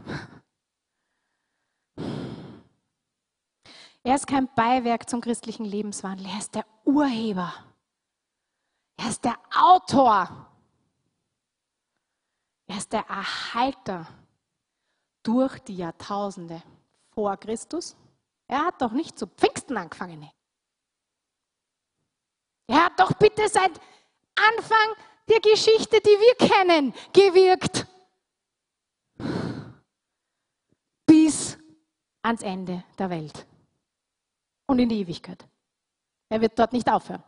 Er 4.02 4.14
ist 4.14 4.26
kein 4.26 4.52
Beiwerk 4.54 5.08
zum 5.08 5.20
christlichen 5.20 5.64
Lebenswandel. 5.64 6.26
Er 6.26 6.38
ist 6.38 6.54
der 6.54 6.66
Urheber. 6.84 7.52
Er 8.96 9.08
ist 9.08 9.24
der 9.24 9.38
Autor. 9.54 10.46
Er 12.66 12.76
ist 12.76 12.92
der 12.92 13.06
Erhalter 13.08 14.06
durch 15.22 15.58
die 15.60 15.76
Jahrtausende 15.76 16.62
vor 17.10 17.36
Christus. 17.36 17.96
Er 18.46 18.66
hat 18.66 18.80
doch 18.80 18.92
nicht 18.92 19.18
zu 19.18 19.26
Pfingsten 19.26 19.76
angefangen. 19.76 20.30
Er 22.70 22.84
hat 22.84 23.00
doch 23.00 23.12
bitte 23.14 23.48
seit 23.48 23.72
Anfang 24.36 24.94
der 25.28 25.40
Geschichte, 25.40 26.00
die 26.00 26.08
wir 26.08 26.48
kennen, 26.48 26.94
gewirkt. 27.12 27.84
Bis 31.04 31.58
ans 32.22 32.42
Ende 32.42 32.84
der 32.96 33.10
Welt 33.10 33.44
und 34.68 34.78
in 34.78 34.88
die 34.88 35.00
Ewigkeit. 35.00 35.44
Er 36.28 36.40
wird 36.40 36.56
dort 36.56 36.72
nicht 36.72 36.88
aufhören. 36.88 37.24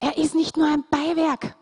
Er 0.00 0.18
ist 0.18 0.34
nicht 0.34 0.56
nur 0.56 0.66
ein 0.66 0.84
Beiwerk. 0.90 1.56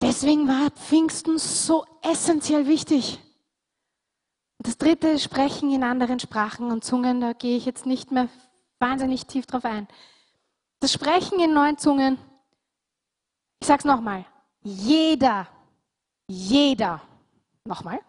Deswegen 0.00 0.48
war 0.48 0.70
Pfingsten 0.70 1.36
so 1.36 1.84
essentiell 2.00 2.66
wichtig. 2.66 3.20
Das 4.58 4.76
dritte 4.76 5.08
ist 5.08 5.22
Sprechen 5.22 5.72
in 5.72 5.84
anderen 5.84 6.18
Sprachen 6.18 6.72
und 6.72 6.84
Zungen, 6.84 7.20
da 7.20 7.32
gehe 7.32 7.56
ich 7.56 7.64
jetzt 7.64 7.86
nicht 7.86 8.10
mehr 8.10 8.28
wahnsinnig 8.80 9.26
tief 9.26 9.46
drauf 9.46 9.64
ein. 9.64 9.86
Das 10.80 10.92
Sprechen 10.92 11.38
in 11.38 11.54
neuen 11.54 11.78
Zungen, 11.78 12.18
ich 13.60 13.66
sage 13.66 13.80
es 13.80 13.84
nochmal, 13.84 14.24
jeder, 14.62 15.46
jeder, 16.26 17.00
nochmal, 17.64 18.00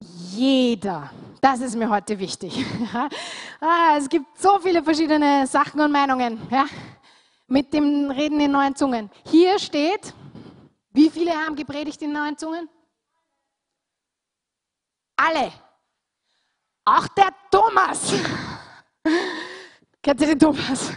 jeder. 0.00 1.10
Das 1.40 1.60
ist 1.60 1.74
mir 1.74 1.88
heute 1.88 2.18
wichtig. 2.18 2.64
ah, 3.60 3.96
es 3.96 4.08
gibt 4.08 4.38
so 4.38 4.60
viele 4.60 4.82
verschiedene 4.84 5.46
Sachen 5.48 5.80
und 5.80 5.90
Meinungen 5.90 6.40
ja, 6.50 6.66
mit 7.48 7.72
dem 7.72 8.10
Reden 8.10 8.38
in 8.40 8.52
neuen 8.52 8.76
Zungen. 8.76 9.10
Hier 9.26 9.58
steht, 9.58 10.14
wie 10.92 11.10
viele 11.10 11.32
haben 11.32 11.56
gepredigt 11.56 12.00
in 12.02 12.12
neuen 12.12 12.38
Zungen? 12.38 12.68
Alle. 15.16 15.52
Auch 16.84 17.08
der 17.08 17.28
Thomas. 17.50 18.12
Kennt 20.02 20.20
ihr 20.20 20.26
den 20.28 20.38
Thomas? 20.38 20.92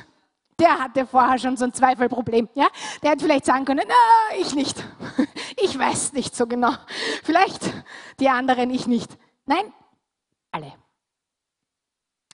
Der 0.57 0.79
hatte 0.79 1.05
vorher 1.05 1.37
schon 1.37 1.57
so 1.57 1.65
ein 1.65 1.73
Zweifelproblem. 1.73 2.49
Ja? 2.53 2.67
Der 3.03 3.11
hätte 3.11 3.25
vielleicht 3.25 3.45
sagen 3.45 3.65
können, 3.65 3.85
na, 3.87 4.37
ich 4.37 4.53
nicht. 4.55 4.83
Ich 5.57 5.79
weiß 5.79 6.11
nicht 6.11 6.35
so 6.35 6.47
genau. 6.47 6.73
Vielleicht 7.23 7.71
die 8.19 8.27
anderen, 8.27 8.69
ich 8.71 8.87
nicht. 8.87 9.17
Nein, 9.45 9.73
alle. 10.51 10.73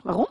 Warum? 0.01 0.25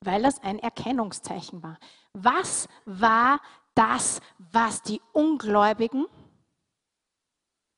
Weil 0.00 0.22
das 0.22 0.42
ein 0.42 0.58
Erkennungszeichen 0.58 1.62
war. 1.62 1.78
Was 2.12 2.68
war 2.86 3.40
das, 3.74 4.20
was 4.38 4.82
die 4.82 5.00
Ungläubigen 5.12 6.06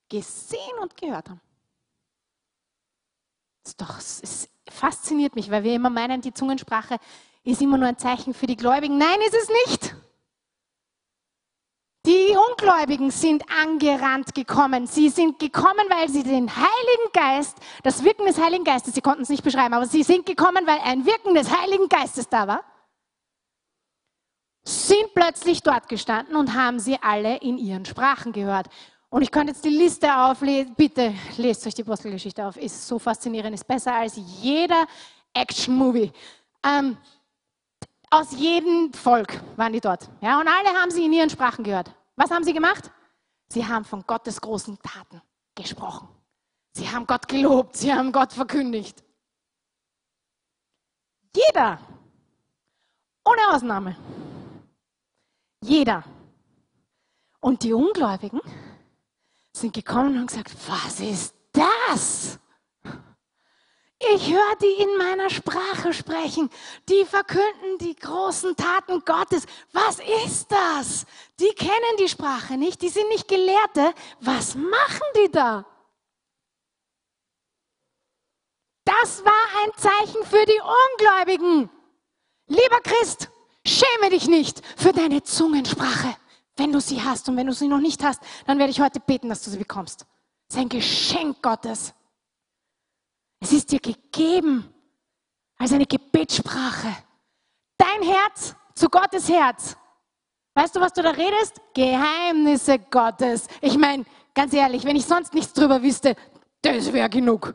gesehen 0.09 0.79
und 0.81 0.97
gehört 0.97 1.29
haben? 1.29 1.41
Doch, 3.77 3.99
es 3.99 4.49
fasziniert 4.69 5.35
mich, 5.35 5.51
weil 5.51 5.65
wir 5.65 5.75
immer 5.75 5.91
meinen, 5.91 6.21
die 6.21 6.33
Zungensprache 6.33 6.97
ist 7.45 7.63
immer 7.63 7.79
nur 7.79 7.89
ein 7.89 7.99
Zeichen 7.99 8.35
für 8.35 8.47
die 8.47 8.57
Gläubigen. 8.57 8.99
Nein, 8.99 9.21
ist 9.27 9.35
es 9.35 9.49
nicht. 9.49 9.95
Die 12.07 12.35
Ungläubigen 12.51 13.11
sind 13.11 13.45
angerannt 13.51 14.35
gekommen. 14.35 14.87
Sie 14.87 15.11
sind 15.11 15.39
gekommen, 15.39 15.87
weil 15.91 16.09
sie 16.09 16.23
den 16.23 16.49
Heiligen 16.49 17.13
Geist, 17.13 17.59
das 17.83 18.03
Wirken 18.03 18.25
des 18.25 18.41
Heiligen 18.41 18.65
Geistes, 18.65 18.95
sie 18.95 19.03
konnten 19.03 19.23
es 19.23 19.29
nicht 19.29 19.45
beschreiben, 19.45 19.75
aber 19.75 19.85
sie 19.85 20.03
sind 20.03 20.25
gekommen, 20.25 20.67
weil 20.67 20.79
ein 20.85 21.05
Wirken 21.05 21.35
des 21.35 21.51
Heiligen 21.55 21.89
Geistes 21.89 22.29
da 22.29 22.47
war, 22.47 22.65
sind 24.65 25.13
plötzlich 25.15 25.63
dort 25.63 25.89
gestanden 25.89 26.37
und 26.37 26.55
haben 26.55 26.79
sie 26.79 26.99
alle 27.03 27.39
in 27.39 27.59
ihren 27.59 27.85
Sprachen 27.85 28.33
gehört. 28.33 28.69
Und 29.11 29.23
ich 29.23 29.31
könnte 29.31 29.53
jetzt 29.53 29.65
die 29.65 29.71
Liste 29.71 30.15
auflesen. 30.15 30.75
Bitte 30.75 31.15
lest 31.39 31.67
euch 31.67 31.75
die 31.75 31.83
Apostelgeschichte 31.83 32.45
auf. 32.45 32.57
Ist 32.57 32.87
so 32.87 32.99
faszinierend, 32.99 33.55
ist 33.55 33.67
besser 33.67 33.95
als 33.95 34.17
jeder 34.17 34.87
Action-Movie. 35.33 36.13
Ähm, 36.63 36.97
aus 38.11 38.33
jedem 38.33 38.93
Volk 38.93 39.41
waren 39.57 39.73
die 39.73 39.81
dort. 39.81 40.09
Ja, 40.21 40.41
und 40.41 40.49
alle 40.49 40.79
haben 40.79 40.91
sie 40.91 41.05
in 41.05 41.13
ihren 41.13 41.31
Sprachen 41.31 41.65
gehört. 41.65 41.95
Was 42.17 42.31
haben 42.31 42.45
sie 42.45 42.53
gemacht? 42.53 42.91
Sie 43.49 43.67
haben 43.67 43.85
von 43.85 44.05
Gottes 44.07 44.41
großen 44.41 44.79
Taten 44.83 45.23
gesprochen. 45.55 46.09
Sie 46.73 46.89
haben 46.89 47.07
Gott 47.07 47.27
gelobt, 47.29 47.77
sie 47.77 47.93
haben 47.93 48.13
Gott 48.13 48.33
verkündigt. 48.33 49.03
Jeder, 51.35 51.79
ohne 53.25 53.41
Ausnahme, 53.51 53.97
jeder. 55.61 56.05
Und 57.41 57.63
die 57.63 57.73
Ungläubigen 57.73 58.41
sind 59.61 59.75
gekommen 59.75 60.11
und 60.11 60.19
haben 60.19 60.27
gesagt, 60.27 60.53
was 60.67 61.01
ist 61.01 61.35
das? 61.53 62.39
Ich 64.01 64.33
höre 64.33 64.57
die 64.63 64.83
in 64.83 64.97
meiner 64.97 65.29
Sprache 65.29 65.93
sprechen. 65.93 66.51
Die 66.89 67.05
verkünden 67.05 67.79
die 67.81 67.97
großen 67.97 68.55
Taten 68.55 69.05
Gottes. 69.05 69.45
Was 69.73 69.99
ist 70.25 70.53
das? 70.53 71.05
Die 71.41 71.53
kennen 71.55 71.97
die 71.99 72.09
Sprache 72.09 72.57
nicht. 72.57 72.81
Die 72.81 72.91
sind 72.91 73.09
nicht 73.09 73.27
Gelehrte. 73.27 73.93
Was 74.21 74.55
machen 74.55 75.07
die 75.17 75.31
da? 75.33 75.67
Das 78.85 79.25
war 79.25 79.33
ein 79.63 79.71
Zeichen 79.77 80.25
für 80.25 80.47
die 80.47 80.61
Ungläubigen. 80.93 81.69
Lieber 82.47 82.81
Christ, 82.81 83.31
schäme 83.67 84.11
dich 84.11 84.29
nicht 84.29 84.63
für 84.77 84.93
deine 84.93 85.23
Zungensprache, 85.25 86.17
wenn 86.59 86.73
du 86.73 86.81
sie 86.81 87.03
hast. 87.03 87.29
Und 87.29 87.37
wenn 87.37 87.47
du 87.47 87.53
sie 87.53 87.69
noch 87.69 87.81
nicht 87.81 88.03
hast, 88.05 88.21
dann 88.47 88.59
werde 88.59 88.71
ich 88.71 88.81
heute 88.81 89.01
beten, 89.01 89.29
dass 89.29 89.43
du 89.43 89.51
sie 89.51 89.59
bekommst. 89.59 90.07
Das 90.49 90.57
ist 90.57 90.63
ein 90.63 90.69
Geschenk 90.69 91.43
Gottes. 91.43 91.95
Es 93.41 93.53
ist 93.53 93.71
dir 93.71 93.81
gegeben 93.81 94.73
als 95.57 95.73
eine 95.73 95.87
Gebetssprache. 95.87 96.97
Dein 97.77 98.03
Herz 98.03 98.55
zu 98.75 98.89
Gottes 98.89 99.29
Herz. 99.29 99.77
Weißt 100.55 100.75
du, 100.75 100.81
was 100.81 100.93
du 100.93 101.03
da 101.03 101.11
redest? 101.11 101.61
Geheimnisse 101.75 102.79
Gottes. 102.79 103.47
Ich 103.61 103.79
meine, 103.79 104.05
ganz 104.35 104.53
ehrlich, 104.53 104.85
wenn 104.85 104.97
ich 104.97 105.07
sonst 105.07 105.35
nichts 105.35 105.53
drüber 105.53 105.83
wüsste, 105.83 106.17
das 106.63 106.93
wäre 106.93 107.09
genug. 107.09 107.55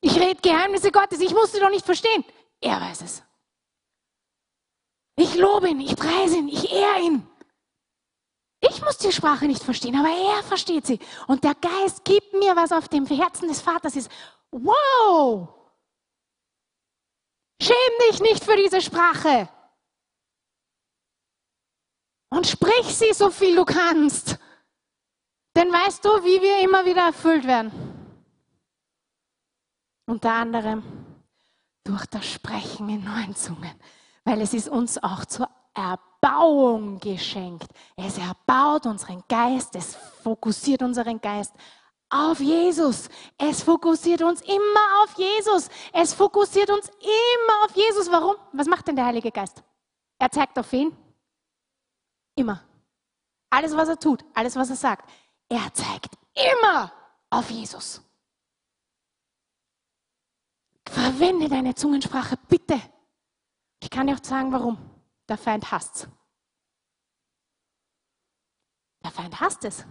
Ich 0.00 0.18
rede 0.18 0.40
Geheimnisse 0.40 0.90
Gottes. 0.90 1.20
Ich 1.20 1.32
muss 1.32 1.52
sie 1.52 1.60
doch 1.60 1.70
nicht 1.70 1.86
verstehen. 1.86 2.24
Er 2.60 2.80
weiß 2.80 3.02
es. 3.02 3.22
Ich 5.16 5.36
lobe 5.36 5.68
ihn, 5.68 5.80
ich 5.80 5.94
preise 5.94 6.38
ihn, 6.38 6.48
ich 6.48 6.72
ehre 6.72 7.00
ihn. 7.00 7.26
Ich 8.70 8.80
muss 8.82 8.98
die 8.98 9.12
Sprache 9.12 9.46
nicht 9.46 9.62
verstehen, 9.62 9.96
aber 9.96 10.08
er 10.08 10.42
versteht 10.42 10.86
sie. 10.86 10.98
Und 11.26 11.44
der 11.44 11.54
Geist 11.54 12.04
gibt 12.04 12.32
mir, 12.32 12.56
was 12.56 12.72
auf 12.72 12.88
dem 12.88 13.06
Herzen 13.06 13.48
des 13.48 13.60
Vaters 13.60 13.96
ist. 13.96 14.10
Wow! 14.50 15.48
Schäm 17.60 17.74
dich 18.10 18.20
nicht 18.20 18.44
für 18.44 18.56
diese 18.56 18.80
Sprache. 18.80 19.48
Und 22.30 22.46
sprich 22.46 22.86
sie 22.86 23.12
so 23.12 23.30
viel 23.30 23.54
du 23.54 23.64
kannst. 23.64 24.38
Denn 25.56 25.72
weißt 25.72 26.04
du, 26.04 26.08
wie 26.24 26.42
wir 26.42 26.60
immer 26.64 26.84
wieder 26.84 27.06
erfüllt 27.06 27.46
werden? 27.46 27.70
Unter 30.06 30.32
anderem 30.32 30.82
durch 31.84 32.06
das 32.06 32.26
Sprechen 32.26 32.88
in 32.88 33.04
neuen 33.04 33.36
Zungen, 33.36 33.74
weil 34.24 34.40
es 34.40 34.54
ist 34.54 34.68
uns 34.68 35.02
auch 35.02 35.24
zur 35.26 35.48
Erbauung 36.24 36.98
geschenkt. 37.00 37.68
Es 37.96 38.16
erbaut 38.18 38.86
unseren 38.86 39.22
Geist, 39.28 39.76
es 39.76 39.94
fokussiert 39.94 40.82
unseren 40.82 41.20
Geist 41.20 41.52
auf 42.08 42.40
Jesus. 42.40 43.08
Es 43.36 43.62
fokussiert 43.62 44.22
uns 44.22 44.40
immer 44.40 45.02
auf 45.02 45.14
Jesus. 45.18 45.68
Es 45.92 46.14
fokussiert 46.14 46.70
uns 46.70 46.88
immer 46.88 47.64
auf 47.64 47.76
Jesus. 47.76 48.10
Warum? 48.10 48.36
Was 48.52 48.66
macht 48.66 48.88
denn 48.88 48.96
der 48.96 49.06
Heilige 49.06 49.30
Geist? 49.30 49.62
Er 50.18 50.30
zeigt 50.30 50.58
auf 50.58 50.70
wen? 50.72 50.96
Immer. 52.36 52.62
Alles, 53.50 53.76
was 53.76 53.88
er 53.88 53.98
tut, 53.98 54.24
alles, 54.34 54.56
was 54.56 54.70
er 54.70 54.76
sagt, 54.76 55.08
er 55.48 55.72
zeigt 55.74 56.16
immer 56.34 56.90
auf 57.30 57.50
Jesus. 57.50 58.00
Verwende 60.88 61.48
deine 61.48 61.74
Zungensprache 61.74 62.36
bitte. 62.48 62.80
Ich 63.80 63.90
kann 63.90 64.06
dir 64.06 64.14
auch 64.14 64.24
sagen, 64.24 64.50
warum. 64.50 64.93
Der 65.28 65.38
Feind 65.38 65.70
hasst 65.70 66.08
Der 69.02 69.10
Feind 69.10 69.40
hasst 69.40 69.64
es. 69.64 69.84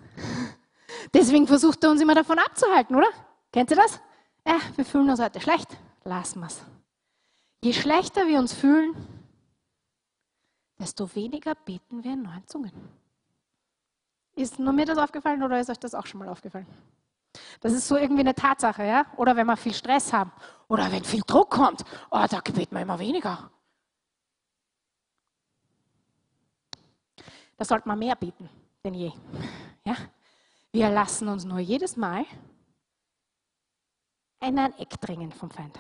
Deswegen 1.14 1.48
versucht 1.48 1.84
er 1.84 1.92
uns 1.92 2.02
immer 2.02 2.16
davon 2.16 2.40
abzuhalten, 2.40 2.96
oder? 2.96 3.10
Kennt 3.52 3.70
ihr 3.70 3.78
das? 3.78 4.00
Ja, 4.46 4.60
wir 4.76 4.86
fühlen 4.86 5.10
uns 5.10 5.20
heute 5.20 5.40
schlecht. 5.40 5.78
Lassen 6.04 6.40
wir 6.40 6.48
es. 6.48 6.62
Je 7.62 7.74
schlechter 7.74 8.28
wir 8.28 8.40
uns 8.40 8.54
fühlen, 8.54 8.96
desto 10.80 11.16
weniger 11.16 11.56
beten 11.56 12.04
wir 12.04 12.14
in 12.14 12.24
neuen 12.24 12.46
Zungen. 12.48 12.72
Ist 14.36 14.60
nur 14.60 14.74
mir 14.74 14.86
das 14.86 14.98
aufgefallen 14.98 15.44
oder 15.44 15.60
ist 15.60 15.70
euch 15.70 15.80
das 15.80 15.94
auch 15.94 16.08
schon 16.08 16.20
mal 16.20 16.30
aufgefallen? 16.30 16.68
Das 17.62 17.72
ist 17.72 17.88
so 17.88 17.96
irgendwie 17.96 18.22
eine 18.22 18.36
Tatsache, 18.36 18.84
ja? 18.84 19.06
Oder 19.16 19.36
wenn 19.36 19.48
wir 19.48 19.58
viel 19.58 19.74
Stress 19.74 20.12
haben 20.12 20.32
oder 20.68 20.92
wenn 20.92 21.04
viel 21.04 21.22
Druck 21.26 21.52
kommt, 21.52 21.84
oh, 22.12 22.26
da 22.30 22.42
beten 22.42 22.76
wir 22.76 22.82
immer 22.82 23.00
weniger. 23.00 23.52
Da 27.58 27.66
sollte 27.66 27.88
man 27.88 28.00
mehr 28.00 28.16
beten 28.16 28.50
denn 28.86 28.96
je. 28.96 29.12
Ja? 29.86 29.96
Wir 30.74 30.90
lassen 30.90 31.30
uns 31.30 31.46
nur 31.46 31.60
jedes 31.60 31.96
Mal 31.96 32.26
in 34.42 34.60
ein 34.60 34.78
Eck 34.78 35.00
drängen 35.00 35.32
vom 35.32 35.50
Feind. 35.50 35.80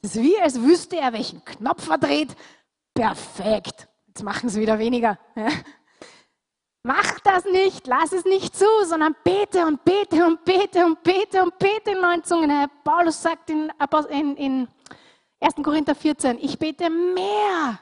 Es 0.00 0.14
ist 0.14 0.22
wie, 0.22 0.40
als 0.40 0.60
wüsste 0.60 0.96
er, 0.96 1.12
welchen 1.12 1.44
Knopf 1.44 1.88
er 1.88 1.98
dreht. 1.98 2.36
Perfekt. 2.94 3.88
Jetzt 4.06 4.22
machen 4.22 4.48
sie 4.48 4.60
wieder 4.60 4.78
weniger. 4.78 5.18
Ja? 5.34 5.48
Mach 6.84 7.18
das 7.20 7.44
nicht, 7.46 7.86
lass 7.88 8.12
es 8.12 8.24
nicht 8.24 8.56
zu, 8.56 8.66
sondern 8.84 9.16
bete 9.24 9.66
und 9.66 9.84
bete 9.84 10.24
und 10.24 10.44
bete 10.44 10.84
und 10.84 11.02
bete 11.02 11.42
und 11.42 11.58
bete 11.58 11.90
in 11.90 12.00
neuen 12.00 12.22
Zungen. 12.22 12.48
Herr 12.48 12.68
Paulus 12.84 13.20
sagt 13.20 13.50
in, 13.50 13.72
in, 14.10 14.36
in 14.36 14.68
1. 15.40 15.56
Korinther 15.62 15.94
14, 15.94 16.38
ich 16.38 16.58
bete 16.58 16.88
mehr 16.88 17.80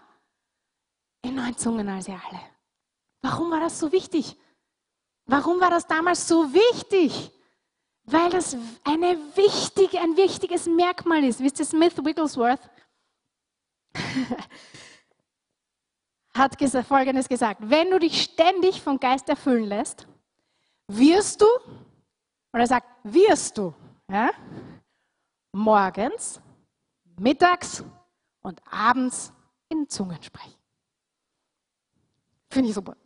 in 1.22 1.34
neuen 1.34 1.56
Zungen 1.56 1.88
als 1.88 2.08
ihr 2.08 2.20
alle. 2.28 2.40
Warum 3.22 3.50
war 3.50 3.60
das 3.60 3.78
so 3.78 3.92
wichtig? 3.92 4.36
Warum 5.26 5.60
war 5.60 5.70
das 5.70 5.86
damals 5.86 6.26
so 6.26 6.52
wichtig? 6.52 7.30
Weil 8.04 8.30
das 8.30 8.56
eine 8.84 9.18
wichtige, 9.36 10.00
ein 10.00 10.16
wichtiges 10.16 10.66
Merkmal 10.66 11.24
ist. 11.24 11.40
Wisst 11.40 11.58
ihr, 11.58 11.66
Smith 11.66 11.96
Wigglesworth 12.02 12.70
hat 16.34 16.56
Folgendes 16.86 17.28
gesagt. 17.28 17.60
Wenn 17.62 17.90
du 17.90 17.98
dich 17.98 18.22
ständig 18.22 18.80
vom 18.80 18.98
Geist 18.98 19.28
erfüllen 19.28 19.64
lässt, 19.64 20.06
wirst 20.86 21.42
du, 21.42 21.46
und 22.52 22.60
er 22.60 22.66
sagt, 22.66 22.86
wirst 23.02 23.58
du, 23.58 23.74
ja, 24.10 24.30
morgens, 25.52 26.40
mittags 27.18 27.84
und 28.40 28.62
abends 28.70 29.32
in 29.68 29.88
Zungen 29.88 30.22
sprechen. 30.22 30.54
Finde 32.50 32.70
ich 32.70 32.74
super. 32.74 32.96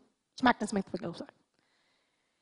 Ich 0.43 0.45
mag 0.45 0.59
das 0.59 0.73
mit 0.73 0.85
sagen. 0.91 1.33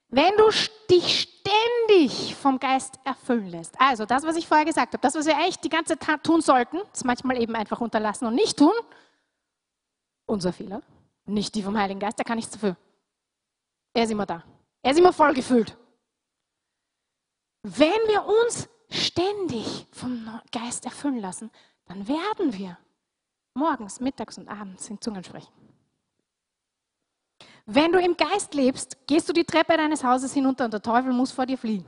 Wenn 0.08 0.34
du 0.38 0.48
dich 0.90 1.20
ständig 1.20 2.34
vom 2.34 2.58
Geist 2.58 2.98
erfüllen 3.04 3.48
lässt, 3.48 3.78
also 3.78 4.06
das, 4.06 4.22
was 4.22 4.36
ich 4.36 4.48
vorher 4.48 4.64
gesagt 4.64 4.94
habe, 4.94 5.02
das, 5.02 5.14
was 5.14 5.26
wir 5.26 5.36
echt 5.46 5.62
die 5.62 5.68
ganze 5.68 5.98
Zeit 5.98 6.24
tun 6.24 6.40
sollten, 6.40 6.78
das 6.92 7.04
manchmal 7.04 7.36
eben 7.36 7.54
einfach 7.54 7.82
unterlassen 7.82 8.26
und 8.26 8.36
nicht 8.36 8.56
tun, 8.56 8.72
unser 10.24 10.54
Fehler, 10.54 10.80
nicht 11.26 11.54
die 11.54 11.62
vom 11.62 11.76
Heiligen 11.76 12.00
Geist, 12.00 12.16
der 12.16 12.24
kann 12.24 12.36
nichts 12.36 12.52
dafür. 12.52 12.74
Er 13.92 14.04
ist 14.04 14.10
immer 14.10 14.24
da. 14.24 14.44
Er 14.80 14.92
ist 14.92 14.98
immer 14.98 15.12
voll 15.12 15.34
gefüllt. 15.34 15.76
Wenn 17.62 18.00
wir 18.08 18.24
uns 18.24 18.66
ständig 18.88 19.86
vom 19.92 20.40
Geist 20.52 20.86
erfüllen 20.86 21.18
lassen, 21.18 21.50
dann 21.84 22.08
werden 22.08 22.54
wir 22.54 22.78
morgens, 23.52 24.00
mittags 24.00 24.38
und 24.38 24.48
abends 24.48 24.88
in 24.88 24.98
Zungen 25.02 25.22
sprechen. 25.22 25.52
Wenn 27.72 27.92
du 27.92 28.00
im 28.00 28.16
Geist 28.16 28.52
lebst, 28.52 28.96
gehst 29.06 29.28
du 29.28 29.32
die 29.32 29.44
Treppe 29.44 29.76
deines 29.76 30.02
Hauses 30.02 30.34
hinunter 30.34 30.64
und 30.64 30.72
der 30.72 30.82
Teufel 30.82 31.12
muss 31.12 31.30
vor 31.30 31.46
dir 31.46 31.56
fliehen. 31.56 31.84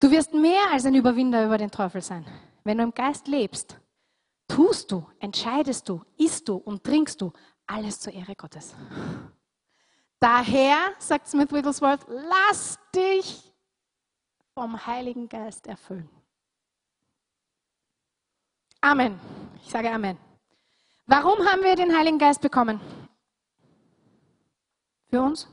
Du 0.00 0.10
wirst 0.10 0.34
mehr 0.34 0.72
als 0.72 0.84
ein 0.84 0.96
Überwinder 0.96 1.46
über 1.46 1.56
den 1.56 1.70
Teufel 1.70 2.02
sein. 2.02 2.26
Wenn 2.64 2.78
du 2.78 2.82
im 2.82 2.92
Geist 2.92 3.28
lebst, 3.28 3.78
tust 4.48 4.90
du, 4.90 5.06
entscheidest 5.20 5.88
du, 5.88 6.02
isst 6.16 6.48
du 6.48 6.56
und 6.56 6.82
trinkst 6.82 7.20
du 7.20 7.32
alles 7.68 8.00
zur 8.00 8.12
Ehre 8.12 8.34
Gottes. 8.34 8.74
Daher, 10.18 10.76
sagt 10.98 11.28
Smith 11.28 11.52
Wigglesworth, 11.52 12.04
lass 12.08 12.80
dich 12.96 13.54
vom 14.54 14.86
Heiligen 14.86 15.28
Geist 15.28 15.68
erfüllen. 15.68 16.10
Amen. 18.80 19.20
Ich 19.62 19.70
sage 19.70 19.88
Amen. 19.88 20.18
Warum 21.06 21.38
haben 21.46 21.62
wir 21.62 21.76
den 21.76 21.96
Heiligen 21.96 22.18
Geist 22.18 22.40
bekommen? 22.40 22.80
Für 25.14 25.22
uns? 25.22 25.46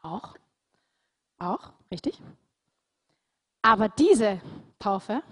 Auch. 0.00 0.34
Auch, 1.38 1.72
richtig. 1.90 2.18
Aber 3.60 3.90
diese 3.90 4.40
Taufe 4.78 5.22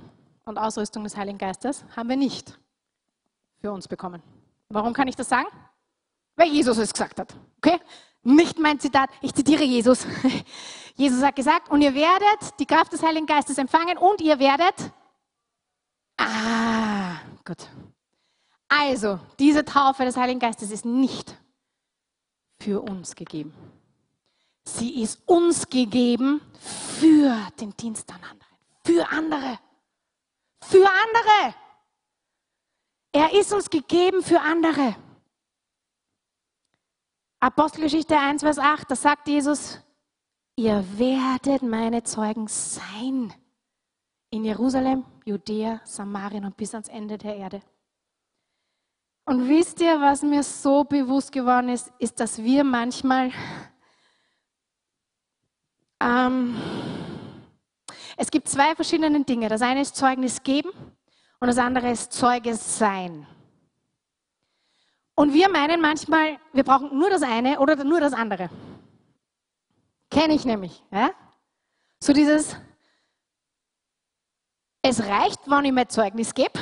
und 0.44 0.58
Ausrüstung 0.58 1.02
des 1.02 1.16
Heiligen 1.16 1.38
Geistes 1.38 1.86
haben 1.96 2.10
wir 2.10 2.18
nicht 2.18 2.60
für 3.62 3.72
uns 3.72 3.88
bekommen. 3.88 4.22
Warum 4.68 4.92
kann 4.92 5.08
ich 5.08 5.16
das 5.16 5.30
sagen? 5.30 5.48
Weil 6.36 6.48
Jesus 6.48 6.76
es 6.76 6.92
gesagt 6.92 7.18
hat. 7.18 7.34
Okay? 7.56 7.80
Nicht 8.22 8.58
mein 8.58 8.78
Zitat, 8.78 9.08
ich 9.22 9.34
zitiere 9.34 9.64
Jesus. 9.64 10.06
Jesus 10.96 11.22
hat 11.22 11.34
gesagt, 11.34 11.70
und 11.70 11.80
ihr 11.80 11.94
werdet 11.94 12.60
die 12.60 12.66
Kraft 12.66 12.92
des 12.92 13.02
Heiligen 13.02 13.24
Geistes 13.24 13.56
empfangen 13.56 13.96
und 13.96 14.20
ihr 14.20 14.38
werdet. 14.38 14.92
Ah, 16.18 17.20
gut. 17.46 17.70
Also, 18.72 19.18
diese 19.40 19.64
Taufe 19.64 20.04
des 20.04 20.16
Heiligen 20.16 20.38
Geistes 20.38 20.70
ist 20.70 20.84
nicht 20.84 21.36
für 22.60 22.80
uns 22.80 23.16
gegeben. 23.16 23.52
Sie 24.64 25.02
ist 25.02 25.20
uns 25.26 25.68
gegeben 25.68 26.40
für 26.60 27.36
den 27.60 27.76
Dienst 27.76 28.08
an 28.12 28.22
anderen. 28.22 28.56
Für 28.84 29.08
andere. 29.10 29.58
Für 30.62 30.88
andere. 30.88 31.54
Er 33.12 33.32
ist 33.34 33.52
uns 33.52 33.68
gegeben 33.68 34.22
für 34.22 34.40
andere. 34.40 34.94
Apostelgeschichte 37.40 38.16
1, 38.16 38.42
Vers 38.42 38.58
8, 38.58 38.88
da 38.88 38.94
sagt 38.94 39.26
Jesus, 39.26 39.80
ihr 40.54 40.84
werdet 40.96 41.62
meine 41.62 42.04
Zeugen 42.04 42.46
sein. 42.46 43.34
In 44.30 44.44
Jerusalem, 44.44 45.04
Judäa, 45.24 45.80
Samarien 45.84 46.44
und 46.44 46.56
bis 46.56 46.72
ans 46.72 46.86
Ende 46.86 47.18
der 47.18 47.34
Erde. 47.34 47.62
Und 49.30 49.48
wisst 49.48 49.80
ihr, 49.80 50.00
was 50.00 50.22
mir 50.22 50.42
so 50.42 50.82
bewusst 50.82 51.30
geworden 51.30 51.68
ist, 51.68 51.92
ist, 52.00 52.18
dass 52.18 52.42
wir 52.42 52.64
manchmal 52.64 53.30
ähm, 56.00 56.56
es 58.16 58.28
gibt 58.28 58.48
zwei 58.48 58.74
verschiedene 58.74 59.22
Dinge. 59.22 59.48
Das 59.48 59.62
eine 59.62 59.82
ist 59.82 59.94
Zeugnis 59.94 60.42
geben 60.42 60.70
und 61.38 61.46
das 61.46 61.58
andere 61.58 61.92
ist 61.92 62.12
Zeuge 62.12 62.56
sein. 62.56 63.24
Und 65.14 65.32
wir 65.32 65.48
meinen 65.48 65.80
manchmal, 65.80 66.40
wir 66.52 66.64
brauchen 66.64 66.98
nur 66.98 67.08
das 67.08 67.22
eine 67.22 67.60
oder 67.60 67.76
nur 67.84 68.00
das 68.00 68.12
andere. 68.12 68.50
Kenne 70.10 70.34
ich 70.34 70.44
nämlich. 70.44 70.82
Ja? 70.90 71.12
So 72.00 72.12
dieses, 72.12 72.56
es 74.82 75.00
reicht, 75.06 75.48
wenn 75.48 75.66
ich 75.66 75.72
mir 75.72 75.86
Zeugnis 75.86 76.34
gebe, 76.34 76.58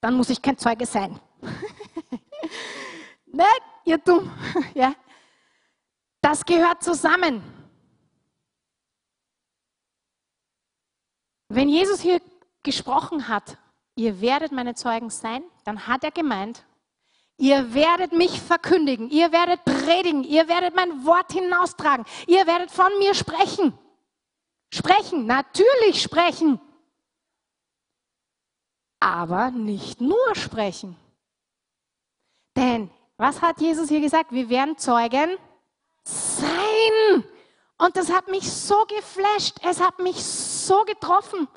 dann 0.00 0.14
muss 0.14 0.30
ich 0.30 0.40
kein 0.40 0.56
Zeuge 0.56 0.86
sein. 0.86 1.20
Nein, 3.26 3.46
ihr 3.84 3.98
dumm. 3.98 4.30
Ja? 4.74 4.94
Das 6.20 6.44
gehört 6.44 6.82
zusammen. 6.82 7.42
Wenn 11.48 11.68
Jesus 11.68 12.00
hier 12.00 12.20
gesprochen 12.62 13.28
hat, 13.28 13.58
ihr 13.96 14.20
werdet 14.20 14.52
meine 14.52 14.74
Zeugen 14.74 15.10
sein, 15.10 15.42
dann 15.64 15.86
hat 15.86 16.04
er 16.04 16.12
gemeint, 16.12 16.64
Ihr 17.38 17.74
werdet 17.74 18.12
mich 18.12 18.40
verkündigen, 18.40 19.10
ihr 19.10 19.32
werdet 19.32 19.64
predigen, 19.64 20.22
ihr 20.22 20.46
werdet 20.46 20.76
mein 20.76 21.04
Wort 21.04 21.32
hinaustragen, 21.32 22.04
ihr 22.28 22.46
werdet 22.46 22.70
von 22.70 22.86
mir 22.98 23.14
sprechen. 23.14 23.76
Sprechen, 24.72 25.26
natürlich 25.26 26.00
sprechen. 26.00 26.60
Aber 29.00 29.50
nicht 29.50 30.00
nur 30.00 30.36
sprechen. 30.36 30.96
Denn, 32.56 32.90
was 33.16 33.40
hat 33.40 33.60
Jesus 33.60 33.88
hier 33.88 34.00
gesagt? 34.00 34.32
Wir 34.32 34.48
werden 34.48 34.76
Zeugen 34.76 35.38
sein. 36.04 37.24
Und 37.78 37.96
das 37.96 38.12
hat 38.12 38.28
mich 38.28 38.50
so 38.50 38.84
geflasht, 38.86 39.56
es 39.62 39.80
hat 39.80 39.98
mich 39.98 40.22
so 40.22 40.84
getroffen. 40.84 41.48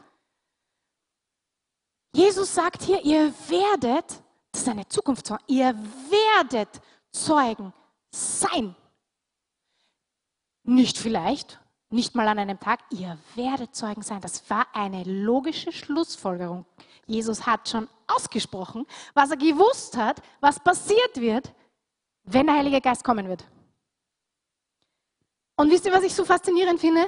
Jesus 2.13 2.55
sagt 2.55 2.81
hier, 2.81 3.03
ihr 3.03 3.33
werdet, 3.47 4.23
das 4.51 4.61
ist 4.61 4.69
eine 4.69 4.87
Zukunft, 4.87 5.29
ihr 5.47 5.75
werdet 5.75 6.69
Zeugen 7.11 7.73
sein. 8.11 8.75
Nicht 10.63 10.97
vielleicht, 10.97 11.59
nicht 11.95 12.13
mal 12.13 12.27
an 12.27 12.37
einem 12.37 12.59
Tag, 12.59 12.81
ihr 12.91 13.17
werdet 13.35 13.73
Zeugen 13.73 14.03
sein. 14.03 14.21
Das 14.21 14.47
war 14.49 14.67
eine 14.73 15.03
logische 15.03 15.71
Schlussfolgerung. 15.71 16.65
Jesus 17.07 17.47
hat 17.47 17.69
schon 17.69 17.87
ausgesprochen, 18.07 18.85
was 19.13 19.31
er 19.31 19.37
gewusst 19.37 19.97
hat, 19.97 20.21
was 20.41 20.59
passiert 20.59 21.15
wird, 21.15 21.53
wenn 22.23 22.47
der 22.47 22.57
Heilige 22.57 22.81
Geist 22.81 23.03
kommen 23.03 23.27
wird. 23.27 23.45
Und 25.55 25.71
wisst 25.71 25.85
ihr, 25.85 25.93
was 25.93 26.03
ich 26.03 26.13
so 26.13 26.25
faszinierend 26.25 26.79
finde? 26.79 27.07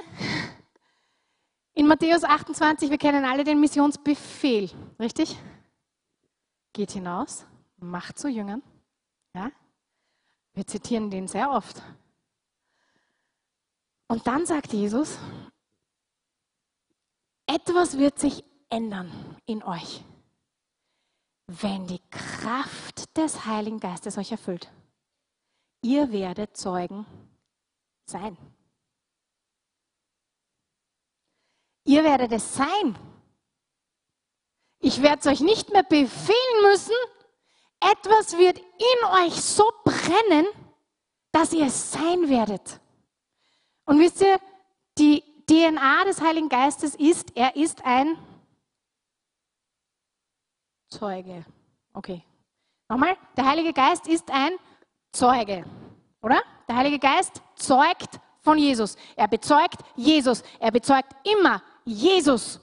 In 1.74 1.86
Matthäus 1.86 2.24
28, 2.24 2.90
wir 2.90 2.98
kennen 2.98 3.24
alle 3.24 3.44
den 3.44 3.60
Missionsbefehl, 3.60 4.70
richtig? 4.98 5.36
Geht 6.72 6.92
hinaus, 6.92 7.44
macht 7.76 8.18
zu 8.18 8.28
Jüngern. 8.28 8.62
Ja? 9.34 9.50
Wir 10.54 10.66
zitieren 10.66 11.10
den 11.10 11.28
sehr 11.28 11.50
oft. 11.50 11.82
Und 14.08 14.26
dann 14.26 14.46
sagt 14.46 14.72
Jesus, 14.72 15.18
etwas 17.46 17.98
wird 17.98 18.18
sich 18.18 18.42
ändern 18.70 19.10
in 19.46 19.62
euch, 19.62 20.02
wenn 21.46 21.86
die 21.86 22.02
Kraft 22.10 23.16
des 23.16 23.44
Heiligen 23.44 23.80
Geistes 23.80 24.16
euch 24.16 24.32
erfüllt. 24.32 24.70
Ihr 25.82 26.10
werdet 26.10 26.56
Zeugen 26.56 27.06
sein. 28.06 28.36
Ihr 31.84 32.04
werdet 32.04 32.32
es 32.32 32.54
sein. 32.54 32.98
Ich 34.80 35.02
werde 35.02 35.20
es 35.20 35.26
euch 35.26 35.40
nicht 35.40 35.70
mehr 35.70 35.82
befehlen 35.82 36.62
müssen. 36.62 36.94
Etwas 37.80 38.36
wird 38.36 38.58
in 38.58 39.26
euch 39.26 39.34
so 39.34 39.64
brennen, 39.84 40.46
dass 41.32 41.52
ihr 41.52 41.66
es 41.66 41.92
sein 41.92 42.28
werdet. 42.28 42.80
Und 43.88 44.00
wisst 44.00 44.20
ihr, 44.20 44.38
die 44.98 45.24
DNA 45.46 46.04
des 46.04 46.20
Heiligen 46.20 46.50
Geistes 46.50 46.94
ist, 46.94 47.34
er 47.34 47.56
ist 47.56 47.82
ein 47.86 48.18
Zeuge. 50.90 51.46
Okay. 51.94 52.22
Nochmal, 52.86 53.16
der 53.34 53.46
Heilige 53.46 53.72
Geist 53.72 54.06
ist 54.06 54.30
ein 54.30 54.52
Zeuge, 55.10 55.64
oder? 56.20 56.42
Der 56.68 56.76
Heilige 56.76 56.98
Geist 56.98 57.40
zeugt 57.54 58.20
von 58.42 58.58
Jesus. 58.58 58.94
Er 59.16 59.26
bezeugt 59.26 59.80
Jesus. 59.96 60.42
Er 60.60 60.70
bezeugt 60.70 61.10
immer 61.24 61.62
Jesus. 61.86 62.60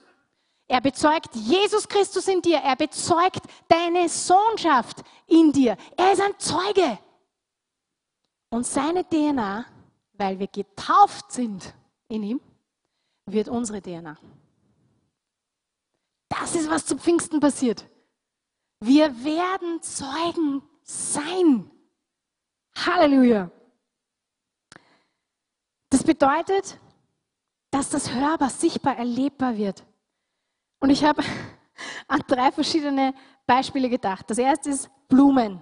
Er 0.67 0.79
bezeugt 0.79 1.33
Jesus 1.33 1.87
Christus 1.87 2.27
in 2.27 2.43
dir. 2.43 2.59
Er 2.59 2.75
bezeugt 2.75 3.41
deine 3.67 4.09
Sohnschaft 4.09 5.01
in 5.25 5.51
dir. 5.51 5.75
Er 5.97 6.11
ist 6.11 6.21
ein 6.21 6.37
Zeuge. 6.37 6.99
Und 8.51 8.63
seine 8.67 9.03
DNA, 9.09 9.65
weil 10.17 10.39
wir 10.39 10.47
getauft 10.47 11.31
sind 11.31 11.73
in 12.07 12.23
ihm, 12.23 12.41
wird 13.25 13.49
unsere 13.49 13.81
DNA. 13.81 14.17
Das 16.29 16.55
ist, 16.55 16.69
was 16.69 16.85
zu 16.85 16.97
Pfingsten 16.97 17.39
passiert. 17.39 17.87
Wir 18.79 19.23
werden 19.23 19.81
Zeugen 19.81 20.61
sein. 20.83 21.71
Halleluja. 22.75 23.49
Das 25.89 26.03
bedeutet, 26.03 26.77
dass 27.71 27.89
das 27.89 28.11
hörbar, 28.11 28.49
sichtbar, 28.49 28.97
erlebbar 28.97 29.57
wird. 29.57 29.85
Und 30.79 30.89
ich 30.89 31.03
habe 31.03 31.23
an 32.07 32.21
drei 32.27 32.51
verschiedene 32.51 33.13
Beispiele 33.45 33.89
gedacht. 33.89 34.29
Das 34.29 34.37
erste 34.37 34.69
ist 34.69 34.89
Blumen. 35.07 35.61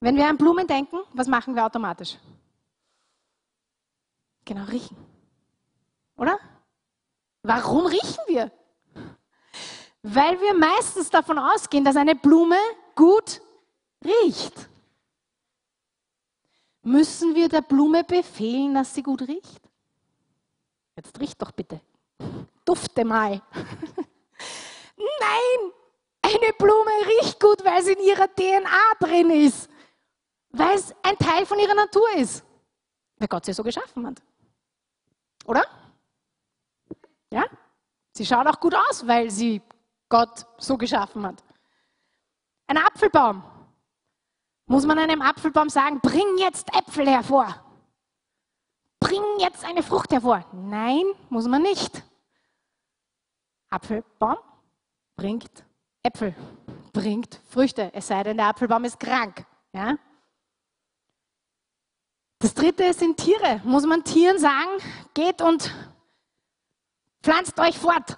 Wenn 0.00 0.16
wir 0.16 0.28
an 0.28 0.36
Blumen 0.38 0.66
denken, 0.66 1.00
was 1.12 1.26
machen 1.26 1.54
wir 1.54 1.64
automatisch? 1.64 2.16
Genau, 4.50 4.64
riechen. 4.64 4.96
Oder? 6.16 6.36
Warum 7.44 7.86
riechen 7.86 8.18
wir? 8.26 8.50
Weil 10.02 10.40
wir 10.40 10.54
meistens 10.54 11.08
davon 11.08 11.38
ausgehen, 11.38 11.84
dass 11.84 11.94
eine 11.94 12.16
Blume 12.16 12.56
gut 12.96 13.40
riecht. 14.04 14.68
Müssen 16.82 17.36
wir 17.36 17.48
der 17.48 17.60
Blume 17.60 18.02
befehlen, 18.02 18.74
dass 18.74 18.92
sie 18.92 19.04
gut 19.04 19.22
riecht? 19.22 19.62
Jetzt 20.96 21.20
riecht 21.20 21.40
doch 21.40 21.52
bitte. 21.52 21.80
Dufte 22.64 23.04
mal. 23.04 23.40
Nein, 24.96 25.72
eine 26.22 26.52
Blume 26.58 26.90
riecht 27.06 27.38
gut, 27.38 27.64
weil 27.64 27.84
sie 27.84 27.92
in 27.92 28.00
ihrer 28.00 28.26
DNA 28.26 28.94
drin 28.98 29.30
ist. 29.30 29.70
Weil 30.50 30.74
es 30.74 30.92
ein 31.04 31.16
Teil 31.18 31.46
von 31.46 31.60
ihrer 31.60 31.76
Natur 31.76 32.16
ist. 32.16 32.42
Weil 33.16 33.28
Gott 33.28 33.44
sie 33.44 33.52
so 33.52 33.62
geschaffen 33.62 34.08
hat. 34.08 34.20
Oder? 35.46 35.64
Ja? 37.32 37.44
Sie 38.12 38.26
schaut 38.26 38.46
auch 38.46 38.60
gut 38.60 38.74
aus, 38.74 39.06
weil 39.06 39.30
sie 39.30 39.62
Gott 40.08 40.46
so 40.58 40.76
geschaffen 40.76 41.26
hat. 41.26 41.42
Ein 42.66 42.78
Apfelbaum. 42.78 43.42
Muss 44.66 44.86
man 44.86 44.98
einem 44.98 45.22
Apfelbaum 45.22 45.68
sagen, 45.68 46.00
bring 46.00 46.38
jetzt 46.38 46.68
Äpfel 46.76 47.08
hervor. 47.08 47.54
Bring 49.00 49.22
jetzt 49.38 49.64
eine 49.64 49.82
Frucht 49.82 50.12
hervor. 50.12 50.44
Nein, 50.52 51.04
muss 51.28 51.48
man 51.48 51.62
nicht. 51.62 52.02
Apfelbaum 53.70 54.38
bringt 55.16 55.64
Äpfel, 56.02 56.34
bringt 56.92 57.40
Früchte, 57.48 57.92
es 57.94 58.08
sei 58.08 58.22
denn, 58.22 58.36
der 58.36 58.46
Apfelbaum 58.46 58.84
ist 58.84 58.98
krank. 58.98 59.44
Ja? 59.72 59.96
Das 62.40 62.54
dritte 62.54 62.92
sind 62.94 63.18
Tiere. 63.18 63.60
Muss 63.64 63.84
man 63.84 64.02
Tieren 64.02 64.38
sagen, 64.38 64.70
geht 65.12 65.42
und 65.42 65.74
pflanzt 67.22 67.60
euch 67.60 67.78
fort. 67.78 68.16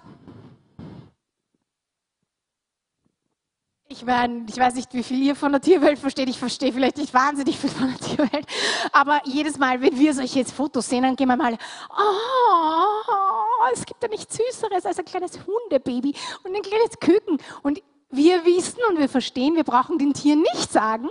Ich, 3.89 4.05
mein, 4.05 4.47
ich 4.47 4.57
weiß 4.57 4.75
nicht, 4.75 4.93
wie 4.93 5.03
viel 5.03 5.21
ihr 5.21 5.35
von 5.35 5.51
der 5.51 5.59
Tierwelt 5.59 5.99
versteht. 5.99 6.29
Ich 6.29 6.39
verstehe 6.39 6.71
vielleicht 6.71 6.97
nicht 6.97 7.13
wahnsinnig 7.13 7.59
viel 7.59 7.69
von 7.69 7.89
der 7.89 7.99
Tierwelt. 7.99 8.47
Aber 8.93 9.21
jedes 9.25 9.57
Mal, 9.57 9.81
wenn 9.81 9.99
wir 9.99 10.13
solche 10.13 10.45
Fotos 10.45 10.87
sehen, 10.87 11.03
dann 11.03 11.17
gehen 11.17 11.27
wir 11.27 11.35
mal, 11.35 11.57
oh, 11.89 13.73
es 13.73 13.85
gibt 13.85 14.01
ja 14.01 14.07
nichts 14.07 14.37
Süßeres 14.37 14.85
als 14.85 14.99
ein 14.99 15.05
kleines 15.05 15.37
Hundebaby 15.45 16.15
und 16.45 16.55
ein 16.55 16.61
kleines 16.61 16.97
Küken. 17.01 17.39
Und 17.61 17.83
wir 18.09 18.45
wissen 18.45 18.79
und 18.89 18.99
wir 18.99 19.09
verstehen, 19.09 19.57
wir 19.57 19.65
brauchen 19.65 19.97
den 19.97 20.13
Tieren 20.13 20.43
nicht 20.53 20.71
sagen, 20.71 21.09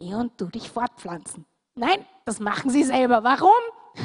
geh 0.00 0.12
und 0.12 0.32
du 0.40 0.46
dich 0.46 0.68
fortpflanzen. 0.68 1.46
Nein, 1.76 2.04
das 2.24 2.40
machen 2.40 2.70
sie 2.70 2.84
selber. 2.84 3.22
Warum? 3.22 3.50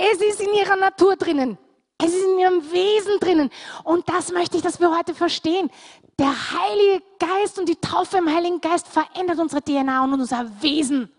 Es 0.00 0.20
ist 0.20 0.40
in 0.40 0.54
ihrer 0.54 0.76
Natur 0.76 1.16
drinnen. 1.16 1.58
Es 2.00 2.14
ist 2.14 2.24
in 2.24 2.38
ihrem 2.38 2.70
Wesen 2.70 3.18
drinnen. 3.18 3.50
Und 3.82 4.08
das 4.08 4.30
möchte 4.30 4.56
ich, 4.56 4.62
dass 4.62 4.78
wir 4.78 4.96
heute 4.96 5.12
verstehen. 5.12 5.72
Der 6.20 6.52
Heilige 6.52 7.02
Geist 7.18 7.58
und 7.58 7.68
die 7.68 7.74
Taufe 7.74 8.18
im 8.18 8.32
Heiligen 8.32 8.60
Geist 8.60 8.86
verändert 8.86 9.40
unsere 9.40 9.60
DNA 9.60 10.04
und 10.04 10.12
unser 10.12 10.62
Wesen. 10.62 11.12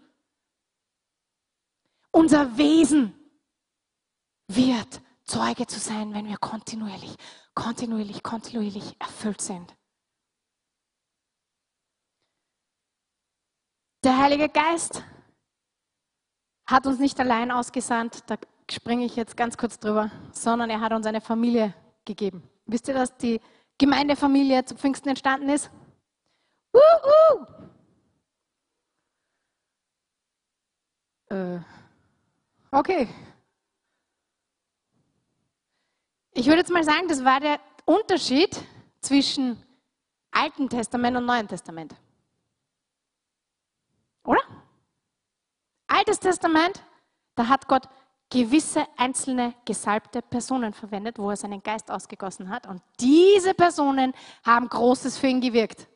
Unser 2.11 2.57
Wesen 2.57 3.13
wird 4.47 5.01
Zeuge 5.25 5.67
zu 5.67 5.79
sein, 5.79 6.13
wenn 6.13 6.29
wir 6.29 6.37
kontinuierlich, 6.37 7.15
kontinuierlich, 7.53 8.23
kontinuierlich 8.23 8.95
erfüllt 8.99 9.41
sind. 9.41 9.75
Der 14.05 14.17
Heilige 14.17 14.47
Geist 14.47 15.03
hat 16.69 16.85
uns 16.85 16.99
nicht 16.99 17.19
allein 17.19 17.51
ausgesandt, 17.51 18.23
da 18.27 18.37
springe 18.69 19.05
ich 19.05 19.15
jetzt 19.15 19.35
ganz 19.35 19.57
kurz 19.57 19.79
drüber, 19.79 20.11
sondern 20.31 20.69
er 20.69 20.81
hat 20.81 20.93
uns 20.93 21.05
eine 21.05 21.21
Familie 21.21 21.73
gegeben. 22.05 22.43
Wisst 22.65 22.87
ihr, 22.87 22.93
dass 22.93 23.17
die 23.17 23.41
Gemeindefamilie 23.77 24.63
zu 24.65 24.75
Pfingsten 24.75 25.09
entstanden 25.09 25.49
ist? 25.49 25.71
Uh, 26.73 26.79
uh. 31.31 31.35
Äh, 31.35 31.59
okay. 32.71 33.07
Ich 36.33 36.45
würde 36.45 36.59
jetzt 36.59 36.71
mal 36.71 36.83
sagen, 36.83 37.07
das 37.07 37.25
war 37.25 37.39
der 37.39 37.59
Unterschied 37.85 38.55
zwischen 39.01 39.57
Alten 40.31 40.69
Testament 40.69 41.17
und 41.17 41.25
Neuen 41.25 41.47
Testament. 41.47 41.95
Altes 45.99 46.19
Testament, 46.19 46.81
da 47.35 47.49
hat 47.49 47.67
Gott 47.67 47.89
gewisse 48.29 48.87
einzelne 48.95 49.53
gesalbte 49.65 50.21
Personen 50.21 50.71
verwendet, 50.71 51.19
wo 51.19 51.29
er 51.29 51.35
seinen 51.35 51.61
Geist 51.61 51.91
ausgegossen 51.91 52.49
hat. 52.49 52.67
Und 52.67 52.81
diese 53.01 53.53
Personen 53.53 54.13
haben 54.45 54.69
Großes 54.69 55.17
für 55.17 55.27
ihn 55.27 55.41
gewirkt. 55.41 55.89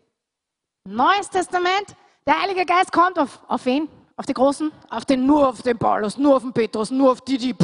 Neues 0.83 1.29
Testament, 1.29 1.95
der 2.27 2.41
Heilige 2.41 2.65
Geist 2.65 2.91
kommt 2.91 3.17
auf, 3.17 3.39
auf 3.47 3.65
wen? 3.65 3.87
Auf 4.17 4.25
die 4.25 4.33
Großen? 4.33 4.73
Auf 4.89 5.05
den, 5.05 5.25
nur 5.25 5.47
auf 5.47 5.61
den 5.61 5.77
Paulus, 5.77 6.17
nur 6.17 6.35
auf 6.35 6.41
den 6.43 6.51
Petrus, 6.51 6.91
nur 6.91 7.13
auf 7.13 7.21
die, 7.21 7.37
die 7.37 7.55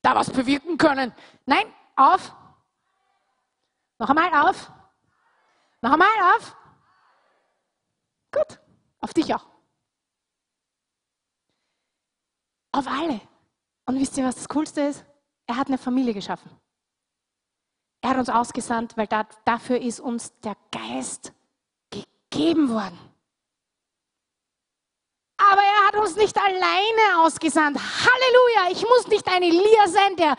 da 0.00 0.14
was 0.14 0.30
bewirken 0.30 0.78
können. 0.78 1.12
Nein, 1.44 1.66
auf. 1.94 2.34
Noch 3.98 4.08
einmal 4.08 4.48
auf. 4.48 4.72
Noch 5.82 5.92
einmal 5.92 6.08
auf. 6.36 6.56
Gut, 8.32 8.58
auf 9.00 9.12
dich 9.12 9.34
auch. 9.34 9.51
Auf 12.72 12.86
alle. 12.86 13.20
Und 13.86 14.00
wisst 14.00 14.16
ihr, 14.16 14.24
was 14.24 14.36
das 14.36 14.48
Coolste 14.48 14.80
ist? 14.80 15.04
Er 15.46 15.56
hat 15.56 15.68
eine 15.68 15.78
Familie 15.78 16.14
geschaffen. 16.14 16.50
Er 18.00 18.10
hat 18.10 18.18
uns 18.18 18.28
ausgesandt, 18.28 18.96
weil 18.96 19.06
da, 19.06 19.26
dafür 19.44 19.80
ist 19.80 20.00
uns 20.00 20.32
der 20.40 20.56
Geist 20.72 21.32
gegeben 21.90 22.70
worden. 22.70 22.98
Aber 25.38 25.60
er 25.60 25.86
hat 25.88 25.96
uns 25.96 26.16
nicht 26.16 26.36
alleine 26.36 27.24
ausgesandt. 27.24 27.78
Halleluja! 27.78 28.72
Ich 28.72 28.82
muss 28.82 29.06
nicht 29.08 29.28
ein 29.28 29.42
Elia 29.42 29.88
sein, 29.88 30.16
der 30.16 30.36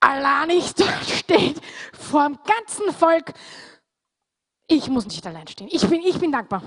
allein 0.00 0.48
nicht 0.48 0.82
steht 1.08 1.60
vor 1.92 2.28
dem 2.28 2.38
ganzen 2.44 2.92
Volk. 2.92 3.32
Ich 4.66 4.88
muss 4.88 5.06
nicht 5.06 5.26
allein 5.26 5.46
stehen. 5.46 5.68
Ich 5.70 5.86
bin, 5.88 6.02
ich 6.02 6.18
bin 6.18 6.32
dankbar. 6.32 6.62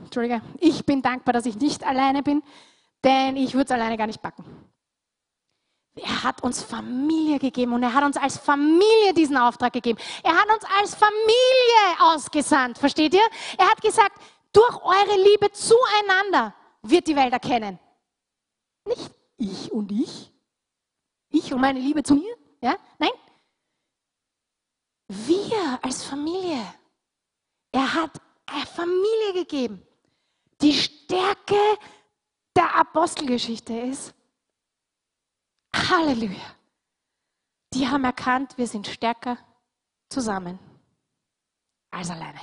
Entschuldige. 0.00 0.40
Ich 0.58 0.84
bin 0.86 1.02
dankbar, 1.02 1.34
dass 1.34 1.46
ich 1.46 1.56
nicht 1.56 1.84
alleine 1.84 2.22
bin, 2.22 2.42
denn 3.04 3.36
ich 3.36 3.54
würde 3.54 3.64
es 3.64 3.70
alleine 3.70 3.96
gar 3.96 4.06
nicht 4.06 4.22
backen. 4.22 4.44
Er 5.96 6.22
hat 6.22 6.42
uns 6.42 6.62
Familie 6.62 7.38
gegeben 7.38 7.72
und 7.72 7.82
er 7.82 7.92
hat 7.92 8.04
uns 8.04 8.16
als 8.16 8.38
Familie 8.38 9.14
diesen 9.16 9.36
Auftrag 9.36 9.72
gegeben. 9.72 9.98
Er 10.22 10.32
hat 10.32 10.48
uns 10.48 10.64
als 10.78 10.94
Familie 10.94 12.14
ausgesandt, 12.14 12.78
versteht 12.78 13.14
ihr? 13.14 13.28
Er 13.56 13.68
hat 13.68 13.80
gesagt, 13.82 14.20
durch 14.52 14.82
eure 14.82 15.22
Liebe 15.30 15.50
zueinander 15.50 16.54
wird 16.82 17.06
die 17.06 17.16
Welt 17.16 17.32
erkennen. 17.32 17.78
Nicht 18.84 19.10
ich 19.36 19.72
und 19.72 19.90
ich, 19.92 20.32
ich 21.30 21.52
und 21.52 21.60
meine 21.60 21.80
Liebe 21.80 22.02
zu 22.02 22.14
mir, 22.14 22.36
ja? 22.60 22.76
Nein. 22.98 23.10
Wir 25.08 25.78
als 25.82 26.04
Familie. 26.04 26.62
Er 27.72 27.94
hat 27.94 28.20
eine 28.46 28.66
Familie 28.66 29.32
gegeben. 29.34 29.82
Die 30.60 30.74
Stärke 30.74 31.56
der 32.58 32.74
Apostelgeschichte 32.74 33.72
ist, 33.72 34.12
Halleluja. 35.72 36.56
Die 37.72 37.86
haben 37.86 38.04
erkannt, 38.04 38.58
wir 38.58 38.66
sind 38.66 38.86
stärker 38.86 39.38
zusammen 40.08 40.58
als 41.90 42.10
alleine. 42.10 42.40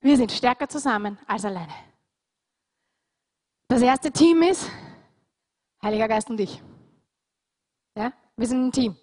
Wir 0.00 0.16
sind 0.16 0.30
stärker 0.30 0.68
zusammen 0.68 1.18
als 1.26 1.44
alleine. 1.44 1.74
Das 3.66 3.82
erste 3.82 4.12
Team 4.12 4.42
ist 4.42 4.70
Heiliger 5.82 6.08
Geist 6.08 6.30
und 6.30 6.38
ich. 6.38 6.62
Ja? 7.96 8.12
Wir 8.36 8.46
sind 8.46 8.66
ein 8.66 8.72
Team. 8.72 8.96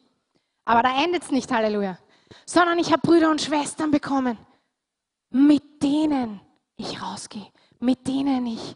Aber 0.66 0.82
da 0.82 1.04
endet 1.04 1.24
es 1.24 1.32
nicht, 1.32 1.52
Halleluja. 1.52 1.98
Sondern 2.46 2.80
ich 2.80 2.92
habe 2.92 3.02
Brüder 3.02 3.30
und 3.30 3.42
Schwestern 3.42 3.92
bekommen, 3.92 4.38
mit 5.30 5.84
denen 5.84 6.42
ich 6.78 7.02
rausgehe, 7.02 7.52
mit 7.86 8.08
denen 8.08 8.48
ich 8.48 8.76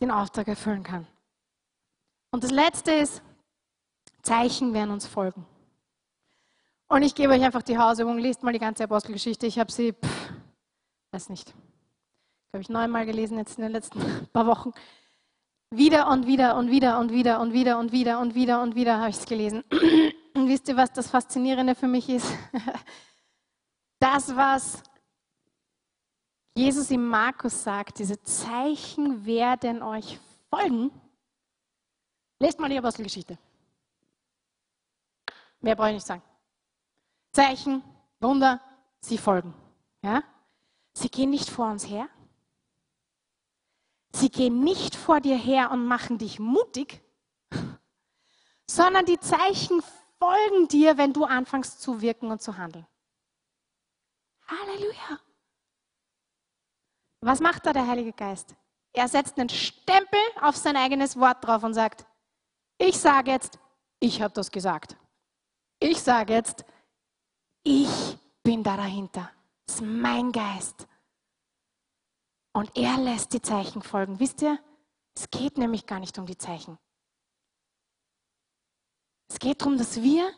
den 0.00 0.10
Auftrag 0.10 0.46
erfüllen 0.46 0.82
kann. 0.82 1.06
Und 2.30 2.44
das 2.44 2.50
Letzte 2.50 2.92
ist, 2.92 3.22
Zeichen 4.22 4.74
werden 4.74 4.90
uns 4.90 5.06
folgen. 5.06 5.46
Und 6.88 7.02
ich 7.02 7.14
gebe 7.14 7.32
euch 7.32 7.42
einfach 7.42 7.62
die 7.62 7.78
Hausübung, 7.78 8.18
lest 8.18 8.42
mal 8.42 8.52
die 8.52 8.58
ganze 8.58 8.84
Apostelgeschichte. 8.84 9.46
Ich 9.46 9.58
habe 9.58 9.72
sie, 9.72 9.92
pff, 9.92 10.32
weiß 11.12 11.30
nicht, 11.30 11.54
glaube 12.50 12.62
ich, 12.62 12.68
neunmal 12.68 13.06
gelesen 13.06 13.38
jetzt 13.38 13.56
in 13.56 13.62
den 13.62 13.72
letzten 13.72 14.00
paar 14.32 14.46
Wochen. 14.46 14.72
Wieder 15.70 16.08
und 16.10 16.26
wieder 16.26 16.56
und 16.56 16.70
wieder 16.70 16.98
und 17.00 17.12
wieder 17.12 17.40
und 17.40 17.52
wieder 17.52 17.78
und 17.78 17.92
wieder 17.92 18.20
und 18.20 18.34
wieder 18.34 18.62
und 18.62 18.74
wieder 18.76 18.98
habe 18.98 19.10
ich 19.10 19.16
es 19.16 19.24
gelesen. 19.24 19.64
Und 20.34 20.48
wisst 20.48 20.68
ihr, 20.68 20.76
was 20.76 20.92
das 20.92 21.08
Faszinierende 21.08 21.74
für 21.74 21.88
mich 21.88 22.10
ist? 22.10 22.30
Das, 23.98 24.36
was 24.36 24.82
Jesus 26.56 26.90
im 26.90 27.06
Markus 27.06 27.62
sagt, 27.62 27.98
diese 27.98 28.20
Zeichen 28.22 29.24
werden 29.24 29.82
euch 29.82 30.18
folgen, 30.50 30.90
Lest 32.38 32.60
mal 32.60 32.68
die 32.68 32.78
Apostelgeschichte. 32.78 33.38
Mehr 35.60 35.74
brauche 35.74 35.88
ich 35.88 35.94
nicht 35.94 36.06
sagen. 36.06 36.22
Zeichen, 37.32 37.82
Wunder, 38.20 38.60
sie 39.00 39.18
folgen. 39.18 39.54
Ja? 40.02 40.22
Sie 40.92 41.08
gehen 41.08 41.30
nicht 41.30 41.48
vor 41.48 41.70
uns 41.70 41.88
her. 41.88 42.08
Sie 44.12 44.30
gehen 44.30 44.60
nicht 44.60 44.96
vor 44.96 45.20
dir 45.20 45.36
her 45.36 45.70
und 45.70 45.86
machen 45.86 46.18
dich 46.18 46.38
mutig, 46.38 47.02
sondern 48.66 49.04
die 49.04 49.20
Zeichen 49.20 49.82
folgen 50.18 50.68
dir, 50.68 50.96
wenn 50.96 51.12
du 51.12 51.24
anfängst 51.24 51.82
zu 51.82 52.00
wirken 52.00 52.30
und 52.30 52.40
zu 52.40 52.56
handeln. 52.56 52.86
Halleluja. 54.46 55.20
Was 57.20 57.40
macht 57.40 57.66
da 57.66 57.72
der 57.72 57.86
Heilige 57.86 58.12
Geist? 58.12 58.54
Er 58.92 59.08
setzt 59.08 59.38
einen 59.38 59.48
Stempel 59.48 60.20
auf 60.40 60.56
sein 60.56 60.76
eigenes 60.76 61.18
Wort 61.18 61.44
drauf 61.44 61.62
und 61.62 61.74
sagt, 61.74 62.06
ich 62.78 62.98
sage 62.98 63.30
jetzt, 63.30 63.58
ich 64.00 64.22
habe 64.22 64.32
das 64.34 64.50
gesagt. 64.50 64.96
Ich 65.78 66.02
sage 66.02 66.32
jetzt, 66.32 66.64
ich 67.62 68.18
bin 68.42 68.62
da 68.62 68.76
dahinter. 68.76 69.30
Das 69.66 69.76
ist 69.76 69.82
mein 69.82 70.32
Geist. 70.32 70.86
Und 72.52 72.74
er 72.76 72.96
lässt 72.96 73.32
die 73.32 73.42
Zeichen 73.42 73.82
folgen. 73.82 74.18
Wisst 74.18 74.40
ihr, 74.40 74.58
es 75.14 75.28
geht 75.30 75.58
nämlich 75.58 75.84
gar 75.84 76.00
nicht 76.00 76.18
um 76.18 76.26
die 76.26 76.38
Zeichen. 76.38 76.78
Es 79.28 79.38
geht 79.38 79.60
darum, 79.60 79.76
dass 79.76 80.00
wir 80.02 80.32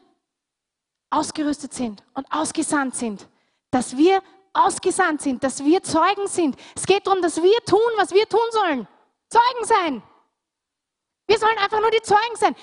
ausgerüstet 1.10 1.74
sind 1.74 2.02
und 2.14 2.26
ausgesandt 2.32 2.94
sind. 2.96 3.28
Dass 3.70 3.96
wir 3.96 4.22
ausgesandt 4.58 5.22
sind, 5.22 5.42
dass 5.42 5.64
wir 5.64 5.82
Zeugen 5.82 6.26
sind. 6.26 6.56
Es 6.74 6.86
geht 6.86 7.06
darum, 7.06 7.22
dass 7.22 7.42
wir 7.42 7.64
tun, 7.64 7.78
was 7.96 8.12
wir 8.12 8.28
tun 8.28 8.40
sollen. 8.50 8.88
Zeugen 9.28 9.64
sein. 9.64 10.02
Wir 11.26 11.38
sollen 11.38 11.58
einfach 11.58 11.80
nur 11.80 11.90
die 11.90 12.02
Zeugen 12.02 12.36
sein. 12.36 12.56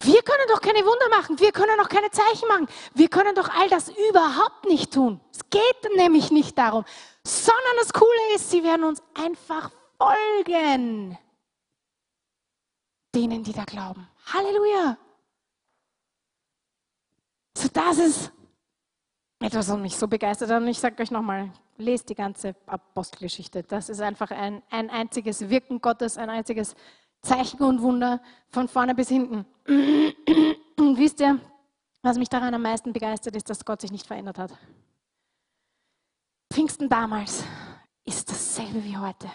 Wir 0.00 0.22
können 0.22 0.46
doch 0.48 0.60
keine 0.60 0.84
Wunder 0.84 1.08
machen, 1.08 1.40
wir 1.40 1.50
können 1.50 1.80
auch 1.80 1.88
keine 1.88 2.10
Zeichen 2.10 2.46
machen, 2.46 2.68
wir 2.94 3.08
können 3.08 3.34
doch 3.34 3.48
all 3.48 3.68
das 3.68 3.88
überhaupt 3.88 4.64
nicht 4.66 4.92
tun. 4.92 5.20
Es 5.32 5.40
geht 5.50 5.96
nämlich 5.96 6.30
nicht 6.30 6.56
darum, 6.56 6.84
sondern 7.24 7.76
das 7.80 7.92
Coole 7.92 8.34
ist, 8.34 8.50
sie 8.50 8.62
werden 8.62 8.84
uns 8.84 9.02
einfach 9.14 9.72
folgen. 9.98 11.18
Denen, 13.12 13.42
die 13.42 13.52
da 13.52 13.64
glauben. 13.64 14.08
Halleluja. 14.32 14.96
So, 17.56 17.68
das 17.72 17.98
ist 17.98 18.32
etwas, 19.40 19.68
was 19.68 19.78
mich 19.78 19.96
so 19.96 20.08
begeistert 20.08 20.50
hat. 20.50 20.62
Und 20.62 20.68
ich 20.68 20.78
sage 20.78 21.02
euch 21.02 21.10
nochmal, 21.10 21.50
lest 21.76 22.08
die 22.08 22.14
ganze 22.14 22.54
Apostelgeschichte. 22.66 23.62
Das 23.62 23.88
ist 23.88 24.00
einfach 24.00 24.30
ein, 24.30 24.62
ein 24.70 24.90
einziges 24.90 25.48
Wirken 25.48 25.80
Gottes, 25.80 26.18
ein 26.18 26.30
einziges 26.30 26.74
Zeichen 27.22 27.62
und 27.62 27.82
Wunder 27.82 28.20
von 28.48 28.68
vorne 28.68 28.94
bis 28.94 29.08
hinten. 29.08 29.44
Und 29.66 30.98
wisst 30.98 31.20
ihr, 31.20 31.40
was 32.02 32.18
mich 32.18 32.28
daran 32.28 32.54
am 32.54 32.62
meisten 32.62 32.92
begeistert, 32.92 33.36
ist, 33.36 33.50
dass 33.50 33.64
Gott 33.64 33.80
sich 33.80 33.92
nicht 33.92 34.06
verändert 34.06 34.38
hat. 34.38 34.56
Pfingsten 36.52 36.88
damals 36.88 37.44
ist 38.04 38.30
dasselbe 38.30 38.84
wie 38.84 38.96
heute. 38.96 39.28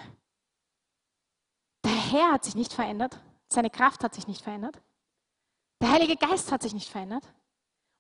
Der 1.85 1.91
Herr 1.91 2.31
hat 2.33 2.45
sich 2.45 2.55
nicht 2.55 2.73
verändert, 2.73 3.19
seine 3.49 3.69
Kraft 3.69 4.03
hat 4.03 4.15
sich 4.15 4.27
nicht 4.27 4.41
verändert, 4.41 4.81
der 5.83 5.91
Heilige 5.91 6.15
Geist 6.15 6.49
hat 6.51 6.61
sich 6.61 6.73
nicht 6.73 6.89
verändert. 6.89 7.23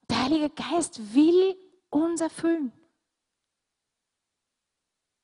Der 0.09 0.23
Heilige 0.23 0.49
Geist 0.49 1.13
will 1.13 1.53
uns 1.93 2.21
erfüllen. 2.21 2.71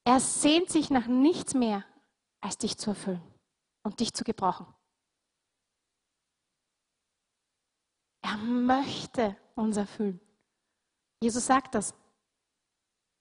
Er 0.05 0.19
sehnt 0.19 0.69
sich 0.69 0.89
nach 0.89 1.07
nichts 1.07 1.53
mehr, 1.53 1.85
als 2.41 2.57
dich 2.57 2.77
zu 2.77 2.91
erfüllen 2.91 3.21
und 3.83 3.99
dich 3.99 4.13
zu 4.13 4.23
gebrauchen. 4.23 4.67
Er 8.21 8.37
möchte 8.37 9.35
uns 9.55 9.77
erfüllen. 9.77 10.19
Jesus 11.21 11.45
sagt 11.45 11.75
das. 11.75 11.93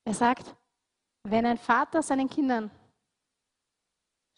Er 0.04 0.14
sagt, 0.14 0.54
wenn 1.24 1.46
ein 1.46 1.58
Vater 1.58 2.02
seinen 2.02 2.28
Kindern 2.28 2.70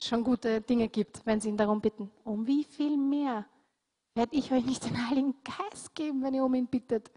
schon 0.02 0.24
gute 0.24 0.60
Dinge 0.60 0.88
gibt, 0.88 1.24
wenn 1.26 1.40
sie 1.40 1.48
ihn 1.48 1.56
darum 1.56 1.80
bitten, 1.80 2.10
um 2.24 2.46
wie 2.46 2.64
viel 2.64 2.96
mehr 2.96 3.46
werde 4.14 4.36
ich 4.36 4.50
euch 4.50 4.64
nicht 4.64 4.84
den 4.84 5.08
Heiligen 5.08 5.34
Geist 5.44 5.94
geben, 5.94 6.22
wenn 6.22 6.34
ihr 6.34 6.44
um 6.44 6.54
ihn 6.54 6.66
bittet? 6.66 7.10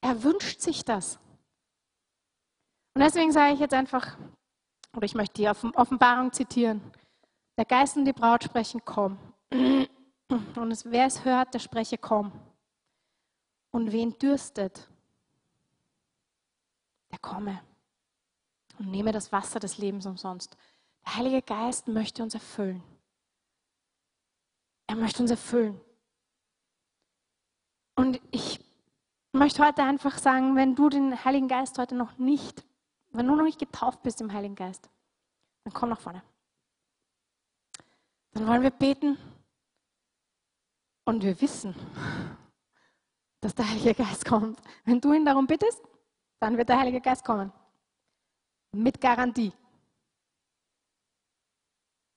Er 0.00 0.22
wünscht 0.22 0.60
sich 0.60 0.84
das. 0.84 1.18
Und 2.94 3.02
deswegen 3.02 3.32
sage 3.32 3.54
ich 3.54 3.60
jetzt 3.60 3.74
einfach 3.74 4.16
Oder 4.94 5.04
ich 5.04 5.14
möchte 5.14 5.34
die 5.34 5.48
Offenbarung 5.48 6.32
zitieren. 6.32 6.80
Der 7.58 7.64
Geist 7.64 7.96
und 7.96 8.04
die 8.04 8.12
Braut 8.12 8.44
sprechen, 8.44 8.80
komm. 8.84 9.18
Und 9.50 10.84
wer 10.86 11.06
es 11.06 11.24
hört, 11.24 11.54
der 11.54 11.60
spreche, 11.60 11.98
komm. 11.98 12.32
Und 13.70 13.92
wen 13.92 14.18
dürstet, 14.18 14.88
der 17.12 17.18
komme 17.18 17.60
und 18.78 18.90
nehme 18.90 19.12
das 19.12 19.32
Wasser 19.32 19.60
des 19.60 19.78
Lebens 19.78 20.06
umsonst. 20.06 20.56
Der 21.04 21.16
Heilige 21.16 21.42
Geist 21.42 21.88
möchte 21.88 22.22
uns 22.22 22.34
erfüllen. 22.34 22.82
Er 24.86 24.96
möchte 24.96 25.22
uns 25.22 25.30
erfüllen. 25.30 25.80
Und 27.94 28.20
ich 28.30 28.60
möchte 29.36 29.64
heute 29.64 29.82
einfach 29.82 30.18
sagen, 30.18 30.56
wenn 30.56 30.74
du 30.74 30.88
den 30.88 31.24
Heiligen 31.24 31.48
Geist 31.48 31.78
heute 31.78 31.94
noch 31.94 32.18
nicht, 32.18 32.64
wenn 33.12 33.26
du 33.26 33.34
noch 33.34 33.44
nicht 33.44 33.58
getauft 33.58 34.02
bist 34.02 34.20
im 34.20 34.32
Heiligen 34.32 34.54
Geist, 34.54 34.90
dann 35.64 35.72
komm 35.72 35.90
nach 35.90 36.00
vorne. 36.00 36.22
Dann 38.32 38.46
wollen 38.46 38.62
wir 38.62 38.70
beten 38.70 39.16
und 41.04 41.22
wir 41.22 41.40
wissen, 41.40 41.74
dass 43.40 43.54
der 43.54 43.68
Heilige 43.68 43.94
Geist 43.94 44.24
kommt. 44.24 44.60
Wenn 44.84 45.00
du 45.00 45.12
ihn 45.12 45.24
darum 45.24 45.46
bittest, 45.46 45.80
dann 46.40 46.56
wird 46.56 46.68
der 46.68 46.78
Heilige 46.78 47.00
Geist 47.00 47.24
kommen. 47.24 47.52
Mit 48.72 49.00
Garantie. 49.00 49.52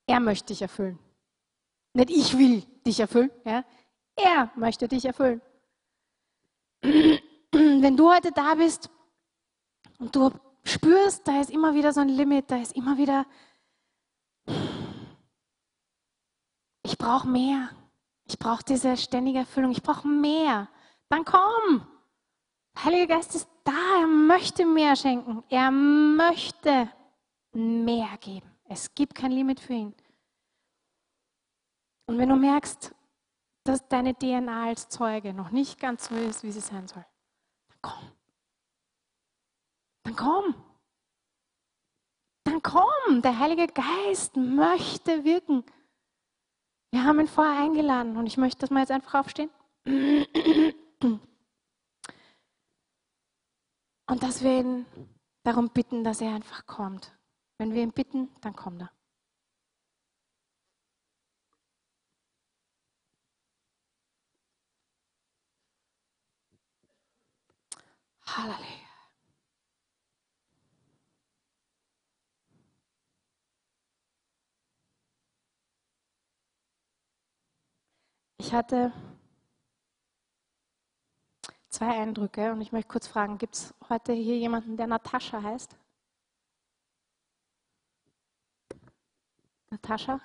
Er 0.08 0.20
möchte 0.20 0.48
dich 0.48 0.62
erfüllen. 0.62 1.00
Nicht 1.94 2.10
ich 2.10 2.38
will 2.38 2.64
dich 2.86 3.00
erfüllen. 3.00 3.32
Ja? 3.46 3.64
Er 4.16 4.52
möchte 4.56 4.88
dich 4.88 5.06
erfüllen. 5.06 5.42
Wenn 6.82 7.98
du 7.98 8.12
heute 8.12 8.32
da 8.32 8.56
bist 8.56 8.90
und 10.00 10.16
du 10.16 10.32
spürst, 10.64 11.28
da 11.28 11.42
ist 11.42 11.50
immer 11.50 11.74
wieder 11.74 11.94
so 11.94 12.02
ein 12.02 12.10
Limit, 12.10 12.50
da 12.52 12.58
ist 12.58 12.76
immer 12.76 12.98
wieder, 12.98 13.26
ich 16.84 16.98
brauche 16.98 17.28
mehr. 17.28 17.70
Ich 18.26 18.38
brauche 18.38 18.64
diese 18.64 18.96
ständige 18.96 19.40
Erfüllung. 19.40 19.72
Ich 19.72 19.82
brauche 19.82 20.08
mehr. 20.08 20.70
Dann 21.10 21.26
komm. 21.26 21.88
Der 22.76 22.86
Heilige 22.86 23.08
Geist 23.08 23.34
ist 23.36 23.50
da. 23.64 24.02
Er 24.02 24.08
möchte 24.08 24.66
mehr 24.66 24.96
schenken. 24.96 25.44
Er 25.50 25.72
möchte 25.72 26.90
mehr 27.54 28.18
geben. 28.20 28.50
Es 28.66 28.94
gibt 28.94 29.16
kein 29.16 29.32
Limit 29.32 29.60
für 29.60 29.74
ihn. 29.74 29.96
Und 32.06 32.18
wenn 32.20 32.30
du 32.30 32.36
merkst, 32.36 32.94
dass 33.70 33.88
deine 33.88 34.16
DNA 34.16 34.66
als 34.66 34.90
Zeuge 34.90 35.32
noch 35.32 35.52
nicht 35.52 35.80
ganz 35.80 36.08
so 36.10 36.16
ist, 36.16 36.42
wie 36.42 36.52
sie 36.52 36.60
sein 36.60 36.88
soll, 36.88 37.06
dann 37.68 37.78
komm. 37.84 38.12
Dann 40.04 40.16
komm. 40.16 40.56
Dann 42.46 42.64
komm. 42.64 43.22
Der 43.22 43.38
Heilige 43.38 43.68
Geist 43.68 44.36
möchte 44.36 45.24
wirken. 45.24 45.64
Wir 46.92 47.04
haben 47.04 47.20
ihn 47.20 47.28
vorher 47.28 47.62
eingeladen 47.62 48.18
und 48.18 48.26
ich 48.26 48.38
möchte, 48.38 48.62
dass 48.62 48.72
wir 48.72 48.80
jetzt 48.80 48.92
einfach 48.92 49.14
aufstehen. 49.20 49.52
Und 54.08 54.24
dass 54.24 54.44
wir 54.44 54.62
ihn 54.62 54.88
darum 55.44 55.70
bitten, 55.70 56.04
dass 56.04 56.22
er 56.22 56.34
einfach 56.34 56.66
kommt. 56.66 57.16
Wenn 57.60 57.76
wir 57.76 57.84
ihn 57.84 57.92
bitten, 57.92 58.30
dann 58.42 58.56
kommt 58.56 58.82
er. 58.82 58.92
Halleluja. 68.44 68.90
Ich 78.38 78.54
hatte 78.54 78.92
zwei 81.70 82.00
Eindrücke 82.02 82.52
und 82.52 82.62
ich 82.62 82.72
möchte 82.72 82.88
kurz 82.90 83.08
fragen, 83.08 83.38
gibt 83.38 83.56
es 83.56 83.74
heute 83.90 84.14
hier 84.14 84.38
jemanden, 84.38 84.78
der 84.78 84.88
Natascha 84.88 85.42
heißt? 85.44 85.76
Natascha? 89.72 90.20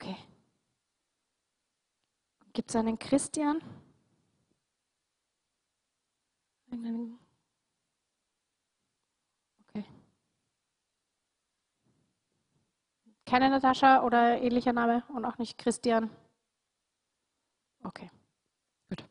Okay. 0.00 0.16
Gibt 2.54 2.70
es 2.70 2.76
einen 2.76 2.98
Christian? 3.00 3.60
Einen 6.70 7.18
okay. 9.62 9.84
Keine 13.26 13.50
Natascha 13.50 14.04
oder 14.04 14.40
ähnlicher 14.40 14.72
Name 14.72 15.02
und 15.08 15.24
auch 15.24 15.36
nicht 15.38 15.58
Christian? 15.58 16.10
Okay, 17.82 18.08
gut. 18.88 19.04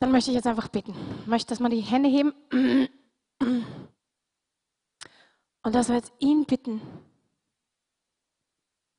Dann 0.00 0.10
möchte 0.10 0.30
ich 0.30 0.36
jetzt 0.36 0.46
einfach 0.46 0.68
beten. 0.68 0.94
Ich 1.20 1.26
möchte, 1.26 1.50
dass 1.50 1.60
wir 1.60 1.68
die 1.68 1.80
Hände 1.80 2.08
heben 2.08 2.32
und 5.62 5.74
dass 5.74 5.88
wir 5.88 5.96
jetzt 5.96 6.12
ihn 6.18 6.46
bitten, 6.46 6.80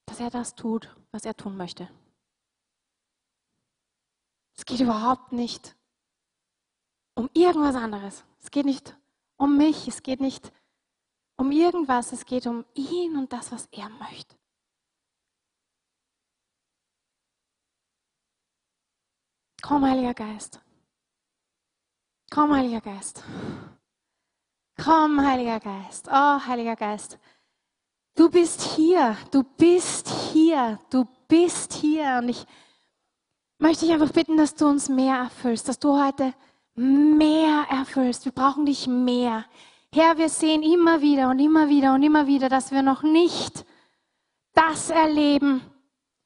dass 0.06 0.20
er 0.20 0.30
das 0.30 0.54
tut, 0.54 0.95
was 1.12 1.26
er 1.26 1.36
tun 1.36 1.58
möchte. 1.58 1.89
Es 4.56 4.66
geht 4.66 4.80
überhaupt 4.80 5.32
nicht 5.32 5.76
um 7.16 7.30
irgendwas 7.34 7.76
anderes. 7.76 8.24
Es 8.41 8.51
geht 8.51 8.66
nicht 8.66 8.95
um 9.38 9.58
mich, 9.58 9.88
es 9.88 10.04
geht 10.04 10.20
nicht 10.20 10.51
um 11.38 11.51
irgendwas, 11.51 12.12
es 12.12 12.26
geht 12.26 12.47
um 12.47 12.66
ihn 12.74 13.18
und 13.18 13.34
das, 13.34 13.51
was 13.51 13.68
er 13.72 13.89
möchte. 13.89 14.36
Komm, 19.62 19.86
Heiliger 19.86 20.13
Geist. 20.13 20.59
Komm, 22.30 22.54
Heiliger 22.54 22.82
Geist. 22.82 23.24
Komm, 24.84 25.25
Heiliger 25.25 25.59
Geist. 25.59 26.09
Oh, 26.12 26.46
Heiliger 26.46 26.75
Geist. 26.75 27.17
Du 28.16 28.30
bist 28.30 28.62
hier. 28.62 29.17
Du 29.32 29.43
bist 29.43 30.09
hier. 30.09 30.80
Du 30.89 31.05
bist 31.28 31.74
hier. 31.74 32.20
Und 32.21 32.30
ich 32.30 32.46
möchte 33.63 33.85
dich 33.85 33.93
einfach 33.93 34.11
bitten, 34.11 34.35
dass 34.35 34.55
du 34.55 34.67
uns 34.67 34.89
mehr 34.89 35.15
erfüllst, 35.15 35.69
dass 35.69 35.79
du 35.79 35.97
heute 35.97 36.33
mehr 36.75 37.65
erfüllst. 37.71 38.25
Wir 38.25 38.33
brauchen 38.33 38.65
dich 38.65 38.87
mehr. 38.87 39.45
Herr, 39.93 40.17
wir 40.17 40.27
sehen 40.27 40.61
immer 40.63 41.01
wieder 41.01 41.29
und 41.29 41.39
immer 41.39 41.69
wieder 41.69 41.93
und 41.93 42.03
immer 42.03 42.27
wieder, 42.27 42.49
dass 42.49 42.71
wir 42.71 42.81
noch 42.81 43.03
nicht 43.03 43.65
das 44.53 44.89
erleben, 44.89 45.61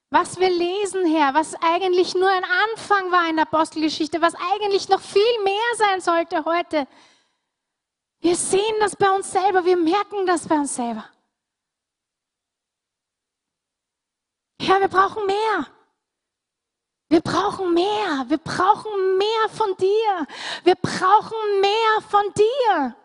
was 0.10 0.40
wir 0.40 0.50
lesen, 0.50 1.06
Herr, 1.06 1.36
was 1.36 1.54
eigentlich 1.62 2.16
nur 2.16 2.30
ein 2.30 2.44
Anfang 2.44 3.12
war 3.12 3.30
in 3.30 3.36
der 3.36 3.46
Apostelgeschichte, 3.46 4.20
was 4.20 4.34
eigentlich 4.54 4.90
noch 4.90 5.02
viel 5.02 5.44
mehr 5.44 5.76
sein 5.76 6.02
sollte 6.02 6.44
heute. 6.44 6.88
Wir 8.20 8.36
sehen 8.36 8.76
das 8.80 8.96
bei 8.96 9.12
uns 9.12 9.32
selber, 9.32 9.64
wir 9.64 9.78
merken 9.78 10.26
das 10.26 10.48
bei 10.48 10.56
uns 10.56 10.76
selber. 10.76 11.06
Herr, 14.60 14.80
wir 14.80 14.88
brauchen 14.88 15.24
mehr. 15.28 15.68
Wir 17.10 17.22
brauchen 17.22 17.74
mehr. 17.74 18.26
Wir 18.28 18.38
brauchen 18.38 19.18
mehr 19.18 19.50
von 19.50 19.76
dir. 19.78 20.28
Wir 20.64 20.76
brauchen 20.76 21.62
mehr 21.62 22.02
von 22.10 22.34
dir. 22.34 22.96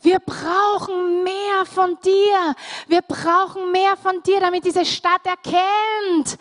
Wir 0.00 0.18
brauchen 0.20 1.24
mehr 1.24 1.66
von 1.66 1.98
dir. 2.00 2.54
Wir 2.86 3.02
brauchen 3.02 3.72
mehr 3.72 3.96
von 3.96 4.22
dir, 4.22 4.40
damit 4.40 4.64
diese 4.64 4.84
Stadt 4.84 5.24
erkennt. 5.26 6.38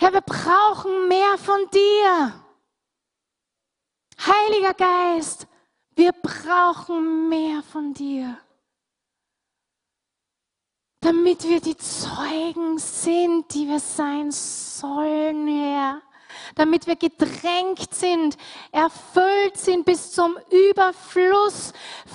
Herr, 0.00 0.12
wir 0.12 0.20
brauchen 0.20 1.08
mehr 1.08 1.36
von 1.38 1.68
dir. 1.70 2.44
Heiliger 4.20 4.74
Geist, 4.74 5.46
wir 5.94 6.12
brauchen 6.12 7.28
mehr 7.28 7.62
von 7.62 7.92
dir. 7.94 8.38
Damit 11.00 11.44
wir 11.44 11.60
die 11.60 11.76
Zeugen 11.76 12.78
sind, 12.78 13.54
die 13.54 13.68
wir 13.68 13.78
sein 13.78 14.32
sollen, 14.32 15.46
Herr. 15.46 16.02
Damit 16.56 16.86
wir 16.86 16.96
gedrängt 16.96 17.94
sind, 17.94 18.36
erfüllt 18.72 19.56
sind 19.56 19.84
bis 19.84 20.12
zum 20.12 20.36
Überfluss, 20.50 21.72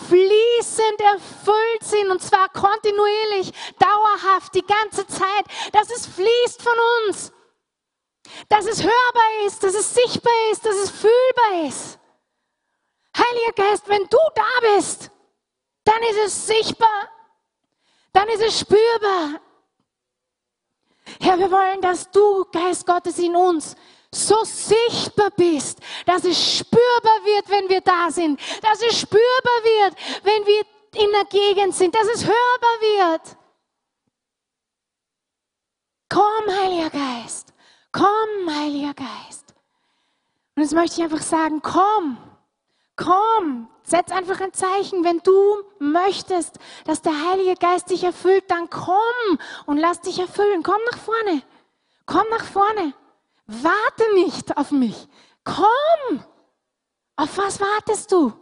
fließend 0.08 1.02
erfüllt 1.14 1.84
sind 1.84 2.10
und 2.10 2.22
zwar 2.22 2.50
kontinuierlich, 2.50 3.54
dauerhaft, 3.80 4.54
die 4.56 4.66
ganze 4.66 5.08
Zeit, 5.08 5.46
dass 5.72 5.90
es 5.90 6.08
fließt 6.08 6.62
von 6.62 6.74
uns, 7.08 7.32
dass 8.50 8.66
es 8.66 8.84
hörbar 8.84 9.46
ist, 9.46 9.64
dass 9.64 9.76
es 9.76 9.94
sichtbar 9.94 10.34
ist, 10.52 10.66
dass 10.66 10.76
es 10.76 10.90
fühlbar 10.90 11.68
ist. 11.68 12.00
Heiliger 13.16 13.70
Geist, 13.70 13.88
wenn 13.88 14.04
du 14.10 14.18
da 14.36 14.76
bist, 14.76 15.12
dann 15.84 16.02
ist 16.04 16.20
es 16.26 16.48
sichtbar, 16.48 17.10
dann 18.14 18.30
ist 18.30 18.42
es 18.42 18.60
spürbar. 18.60 19.42
Herr, 21.20 21.38
wir 21.38 21.52
wollen, 21.52 21.82
dass 21.82 22.10
du, 22.12 22.46
Geist 22.52 22.86
Gottes, 22.86 23.20
in 23.20 23.36
uns 23.36 23.76
so 24.14 24.44
sichtbar 24.44 25.32
bist, 25.32 25.80
dass 26.06 26.24
es 26.24 26.58
spürbar 26.60 27.26
wird, 27.26 27.50
wenn 27.50 27.70
wir 27.70 27.82
da 27.82 28.12
sind, 28.12 28.40
dass 28.62 28.82
es 28.82 29.00
spürbar 29.00 29.64
wird, 29.64 29.96
wenn 30.24 30.46
wir 30.46 30.62
in 30.96 31.12
der 31.12 31.26
Gegend 31.26 31.76
sind, 31.76 31.96
dass 31.96 32.08
es 32.08 32.24
hörbar 32.24 32.82
wird. 32.82 33.38
Komm, 36.10 36.56
Heiliger 36.56 36.92
Geist, 36.92 37.54
komm, 37.92 38.56
Heiliger 38.56 38.94
Geist. 38.94 39.56
Und 40.56 40.62
jetzt 40.62 40.74
möchte 40.74 40.98
ich 40.98 41.04
einfach 41.04 41.24
sagen, 41.24 41.62
komm, 41.64 42.18
komm, 42.96 43.68
setz 43.84 44.12
einfach 44.12 44.40
ein 44.40 44.54
Zeichen. 44.54 45.04
Wenn 45.04 45.20
du 45.20 45.64
möchtest, 45.80 46.60
dass 46.86 47.02
der 47.02 47.30
Heilige 47.30 47.56
Geist 47.56 47.90
dich 47.90 48.04
erfüllt, 48.04 48.50
dann 48.50 48.70
komm 48.70 49.40
und 49.66 49.78
lass 49.78 50.02
dich 50.02 50.20
erfüllen. 50.20 50.64
Komm 50.64 50.80
nach 50.92 50.98
vorne, 50.98 51.42
komm 52.06 52.26
nach 52.30 52.46
vorne. 52.46 52.94
Warte 53.46 54.14
nicht 54.16 54.58
auf 54.58 54.72
mich. 54.72 55.08
Komm! 55.44 56.24
Auf 57.16 57.38
was 57.38 57.60
wartest 57.60 58.12
du? 58.12 58.34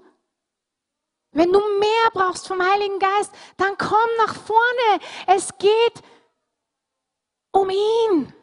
Wenn 1.32 1.52
du 1.52 1.60
mehr 1.60 2.12
brauchst 2.14 2.48
vom 2.48 2.62
Heiligen 2.62 3.00
Geist, 3.00 3.34
dann 3.58 3.78
komm 3.78 3.98
nach 4.18 4.36
vorne. 4.36 5.00
Es 5.28 5.58
geht 5.58 6.04
um 7.52 7.70
ihn. 7.70 8.34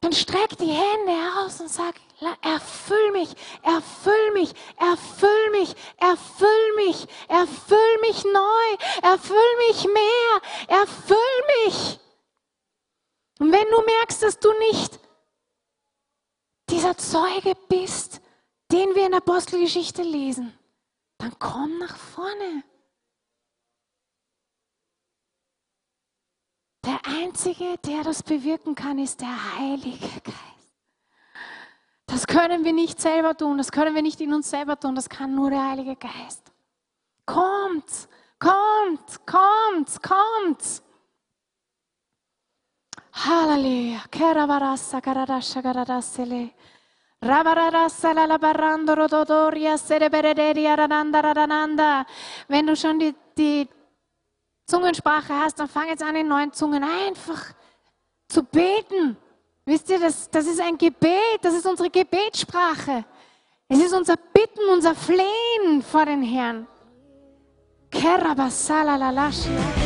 Dann 0.00 0.12
streck 0.12 0.56
die 0.58 0.72
Hände 0.72 1.12
aus 1.38 1.60
und 1.60 1.68
sag, 1.68 1.94
erfüll 2.42 3.12
mich, 3.12 3.34
erfüll 3.62 4.32
mich, 4.32 4.52
erfüll 4.76 5.50
mich, 5.52 5.74
erfüll 5.98 6.74
mich, 6.76 7.06
erfüll 7.28 7.98
mich 8.00 8.24
neu, 8.24 9.08
erfüll 9.08 9.56
mich 9.68 9.84
mehr, 9.84 10.78
erfüll 10.80 11.18
mich. 11.64 12.00
Und 13.38 13.52
wenn 13.52 13.70
du 13.70 13.82
merkst, 13.82 14.22
dass 14.22 14.38
du 14.38 14.52
nicht 14.70 14.98
dieser 16.70 16.96
Zeuge 16.96 17.54
bist, 17.68 18.20
den 18.72 18.94
wir 18.94 19.06
in 19.06 19.12
der 19.12 19.18
Apostelgeschichte 19.18 20.02
lesen, 20.02 20.52
dann 21.18 21.38
komm 21.38 21.78
nach 21.78 21.96
vorne. 21.96 22.64
Der 26.84 27.00
Einzige, 27.04 27.76
der 27.78 28.02
das 28.02 28.22
bewirken 28.22 28.74
kann, 28.74 28.98
ist 28.98 29.20
der 29.20 29.56
Heilige 29.56 30.08
Geist. 30.22 30.57
Das 32.08 32.26
können 32.26 32.64
wir 32.64 32.72
nicht 32.72 33.00
selber 33.00 33.36
tun, 33.36 33.58
das 33.58 33.70
können 33.70 33.94
wir 33.94 34.00
nicht 34.02 34.20
in 34.20 34.32
uns 34.32 34.48
selber 34.48 34.80
tun, 34.80 34.94
das 34.94 35.10
kann 35.10 35.34
nur 35.34 35.50
der 35.50 35.68
Heilige 35.68 35.94
Geist. 35.94 36.42
Kommt, 37.26 38.08
kommt, 38.38 39.26
kommt, 39.26 40.02
kommt. 40.02 40.82
Halleluja. 43.12 44.00
Wenn 52.48 52.66
du 52.66 52.76
schon 52.76 52.98
die, 52.98 53.14
die 53.36 53.68
Zungensprache 54.66 55.34
hast, 55.34 55.60
dann 55.60 55.68
fang 55.68 55.88
jetzt 55.88 56.02
an, 56.02 56.16
in 56.16 56.28
neuen 56.28 56.52
Zungen 56.54 56.82
einfach 56.82 57.52
zu 58.28 58.44
beten. 58.44 59.18
Wisst 59.68 59.90
ihr, 59.90 60.00
das, 60.00 60.30
das 60.30 60.46
ist 60.46 60.62
ein 60.62 60.78
Gebet, 60.78 61.40
das 61.42 61.52
ist 61.52 61.66
unsere 61.66 61.90
Gebetssprache. 61.90 63.04
Es 63.68 63.78
ist 63.78 63.92
unser 63.92 64.16
Bitten, 64.16 64.66
unser 64.72 64.94
Flehen 64.94 65.82
vor 65.82 66.06
den 66.06 66.22
Herrn. 66.22 66.66
Kerabasala 67.90 68.96
la 68.96 69.10
lascia. 69.10 69.77